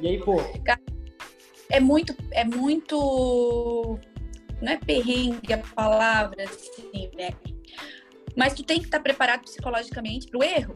E 0.00 0.06
aí, 0.06 0.18
pô. 0.18 0.36
É 1.70 1.78
muito, 1.78 2.14
é 2.32 2.44
muito 2.44 3.98
não 4.60 4.72
é 4.72 4.76
perrengue 4.76 5.52
a 5.52 5.58
palavra, 5.58 6.44
assim, 6.44 7.10
né? 7.16 7.30
Mas 8.36 8.54
tu 8.54 8.62
tem 8.62 8.78
que 8.78 8.84
estar 8.84 9.00
preparado 9.00 9.42
psicologicamente 9.42 10.28
para 10.28 10.38
o 10.38 10.44
erro. 10.44 10.74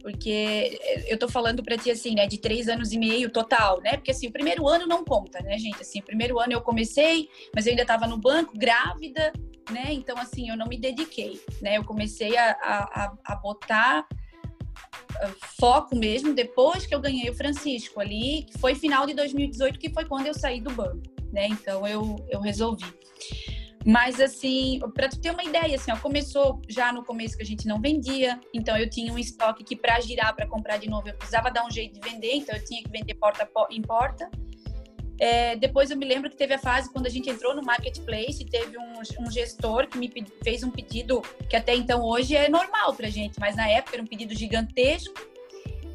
Porque 0.00 0.78
eu 1.08 1.18
tô 1.18 1.28
falando 1.28 1.62
para 1.62 1.78
ti 1.78 1.90
assim, 1.90 2.14
né, 2.14 2.26
de 2.26 2.38
três 2.38 2.68
anos 2.68 2.92
e 2.92 2.98
meio 2.98 3.30
total, 3.30 3.80
né? 3.80 3.92
Porque 3.96 4.10
assim, 4.10 4.26
o 4.26 4.32
primeiro 4.32 4.68
ano 4.68 4.86
não 4.86 5.02
conta, 5.02 5.40
né, 5.40 5.58
gente? 5.58 5.80
Assim, 5.80 6.00
o 6.00 6.02
primeiro 6.02 6.38
ano 6.38 6.52
eu 6.52 6.60
comecei, 6.60 7.28
mas 7.54 7.66
eu 7.66 7.70
ainda 7.70 7.82
estava 7.82 8.06
no 8.06 8.18
banco, 8.18 8.52
grávida, 8.56 9.32
né? 9.70 9.86
Então, 9.90 10.16
assim, 10.18 10.48
eu 10.50 10.56
não 10.56 10.66
me 10.66 10.78
dediquei, 10.78 11.40
né? 11.60 11.78
Eu 11.78 11.84
comecei 11.84 12.36
a, 12.36 12.50
a, 12.52 13.14
a 13.24 13.36
botar 13.36 14.06
ah, 15.20 15.30
foco 15.58 15.96
mesmo 15.96 16.34
depois 16.34 16.86
que 16.86 16.94
eu 16.94 17.00
ganhei 17.00 17.28
o 17.30 17.34
Francisco 17.34 18.00
ali, 18.00 18.44
que 18.44 18.58
foi 18.58 18.74
final 18.74 19.06
de 19.06 19.14
2018, 19.14 19.78
que 19.78 19.90
foi 19.90 20.04
quando 20.04 20.26
eu 20.26 20.34
saí 20.34 20.60
do 20.60 20.70
banco, 20.70 21.02
né? 21.32 21.46
Então 21.48 21.86
eu, 21.86 22.16
eu 22.28 22.40
resolvi. 22.40 22.86
Mas 23.86 24.18
assim, 24.18 24.80
para 24.94 25.08
tu 25.08 25.20
ter 25.20 25.30
uma 25.30 25.44
ideia, 25.44 25.76
assim, 25.76 25.92
ó, 25.92 25.96
começou 25.96 26.60
já 26.68 26.90
no 26.90 27.04
começo 27.04 27.36
que 27.36 27.42
a 27.42 27.46
gente 27.46 27.68
não 27.68 27.80
vendia, 27.80 28.40
então 28.52 28.76
eu 28.78 28.88
tinha 28.88 29.12
um 29.12 29.18
estoque 29.18 29.62
que 29.62 29.76
para 29.76 30.00
girar, 30.00 30.34
para 30.34 30.46
comprar 30.46 30.78
de 30.78 30.88
novo, 30.88 31.06
eu 31.08 31.14
precisava 31.14 31.50
dar 31.50 31.66
um 31.66 31.70
jeito 31.70 32.00
de 32.00 32.10
vender, 32.10 32.34
então 32.34 32.56
eu 32.56 32.64
tinha 32.64 32.82
que 32.82 32.90
vender 32.90 33.14
porta 33.14 33.46
em 33.70 33.82
porta. 33.82 34.30
É, 35.18 35.54
depois 35.56 35.90
eu 35.90 35.96
me 35.96 36.04
lembro 36.04 36.28
que 36.28 36.36
teve 36.36 36.54
a 36.54 36.58
fase 36.58 36.92
quando 36.92 37.06
a 37.06 37.10
gente 37.10 37.30
entrou 37.30 37.54
no 37.54 37.62
marketplace, 37.62 38.44
teve 38.44 38.76
um, 38.76 39.00
um 39.20 39.30
gestor 39.30 39.86
que 39.86 39.96
me 39.96 40.12
fez 40.42 40.62
um 40.64 40.70
pedido 40.70 41.22
que 41.48 41.54
até 41.54 41.74
então 41.74 42.02
hoje 42.02 42.34
é 42.34 42.48
normal 42.48 42.94
para 42.94 43.08
gente, 43.08 43.38
mas 43.38 43.54
na 43.54 43.68
época 43.68 43.96
era 43.96 44.02
um 44.02 44.06
pedido 44.06 44.34
gigantesco 44.34 45.14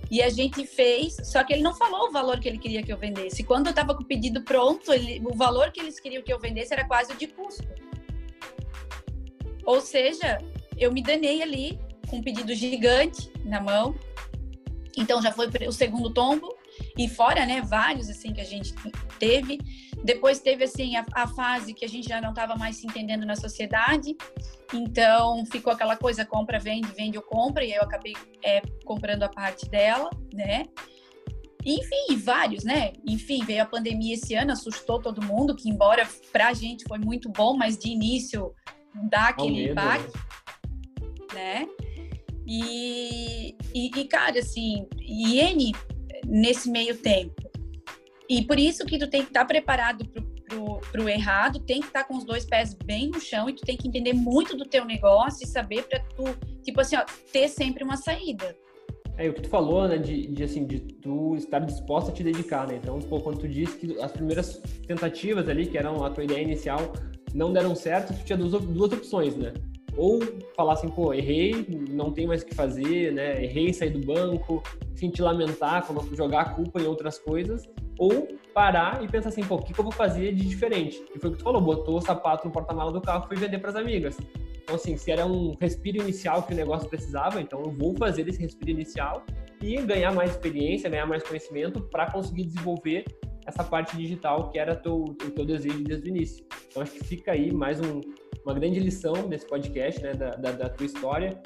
e 0.09 0.23
a 0.23 0.29
gente 0.29 0.65
fez, 0.65 1.17
só 1.23 1.43
que 1.43 1.53
ele 1.53 1.61
não 1.61 1.75
falou 1.75 2.07
o 2.07 2.11
valor 2.11 2.39
que 2.39 2.47
ele 2.49 2.57
queria 2.57 2.81
que 2.81 2.91
eu 2.91 2.97
vendesse. 2.97 3.43
Quando 3.43 3.67
eu 3.67 3.71
estava 3.71 3.93
com 3.93 4.01
o 4.01 4.05
pedido 4.05 4.41
pronto, 4.41 4.91
ele, 4.91 5.21
o 5.23 5.35
valor 5.35 5.71
que 5.71 5.79
eles 5.79 5.99
queriam 5.99 6.23
que 6.23 6.33
eu 6.33 6.39
vendesse 6.39 6.73
era 6.73 6.87
quase 6.87 7.13
o 7.13 7.15
de 7.15 7.27
custo. 7.27 7.67
Ou 9.63 9.79
seja, 9.81 10.39
eu 10.77 10.91
me 10.91 11.03
danei 11.03 11.43
ali 11.43 11.79
com 12.09 12.17
um 12.17 12.23
pedido 12.23 12.55
gigante 12.55 13.31
na 13.45 13.61
mão. 13.61 13.93
Então 14.97 15.21
já 15.21 15.31
foi 15.31 15.47
o 15.67 15.71
segundo 15.71 16.11
tombo 16.11 16.57
e 16.97 17.07
fora, 17.07 17.45
né, 17.45 17.61
vários 17.61 18.09
assim 18.09 18.33
que 18.33 18.41
a 18.41 18.45
gente 18.45 18.73
teve. 19.19 19.59
Depois 20.03 20.39
teve 20.39 20.63
assim 20.63 20.95
a, 20.95 21.05
a 21.13 21.27
fase 21.27 21.73
que 21.73 21.83
a 21.83 21.89
gente 21.89 22.07
já 22.07 22.21
não 22.21 22.29
estava 22.29 22.55
mais 22.55 22.77
se 22.77 22.87
entendendo 22.87 23.25
na 23.25 23.35
sociedade, 23.35 24.15
então 24.73 25.45
ficou 25.45 25.73
aquela 25.73 25.97
coisa 25.97 26.25
compra, 26.25 26.57
vende, 26.57 26.87
vende 26.93 27.17
ou 27.17 27.23
compra, 27.23 27.65
e 27.65 27.73
eu 27.73 27.81
acabei 27.81 28.13
é, 28.43 28.61
comprando 28.85 29.23
a 29.23 29.29
parte 29.29 29.69
dela, 29.69 30.09
né? 30.33 30.63
Enfim, 31.65 32.15
vários, 32.17 32.63
né? 32.63 32.93
Enfim, 33.05 33.43
veio 33.43 33.63
a 33.63 33.65
pandemia 33.65 34.13
esse 34.13 34.33
ano, 34.33 34.53
assustou 34.53 35.01
todo 35.01 35.21
mundo, 35.21 35.55
que 35.55 35.69
embora 35.69 36.07
pra 36.31 36.53
gente 36.53 36.85
foi 36.87 36.97
muito 36.97 37.29
bom, 37.29 37.57
mas 37.57 37.77
de 37.77 37.89
início 37.89 38.53
dá 39.09 39.29
aquele 39.29 39.71
impacto, 39.71 40.17
né? 41.33 41.67
E, 42.47 43.55
e, 43.75 43.91
e, 43.95 44.05
cara, 44.05 44.39
assim, 44.39 44.87
Iene, 44.97 45.73
nesse 46.25 46.71
meio 46.71 46.97
tempo, 46.97 47.48
e 48.29 48.43
por 48.43 48.59
isso 48.59 48.85
que 48.85 48.99
tu 48.99 49.09
tem 49.09 49.23
que 49.23 49.29
estar 49.29 49.41
tá 49.41 49.45
preparado 49.45 50.07
pro, 50.07 50.21
pro, 50.47 50.81
pro 50.91 51.09
errado, 51.09 51.59
tem 51.59 51.81
que 51.81 51.87
estar 51.87 52.03
tá 52.03 52.07
com 52.07 52.15
os 52.15 52.23
dois 52.23 52.45
pés 52.45 52.75
bem 52.85 53.09
no 53.09 53.19
chão 53.19 53.49
e 53.49 53.53
tu 53.53 53.63
tem 53.65 53.75
que 53.75 53.87
entender 53.87 54.13
muito 54.13 54.55
do 54.55 54.65
teu 54.65 54.85
negócio 54.85 55.43
e 55.43 55.47
saber 55.47 55.83
para 55.83 55.99
tu, 55.99 56.23
tipo 56.61 56.79
assim, 56.79 56.95
ó, 56.95 57.03
ter 57.33 57.47
sempre 57.47 57.83
uma 57.83 57.97
saída. 57.97 58.55
É 59.17 59.27
o 59.27 59.33
que 59.33 59.41
tu 59.41 59.49
falou, 59.49 59.87
né, 59.87 59.97
de, 59.97 60.27
de, 60.27 60.43
assim, 60.43 60.65
de 60.65 60.79
tu 60.79 61.35
estar 61.35 61.59
disposta 61.59 62.11
a 62.11 62.13
te 62.13 62.23
dedicar, 62.23 62.67
né? 62.67 62.79
Então, 62.81 62.99
pô, 62.99 63.19
quando 63.19 63.39
tu 63.39 63.49
disse 63.49 63.77
que 63.77 63.99
as 63.99 64.11
primeiras 64.11 64.61
tentativas 64.87 65.49
ali, 65.49 65.65
que 65.65 65.77
eram 65.77 66.05
a 66.05 66.09
tua 66.09 66.23
ideia 66.23 66.41
inicial, 66.41 66.93
não 67.33 67.51
deram 67.51 67.75
certo, 67.75 68.13
tu 68.13 68.23
tinha 68.23 68.37
duas, 68.37 68.63
duas 68.63 68.93
opções, 68.93 69.35
né? 69.35 69.53
Ou 69.99 70.21
falar 70.55 70.73
assim, 70.73 70.87
pô, 70.87 71.13
errei, 71.13 71.65
não 71.89 72.09
tem 72.09 72.25
mais 72.25 72.41
o 72.41 72.45
que 72.45 72.55
fazer, 72.55 73.11
né? 73.11 73.43
Errei, 73.43 73.73
sair 73.73 73.89
do 73.89 73.99
banco, 73.99 74.63
enfim, 74.93 75.09
te 75.09 75.21
lamentar, 75.21 75.85
jogar 76.15 76.39
a 76.39 76.49
culpa 76.51 76.81
em 76.81 76.85
outras 76.85 77.19
coisas, 77.19 77.67
ou 77.97 78.29
parar 78.53 79.03
e 79.03 79.09
pensar 79.09 79.27
assim, 79.27 79.43
pô, 79.43 79.55
o 79.55 79.61
que, 79.61 79.73
que 79.73 79.79
eu 79.79 79.83
vou 79.83 79.91
fazer 79.91 80.33
de 80.33 80.47
diferente? 80.47 81.03
E 81.13 81.19
foi 81.19 81.29
o 81.29 81.33
que 81.33 81.39
tu 81.39 81.43
falou, 81.43 81.61
botou 81.61 81.97
o 81.97 82.01
sapato 82.01 82.47
no 82.47 82.53
porta-mala 82.53 82.93
do 82.93 83.01
carro 83.01 83.25
e 83.25 83.27
foi 83.27 83.35
vender 83.35 83.59
para 83.59 83.71
as 83.71 83.75
amigas. 83.75 84.17
Então, 84.63 84.75
assim, 84.75 84.95
se 84.95 85.11
era 85.11 85.25
um 85.25 85.57
respiro 85.59 86.01
inicial 86.01 86.43
que 86.43 86.53
o 86.53 86.55
negócio 86.55 86.87
precisava, 86.87 87.41
então 87.41 87.61
eu 87.61 87.71
vou 87.71 87.93
fazer 87.97 88.25
esse 88.29 88.39
respiro 88.39 88.71
inicial 88.71 89.25
e 89.61 89.81
ganhar 89.81 90.13
mais 90.13 90.31
experiência, 90.31 90.89
ganhar 90.89 91.07
mais 91.07 91.23
conhecimento 91.23 91.81
para 91.81 92.09
conseguir 92.09 92.45
desenvolver 92.45 93.03
essa 93.45 93.65
parte 93.65 93.97
digital 93.97 94.49
que 94.49 94.57
era 94.57 94.75
teu, 94.77 95.03
o 95.03 95.13
teu 95.13 95.45
desejo 95.45 95.83
desde 95.83 96.07
o 96.07 96.09
início. 96.09 96.45
Então, 96.69 96.81
acho 96.83 96.93
que 96.93 97.03
fica 97.03 97.33
aí 97.33 97.51
mais 97.51 97.81
um, 97.81 97.99
uma 98.45 98.53
grande 98.53 98.79
lição 98.79 99.27
desse 99.27 99.47
podcast, 99.47 100.01
né, 100.01 100.13
da, 100.13 100.35
da, 100.35 100.51
da 100.51 100.69
tua 100.69 100.85
história, 100.85 101.41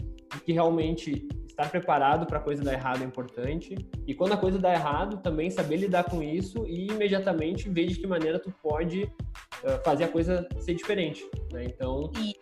que 0.45 0.51
realmente 0.51 1.27
estar 1.47 1.69
preparado 1.69 2.25
para 2.25 2.39
a 2.39 2.41
coisa 2.41 2.63
dar 2.63 2.73
errado 2.73 3.03
é 3.03 3.06
importante. 3.06 3.75
E 4.08 4.13
quando 4.13 4.34
a 4.34 4.38
coisa 4.38 4.58
dá 4.58 4.73
errado, 4.73 5.17
também 5.17 5.49
saber 5.49 5.77
lidar 5.77 6.03
com 6.06 6.21
isso 6.21 6.65
e 6.67 6.88
imediatamente 6.88 7.69
ver 7.69 7.88
de 7.88 7.95
que 7.95 8.08
maneira 8.08 8.39
tu 8.39 8.53
pode 8.62 9.03
uh, 9.03 9.84
fazer 9.84 10.06
a 10.06 10.08
coisa 10.08 10.47
ser 10.60 10.73
diferente. 10.73 11.23
Né? 11.51 11.65
Então, 11.65 12.12
e, 12.19 12.36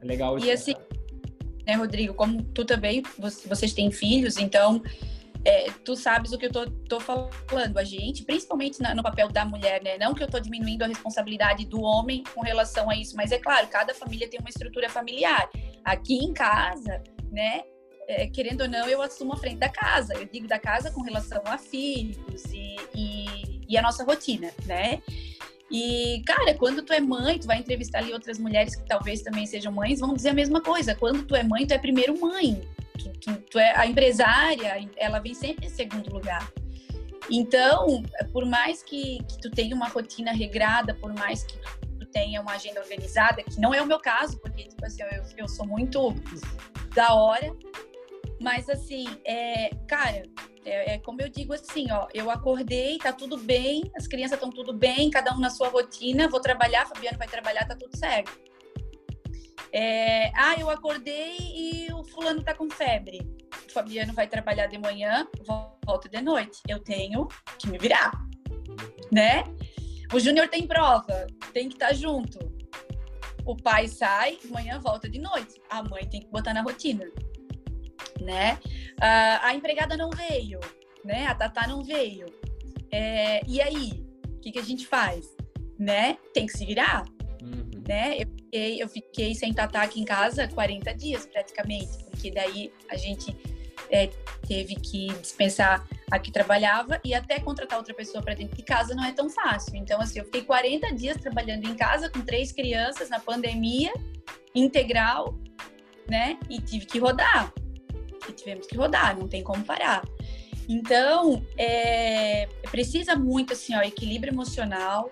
é 0.00 0.06
legal 0.06 0.38
isso. 0.38 0.46
E 0.46 0.50
assim, 0.50 0.74
né, 1.66 1.74
Rodrigo, 1.74 2.14
como 2.14 2.42
tu 2.42 2.64
também, 2.64 3.02
vocês 3.46 3.74
têm 3.74 3.90
filhos, 3.90 4.38
então 4.38 4.82
é, 5.44 5.70
tu 5.84 5.96
sabes 5.96 6.32
o 6.32 6.38
que 6.38 6.46
eu 6.46 6.52
tô, 6.52 6.66
tô 6.66 7.00
falando, 7.00 7.78
a 7.78 7.84
gente, 7.84 8.24
principalmente 8.24 8.80
na, 8.80 8.94
no 8.94 9.02
papel 9.02 9.28
da 9.28 9.44
mulher, 9.44 9.82
né? 9.82 9.96
Não 9.98 10.14
que 10.14 10.22
eu 10.22 10.28
tô 10.28 10.38
diminuindo 10.40 10.82
a 10.82 10.86
responsabilidade 10.86 11.64
do 11.64 11.80
homem 11.80 12.24
com 12.34 12.40
relação 12.40 12.90
a 12.90 12.96
isso, 12.96 13.16
mas 13.16 13.32
é 13.32 13.38
claro, 13.38 13.66
cada 13.68 13.94
família 13.94 14.28
tem 14.28 14.40
uma 14.40 14.48
estrutura 14.48 14.88
familiar. 14.88 15.48
Aqui 15.84 16.16
em 16.16 16.32
casa, 16.32 17.02
né? 17.30 17.62
É, 18.08 18.26
querendo 18.26 18.62
ou 18.62 18.68
não, 18.68 18.88
eu 18.88 19.00
assumo 19.02 19.34
a 19.34 19.36
frente 19.36 19.58
da 19.58 19.68
casa. 19.68 20.14
Eu 20.14 20.24
digo 20.24 20.46
da 20.46 20.58
casa 20.58 20.90
com 20.90 21.02
relação 21.02 21.42
a 21.44 21.58
filhos 21.58 22.44
e, 22.52 22.76
e, 22.94 23.60
e 23.68 23.76
a 23.76 23.82
nossa 23.82 24.02
rotina, 24.02 24.50
né? 24.66 25.02
E, 25.70 26.22
cara, 26.26 26.54
quando 26.54 26.82
tu 26.82 26.92
é 26.94 27.00
mãe, 27.00 27.38
tu 27.38 27.46
vai 27.46 27.58
entrevistar 27.58 27.98
ali 27.98 28.12
outras 28.12 28.38
mulheres 28.38 28.74
que 28.74 28.86
talvez 28.86 29.20
também 29.20 29.46
sejam 29.46 29.70
mães, 29.70 30.00
vão 30.00 30.14
dizer 30.14 30.30
a 30.30 30.34
mesma 30.34 30.62
coisa. 30.62 30.94
Quando 30.94 31.24
tu 31.24 31.34
é 31.34 31.42
mãe, 31.42 31.66
tu 31.66 31.74
é 31.74 31.78
primeiro 31.78 32.18
mãe 32.18 32.66
tu, 32.98 33.12
tu, 33.20 33.34
tu 33.50 33.58
é 33.58 33.74
a 33.76 33.86
empresária, 33.86 34.88
ela 34.96 35.18
vem 35.18 35.34
sempre 35.34 35.66
em 35.66 35.70
segundo 35.70 36.12
lugar. 36.12 36.50
Então, 37.30 38.02
por 38.32 38.44
mais 38.46 38.82
que, 38.82 39.18
que 39.24 39.40
tu 39.40 39.50
tenha 39.50 39.74
uma 39.74 39.88
rotina 39.88 40.32
regrada, 40.32 40.94
por 40.94 41.12
mais 41.12 41.42
que 41.44 41.58
tu 41.98 42.06
tenha 42.06 42.40
uma 42.40 42.52
agenda 42.52 42.80
organizada, 42.80 43.42
que 43.42 43.60
não 43.60 43.74
é 43.74 43.82
o 43.82 43.86
meu 43.86 43.98
caso, 43.98 44.38
porque 44.40 44.64
tipo 44.64 44.84
assim, 44.84 45.02
eu, 45.02 45.22
eu 45.36 45.48
sou 45.48 45.66
muito 45.66 46.14
da 46.94 47.14
hora, 47.14 47.54
mas 48.40 48.68
assim, 48.68 49.06
é, 49.24 49.70
cara, 49.86 50.22
é, 50.64 50.94
é, 50.94 50.98
como 50.98 51.20
eu 51.20 51.28
digo 51.28 51.52
assim, 51.52 51.90
ó, 51.90 52.06
eu 52.14 52.30
acordei, 52.30 52.98
tá 52.98 53.12
tudo 53.12 53.36
bem, 53.36 53.90
as 53.96 54.06
crianças 54.06 54.36
estão 54.36 54.50
tudo 54.50 54.72
bem, 54.72 55.10
cada 55.10 55.34
um 55.34 55.40
na 55.40 55.50
sua 55.50 55.68
rotina, 55.68 56.28
vou 56.28 56.40
trabalhar, 56.40 56.86
Fabiano 56.86 57.18
vai 57.18 57.28
trabalhar, 57.28 57.66
tá 57.66 57.74
tudo 57.74 57.96
certo. 57.96 58.38
É, 59.72 60.30
ah, 60.34 60.54
eu 60.58 60.70
acordei 60.70 61.36
e 61.38 61.92
o 61.92 62.04
fulano 62.04 62.42
tá 62.42 62.54
com 62.54 62.70
febre. 62.70 63.20
o 63.68 63.72
Fabiano 63.72 64.12
vai 64.12 64.26
trabalhar 64.26 64.66
de 64.66 64.78
manhã, 64.78 65.26
volta 65.84 66.08
de 66.08 66.20
noite. 66.22 66.60
Eu 66.66 66.78
tenho 66.80 67.28
que 67.58 67.68
me 67.68 67.78
virar, 67.78 68.12
né? 69.12 69.44
O 70.12 70.18
Júnior 70.18 70.48
tem 70.48 70.66
prova, 70.66 71.26
tem 71.52 71.68
que 71.68 71.74
estar 71.74 71.88
tá 71.88 71.92
junto. 71.92 72.38
O 73.44 73.56
pai 73.56 73.88
sai, 73.88 74.38
amanhã 74.48 74.78
volta 74.78 75.08
de 75.08 75.18
noite. 75.18 75.60
A 75.70 75.82
mãe 75.82 76.06
tem 76.06 76.20
que 76.20 76.28
botar 76.28 76.54
na 76.54 76.62
rotina, 76.62 77.04
né? 78.20 78.58
Uh, 78.98 79.38
a 79.42 79.54
empregada 79.54 79.96
não 79.96 80.10
veio, 80.10 80.60
né? 81.04 81.26
A 81.26 81.34
Tatá 81.34 81.66
não 81.66 81.82
veio. 81.82 82.26
É, 82.90 83.42
e 83.46 83.60
aí, 83.60 84.04
o 84.26 84.40
que, 84.40 84.52
que 84.52 84.58
a 84.58 84.64
gente 84.64 84.86
faz? 84.86 85.36
Né? 85.78 86.18
Tem 86.34 86.46
que 86.46 86.56
se 86.56 86.64
virar, 86.64 87.04
uhum. 87.42 87.82
né? 87.86 88.16
Eu 88.18 88.27
fiquei, 88.48 88.82
eu 88.82 88.88
fiquei 88.88 89.34
sem 89.34 89.52
Tatá 89.52 89.82
aqui 89.82 90.00
em 90.00 90.04
casa 90.04 90.48
40 90.48 90.94
dias 90.94 91.26
praticamente, 91.26 92.04
porque 92.10 92.30
daí 92.30 92.72
a 92.90 92.96
gente 92.96 93.36
é, 93.90 94.08
teve 94.46 94.74
que 94.76 95.08
dispensar 95.20 95.86
a 96.10 96.18
que 96.18 96.32
trabalhava 96.32 97.00
e 97.04 97.14
até 97.14 97.38
contratar 97.38 97.78
outra 97.78 97.94
pessoa 97.94 98.22
para 98.22 98.34
dentro 98.34 98.56
de 98.56 98.62
casa 98.62 98.94
não 98.94 99.04
é 99.04 99.12
tão 99.12 99.28
fácil. 99.28 99.76
Então, 99.76 100.00
assim, 100.00 100.18
eu 100.18 100.24
fiquei 100.24 100.42
40 100.42 100.94
dias 100.94 101.16
trabalhando 101.18 101.68
em 101.68 101.74
casa 101.74 102.08
com 102.08 102.20
três 102.22 102.50
crianças 102.50 103.10
na 103.10 103.20
pandemia, 103.20 103.92
integral, 104.54 105.38
né? 106.08 106.38
E 106.48 106.60
tive 106.60 106.86
que 106.86 106.98
rodar. 106.98 107.52
E 108.28 108.32
tivemos 108.32 108.66
que 108.66 108.76
rodar, 108.76 109.18
não 109.18 109.28
tem 109.28 109.42
como 109.42 109.62
parar. 109.64 110.02
Então, 110.68 111.42
é, 111.56 112.46
precisa 112.70 113.16
muito, 113.16 113.54
assim, 113.54 113.74
ó, 113.74 113.80
equilíbrio 113.80 114.32
emocional, 114.32 115.10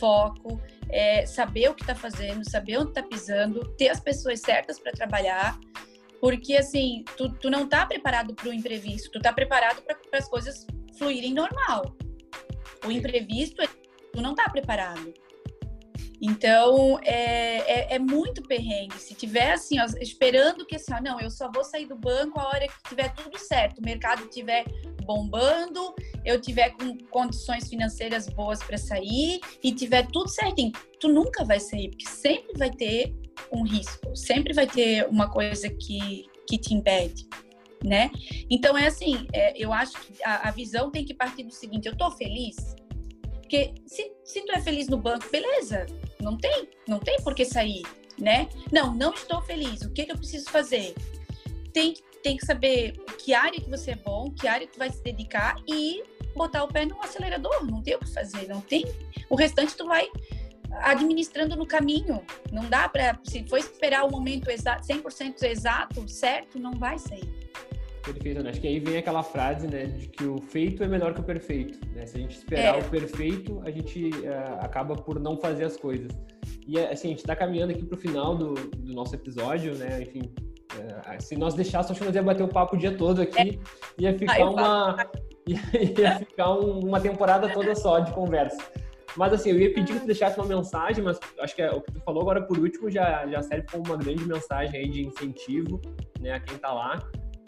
foco, 0.00 0.60
é, 0.88 1.26
saber 1.26 1.70
o 1.70 1.74
que 1.74 1.82
está 1.82 1.94
fazendo, 1.94 2.48
saber 2.48 2.78
onde 2.78 2.90
está 2.90 3.02
pisando, 3.02 3.66
ter 3.76 3.88
as 3.88 4.00
pessoas 4.00 4.40
certas 4.40 4.78
para 4.78 4.92
trabalhar, 4.92 5.58
porque, 6.20 6.56
assim, 6.56 7.04
tu, 7.16 7.32
tu 7.34 7.50
não 7.50 7.68
tá 7.68 7.84
preparado 7.86 8.34
para 8.34 8.48
o 8.48 8.52
imprevisto, 8.52 9.10
tu 9.10 9.20
tá 9.20 9.32
preparado 9.32 9.82
para 9.82 10.18
as 10.18 10.28
coisas 10.28 10.66
fluírem 10.98 11.34
normal. 11.34 11.94
O 12.84 12.90
imprevisto, 12.90 13.62
tu 14.12 14.20
não 14.20 14.34
tá 14.34 14.48
preparado. 14.48 15.12
Então, 16.20 16.98
é, 17.02 17.58
é, 17.58 17.94
é, 17.94 17.98
muito 17.98 18.42
perrengue. 18.42 18.98
Se 18.98 19.14
tiver 19.14 19.52
assim, 19.52 19.78
ó, 19.78 19.84
esperando 20.00 20.64
que 20.64 20.76
assim, 20.76 20.92
ó, 20.94 21.00
não, 21.00 21.20
eu 21.20 21.30
só 21.30 21.50
vou 21.52 21.62
sair 21.62 21.86
do 21.86 21.96
banco 21.96 22.40
a 22.40 22.48
hora 22.48 22.66
que 22.66 22.88
tiver 22.88 23.12
tudo 23.14 23.38
certo, 23.38 23.78
o 23.78 23.82
mercado 23.82 24.24
estiver 24.24 24.64
bombando, 25.04 25.94
eu 26.24 26.40
tiver 26.40 26.70
com 26.70 26.96
condições 27.10 27.68
financeiras 27.68 28.28
boas 28.28 28.62
para 28.62 28.78
sair 28.78 29.40
e 29.62 29.72
tiver 29.72 30.06
tudo 30.08 30.28
certinho, 30.28 30.72
tu 30.98 31.08
nunca 31.08 31.44
vai 31.44 31.60
sair, 31.60 31.90
porque 31.90 32.08
sempre 32.08 32.58
vai 32.58 32.70
ter 32.70 33.14
um 33.52 33.62
risco, 33.62 34.14
sempre 34.16 34.52
vai 34.52 34.66
ter 34.66 35.06
uma 35.08 35.30
coisa 35.30 35.68
que, 35.68 36.26
que 36.48 36.58
te 36.58 36.74
impede, 36.74 37.28
né? 37.84 38.10
Então 38.50 38.76
é 38.76 38.86
assim, 38.86 39.26
é, 39.32 39.56
eu 39.56 39.72
acho 39.72 40.00
que 40.00 40.14
a, 40.24 40.48
a, 40.48 40.50
visão 40.50 40.90
tem 40.90 41.04
que 41.04 41.14
partir 41.14 41.44
do 41.44 41.52
seguinte: 41.52 41.86
eu 41.86 41.96
tô 41.96 42.10
feliz, 42.10 42.56
porque 43.32 43.74
se, 43.86 44.12
se 44.24 44.42
tu 44.44 44.52
é 44.52 44.60
feliz 44.60 44.88
no 44.88 44.96
banco, 44.96 45.30
beleza, 45.30 45.86
não 46.20 46.36
tem, 46.36 46.68
não 46.88 46.98
tem 46.98 47.16
por 47.22 47.34
que 47.34 47.44
sair, 47.44 47.82
né? 48.18 48.48
Não, 48.72 48.94
não 48.94 49.12
estou 49.12 49.40
feliz. 49.42 49.82
O 49.82 49.90
que, 49.90 50.04
que 50.04 50.12
eu 50.12 50.16
preciso 50.16 50.50
fazer? 50.50 50.94
Tem, 51.72 51.94
tem 52.22 52.36
que 52.36 52.46
saber 52.46 52.92
que 53.18 53.34
área 53.34 53.60
que 53.60 53.68
você 53.68 53.92
é 53.92 53.96
bom, 53.96 54.30
que 54.30 54.48
área 54.48 54.66
tu 54.66 54.78
vai 54.78 54.90
se 54.90 55.02
dedicar 55.02 55.56
e 55.68 56.02
botar 56.34 56.64
o 56.64 56.68
pé 56.68 56.84
no 56.84 57.00
acelerador. 57.02 57.64
Não 57.64 57.82
tem 57.82 57.96
o 57.96 57.98
que 57.98 58.12
fazer, 58.12 58.48
não 58.48 58.60
tem. 58.60 58.84
O 59.28 59.36
restante 59.36 59.76
tu 59.76 59.86
vai 59.86 60.08
administrando 60.82 61.56
no 61.56 61.66
caminho. 61.66 62.24
Não 62.52 62.68
dá 62.68 62.88
para, 62.88 63.18
se 63.24 63.46
for 63.48 63.58
esperar 63.58 64.04
o 64.04 64.10
momento 64.10 64.50
exato, 64.50 64.86
100% 64.86 65.42
exato, 65.42 66.08
certo, 66.08 66.58
não 66.58 66.72
vai 66.72 66.98
sair. 66.98 67.28
Perfeito, 68.06 68.40
né? 68.40 68.50
Acho 68.50 68.60
que 68.60 68.68
aí 68.68 68.78
vem 68.78 68.98
aquela 68.98 69.22
frase, 69.22 69.66
né, 69.66 69.86
de 69.86 70.06
que 70.06 70.24
o 70.24 70.40
feito 70.40 70.82
é 70.84 70.86
melhor 70.86 71.12
que 71.12 71.20
o 71.20 71.24
perfeito. 71.24 71.78
Né? 71.92 72.06
Se 72.06 72.16
a 72.16 72.20
gente 72.20 72.36
esperar 72.36 72.76
é. 72.76 72.78
o 72.78 72.84
perfeito, 72.88 73.60
a 73.64 73.70
gente 73.70 74.10
uh, 74.10 74.60
acaba 74.60 74.94
por 74.94 75.18
não 75.18 75.36
fazer 75.36 75.64
as 75.64 75.76
coisas. 75.76 76.12
E 76.68 76.78
assim, 76.78 77.08
a 77.08 77.10
gente 77.10 77.18
está 77.18 77.34
caminhando 77.34 77.72
aqui 77.72 77.84
para 77.84 77.96
o 77.96 78.00
final 78.00 78.36
do, 78.36 78.54
do, 78.54 78.94
nosso 78.94 79.14
episódio, 79.14 79.74
né? 79.74 80.02
Enfim, 80.02 80.32
uh, 80.74 81.20
se 81.20 81.36
nós 81.36 81.54
deixássemos, 81.54 81.90
acho 81.90 82.00
que 82.00 82.06
nós 82.06 82.14
ia 82.14 82.22
bater 82.22 82.44
o 82.44 82.48
papo 82.48 82.76
o 82.76 82.78
dia 82.78 82.96
todo 82.96 83.20
aqui, 83.20 83.58
é. 83.98 84.02
ia 84.02 84.16
ficar 84.16 84.34
Ai, 84.34 84.42
uma 84.44 84.96
ia, 85.46 86.18
ficar 86.20 86.52
um, 86.52 86.78
uma 86.78 87.00
temporada 87.00 87.48
toda 87.52 87.74
só 87.74 87.98
de 87.98 88.12
conversa. 88.12 88.58
Mas 89.16 89.32
assim, 89.32 89.50
eu 89.50 89.58
ia 89.58 89.74
pedir 89.74 89.94
que 89.94 90.00
tu 90.00 90.06
deixasse 90.06 90.38
uma 90.38 90.46
mensagem, 90.46 91.02
mas 91.02 91.18
acho 91.40 91.56
que 91.56 91.62
é, 91.62 91.70
o 91.72 91.80
que 91.80 91.90
tu 91.90 92.00
falou 92.00 92.22
agora 92.22 92.42
por 92.42 92.58
último 92.58 92.88
já, 92.88 93.26
já 93.26 93.42
serve 93.42 93.66
como 93.72 93.84
uma 93.86 93.96
grande 93.96 94.24
mensagem 94.26 94.78
aí 94.78 94.88
de 94.88 95.06
incentivo, 95.06 95.80
né, 96.20 96.32
a 96.32 96.40
quem 96.40 96.56
tá 96.58 96.72
lá. 96.72 97.02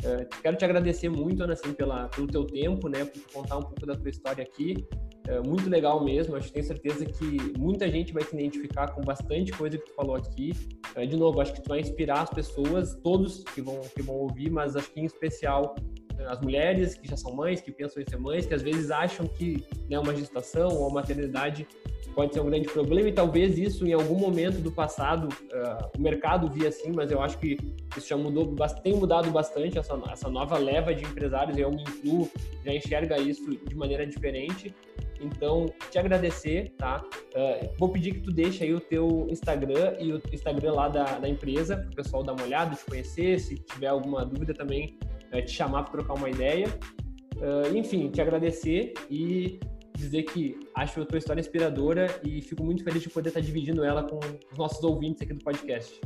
Uh, 0.05 0.25
quero 0.43 0.57
te 0.57 0.65
agradecer 0.65 1.09
muito, 1.09 1.43
Ana, 1.43 1.55
assim, 1.55 1.73
pela, 1.73 2.09
pelo 2.09 2.27
teu 2.27 2.45
tempo, 2.45 2.89
né, 2.89 3.05
por 3.05 3.33
contar 3.33 3.59
um 3.59 3.63
pouco 3.63 3.85
da 3.85 3.95
tua 3.95 4.11
história 4.11 4.45
aqui. 4.45 4.87
Uh, 5.29 5.47
muito 5.47 5.69
legal 5.69 6.05
mesmo, 6.05 6.37
acho 6.37 6.47
que 6.47 6.55
tenho 6.55 6.67
certeza 6.67 7.05
que 7.05 7.59
muita 7.59 7.91
gente 7.91 8.13
vai 8.13 8.23
se 8.23 8.35
identificar 8.35 8.93
com 8.93 9.03
bastante 9.03 9.53
coisa 9.53 9.77
que 9.77 9.85
tu 9.85 9.95
falou 9.95 10.17
aqui. 10.17 10.53
Uh, 10.97 11.07
de 11.07 11.17
novo, 11.17 11.41
acho 11.41 11.53
que 11.53 11.63
tu 11.63 11.69
vai 11.69 11.81
inspirar 11.81 12.23
as 12.23 12.31
pessoas, 12.31 12.95
todos 13.03 13.43
que 13.45 13.61
vão, 13.61 13.81
que 13.81 14.03
vão 14.03 14.15
ouvir, 14.15 14.51
mas 14.51 14.77
acho 14.77 14.91
que 14.93 15.01
em 15.01 15.05
especial 15.05 15.75
as 16.27 16.41
mulheres 16.41 16.95
que 16.95 17.09
já 17.09 17.17
são 17.17 17.35
mães, 17.35 17.61
que 17.61 17.71
pensam 17.71 18.03
em 18.03 18.07
ser 18.09 18.19
mães, 18.19 18.47
que 18.47 18.55
às 18.55 18.63
vezes 18.63 18.91
acham 18.91 19.27
que 19.27 19.65
né, 19.89 19.99
uma 19.99 20.15
gestação 20.15 20.69
ou 20.69 20.89
uma 20.89 20.95
maternidade 20.95 21.67
pode 22.19 22.35
ser 22.35 22.41
um 22.41 22.47
grande 22.47 22.67
problema 22.67 23.09
e 23.09 23.13
talvez 23.13 23.57
isso 23.57 23.87
em 23.87 23.93
algum 23.93 24.17
momento 24.19 24.61
do 24.61 24.73
passado 24.73 25.29
uh, 25.29 25.89
o 25.97 26.03
mercado 26.03 26.51
via 26.51 26.69
assim, 26.69 26.91
mas 26.91 27.13
eu 27.13 27.23
acho 27.23 27.39
que 27.39 27.57
isso 27.97 28.09
já 28.09 28.17
mudou, 28.17 28.57
tem 28.83 28.93
mudado 28.93 29.31
bastante 29.31 29.79
essa, 29.79 29.97
essa 30.11 30.29
nova 30.29 30.59
leva 30.59 30.93
de 30.93 31.05
empresários, 31.05 31.57
eu 31.57 31.71
me 31.71 31.81
incluo, 31.81 32.29
já 32.65 32.75
enxerga 32.75 33.21
isso 33.21 33.49
de 33.65 33.77
maneira 33.77 34.05
diferente. 34.05 34.75
Então, 35.21 35.67
te 35.93 35.97
agradecer, 35.97 36.75
tá? 36.77 37.05
Uh, 37.37 37.71
vou 37.79 37.89
pedir 37.89 38.15
que 38.15 38.21
tu 38.23 38.33
deixe 38.33 38.65
aí 38.65 38.75
o 38.75 38.81
teu 38.81 39.29
Instagram 39.31 39.95
e 40.01 40.13
o 40.13 40.21
Instagram 40.33 40.73
lá 40.73 40.89
da, 40.89 41.05
da 41.21 41.29
empresa, 41.29 41.77
para 41.77 41.87
o 41.87 41.95
pessoal 41.95 42.25
dar 42.25 42.33
uma 42.33 42.43
olhada, 42.43 42.75
te 42.75 42.85
conhecer, 42.85 43.39
se 43.39 43.55
tiver 43.55 43.87
alguma 43.87 44.25
dúvida 44.25 44.53
também, 44.53 44.99
uh, 45.33 45.41
te 45.41 45.53
chamar 45.53 45.85
para 45.85 45.93
trocar 45.93 46.15
uma 46.15 46.29
ideia. 46.29 46.67
Uh, 47.37 47.77
enfim, 47.77 48.11
te 48.11 48.21
agradecer 48.21 48.95
e 49.09 49.61
dizer 49.99 50.23
que 50.23 50.59
acho 50.75 51.01
a 51.03 51.05
tua 51.05 51.19
história 51.19 51.41
inspiradora 51.41 52.21
e 52.25 52.41
fico 52.41 52.65
muito 52.65 52.85
feliz 52.85 53.03
de 53.03 53.11
poder 53.11 53.29
estar 53.29 53.41
dividindo 53.41 53.85
ela 53.85 54.03
com 54.03 54.19
os 54.19 54.57
nossos 54.57 54.83
ouvintes 54.83 55.21
aqui 55.23 55.35
do 55.35 55.45
podcast. 55.45 56.01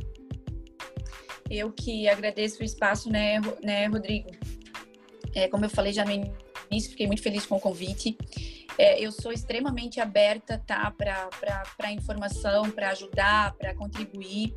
Eu 1.49 1.71
que 1.71 2.07
agradeço 2.09 2.61
o 2.61 2.65
espaço, 2.65 3.09
né, 3.09 3.39
né 3.63 3.85
Rodrigo? 3.85 4.31
É, 5.35 5.47
como 5.47 5.65
eu 5.65 5.69
falei 5.69 5.93
já 5.93 6.03
no 6.03 6.11
início, 6.11 6.91
fiquei 6.91 7.05
muito 7.05 7.21
feliz 7.21 7.45
com 7.45 7.55
o 7.55 7.59
convite. 7.59 8.17
É, 8.77 8.99
eu 8.99 9.11
sou 9.11 9.31
extremamente 9.31 9.99
aberta 9.99 10.57
tá, 10.57 10.91
para 10.91 11.91
informação, 11.91 12.71
para 12.71 12.89
ajudar, 12.89 13.53
para 13.53 13.75
contribuir. 13.75 14.55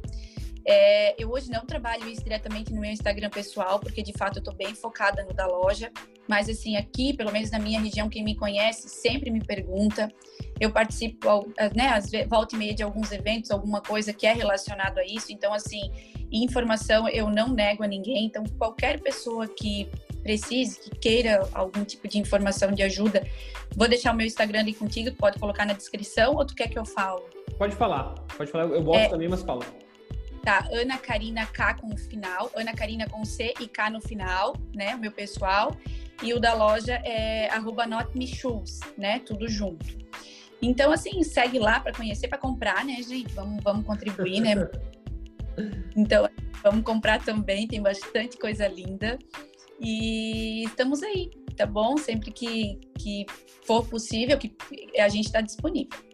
É, 0.69 1.15
eu 1.17 1.31
hoje 1.31 1.49
não 1.49 1.65
trabalho 1.65 2.09
isso 2.09 2.25
diretamente 2.25 2.75
no 2.75 2.81
meu 2.81 2.91
Instagram 2.91 3.31
pessoal, 3.31 3.79
porque 3.79 4.03
de 4.03 4.13
fato 4.13 4.39
eu 4.39 4.41
estou 4.41 4.55
bem 4.55 4.75
focada 4.75 5.23
no 5.23 5.33
da 5.33 5.47
loja. 5.47 5.93
Mas 6.29 6.49
assim, 6.49 6.77
aqui, 6.77 7.13
pelo 7.13 7.33
menos 7.33 7.53
na 7.53 7.59
minha 7.59 7.81
região, 7.81 8.09
quem 8.09 8.25
me 8.25 8.35
conhece 8.35 8.89
sempre 8.89 9.31
me 9.31 9.45
pergunta. 9.45 10.13
Eu 10.59 10.73
participo, 10.73 11.47
né, 11.75 11.89
às 11.89 12.11
vezes, 12.11 12.29
volta 12.29 12.57
e 12.57 12.59
meia 12.59 12.75
de 12.75 12.83
alguns 12.83 13.13
eventos, 13.13 13.51
alguma 13.53 13.81
coisa 13.81 14.13
que 14.13 14.27
é 14.27 14.33
relacionado 14.33 14.99
a 14.99 15.05
isso. 15.05 15.33
Então, 15.33 15.55
assim, 15.55 15.93
informação 16.33 17.09
eu 17.09 17.31
não 17.31 17.49
nego 17.49 17.85
a 17.85 17.87
ninguém. 17.87 18.25
Então, 18.27 18.43
qualquer 18.59 19.01
pessoa 19.01 19.47
que 19.47 19.89
precise, 20.21 20.81
que 20.81 20.91
queira 20.99 21.49
algum 21.53 21.85
tipo 21.85 22.09
de 22.09 22.19
informação 22.19 22.73
de 22.73 22.83
ajuda, 22.83 23.25
vou 23.77 23.87
deixar 23.87 24.13
o 24.13 24.17
meu 24.17 24.27
Instagram 24.27 24.61
ali 24.61 24.75
contigo, 24.75 25.15
pode 25.15 25.39
colocar 25.39 25.65
na 25.65 25.75
descrição 25.75 26.35
ou 26.35 26.45
tu 26.45 26.57
quer 26.57 26.69
que 26.69 26.77
eu 26.77 26.85
falo? 26.85 27.23
Pode 27.57 27.77
falar, 27.77 28.15
pode 28.37 28.51
falar, 28.51 28.65
eu 28.65 28.83
gosto 28.83 28.99
é, 28.99 29.09
também, 29.09 29.29
mas 29.29 29.43
fala. 29.43 29.65
Tá, 30.47 30.69
Ana 30.71 30.97
Karina 30.97 31.45
K 31.45 31.75
com 31.75 31.89
o 31.89 31.97
final, 31.99 32.53
Ana 32.55 32.73
Karina 32.73 33.09
com 33.09 33.25
C 33.25 33.53
e 33.61 33.67
K 33.67 33.91
no 33.91 34.01
final, 34.01 34.55
né, 34.73 34.95
o 34.95 34.99
meu 34.99 35.11
pessoal, 35.11 35.77
e 36.23 36.33
o 36.33 36.39
da 36.39 36.55
loja 36.55 37.03
é 37.05 37.51
arroba 37.51 37.85
né, 38.97 39.19
tudo 39.27 39.49
junto. 39.49 39.85
Então, 40.63 40.93
assim, 40.93 41.21
segue 41.25 41.59
lá 41.59 41.81
para 41.81 41.93
conhecer, 41.93 42.29
para 42.29 42.39
comprar, 42.39 42.85
né, 42.85 43.03
gente? 43.03 43.35
Vamos, 43.35 43.61
vamos 43.61 43.85
contribuir, 43.85 44.41
né? 44.41 44.55
Então, 45.97 46.29
vamos 46.63 46.85
comprar 46.85 47.25
também, 47.25 47.67
tem 47.67 47.83
bastante 47.83 48.37
coisa 48.39 48.69
linda. 48.69 49.19
E 49.81 50.63
estamos 50.65 51.03
aí, 51.03 51.31
tá 51.57 51.67
bom? 51.67 51.97
Sempre 51.97 52.31
que, 52.31 52.79
que 52.99 53.27
for 53.65 53.85
possível, 53.87 54.39
que 54.39 54.55
a 55.01 55.09
gente 55.09 55.25
está 55.25 55.41
disponível. 55.41 56.06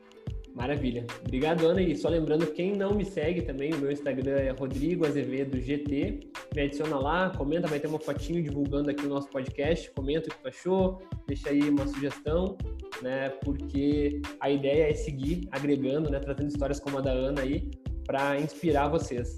Maravilha. 0.54 1.06
Obrigado, 1.26 1.66
Ana. 1.66 1.80
E 1.80 1.96
só 1.96 2.08
lembrando, 2.08 2.46
quem 2.46 2.76
não 2.76 2.94
me 2.94 3.04
segue 3.04 3.42
também, 3.42 3.72
o 3.72 3.78
meu 3.78 3.90
Instagram 3.90 4.36
é 4.36 4.50
Rodrigo 4.50 5.06
Azevedo 5.06 5.58
GT. 5.58 6.20
Me 6.54 6.62
adiciona 6.62 6.98
lá, 6.98 7.30
comenta, 7.30 7.66
vai 7.66 7.80
ter 7.80 7.88
uma 7.88 7.98
fotinho 7.98 8.42
divulgando 8.42 8.90
aqui 8.90 9.06
o 9.06 9.08
nosso 9.08 9.28
podcast. 9.28 9.90
Comenta 9.92 10.28
o 10.28 10.32
que 10.32 10.42
tu 10.42 10.48
achou, 10.48 11.02
deixa 11.26 11.48
aí 11.48 11.62
uma 11.68 11.86
sugestão, 11.86 12.56
né? 13.00 13.30
Porque 13.44 14.20
a 14.40 14.50
ideia 14.50 14.90
é 14.90 14.94
seguir 14.94 15.48
agregando, 15.50 16.10
né? 16.10 16.18
Trazendo 16.18 16.48
histórias 16.48 16.78
como 16.78 16.98
a 16.98 17.00
da 17.00 17.12
Ana 17.12 17.40
aí, 17.40 17.70
para 18.04 18.38
inspirar 18.38 18.88
vocês. 18.88 19.36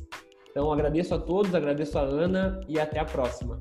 Então, 0.50 0.72
agradeço 0.72 1.14
a 1.14 1.18
todos, 1.18 1.54
agradeço 1.54 1.98
a 1.98 2.02
Ana 2.02 2.60
e 2.68 2.78
até 2.78 2.98
a 2.98 3.04
próxima. 3.04 3.58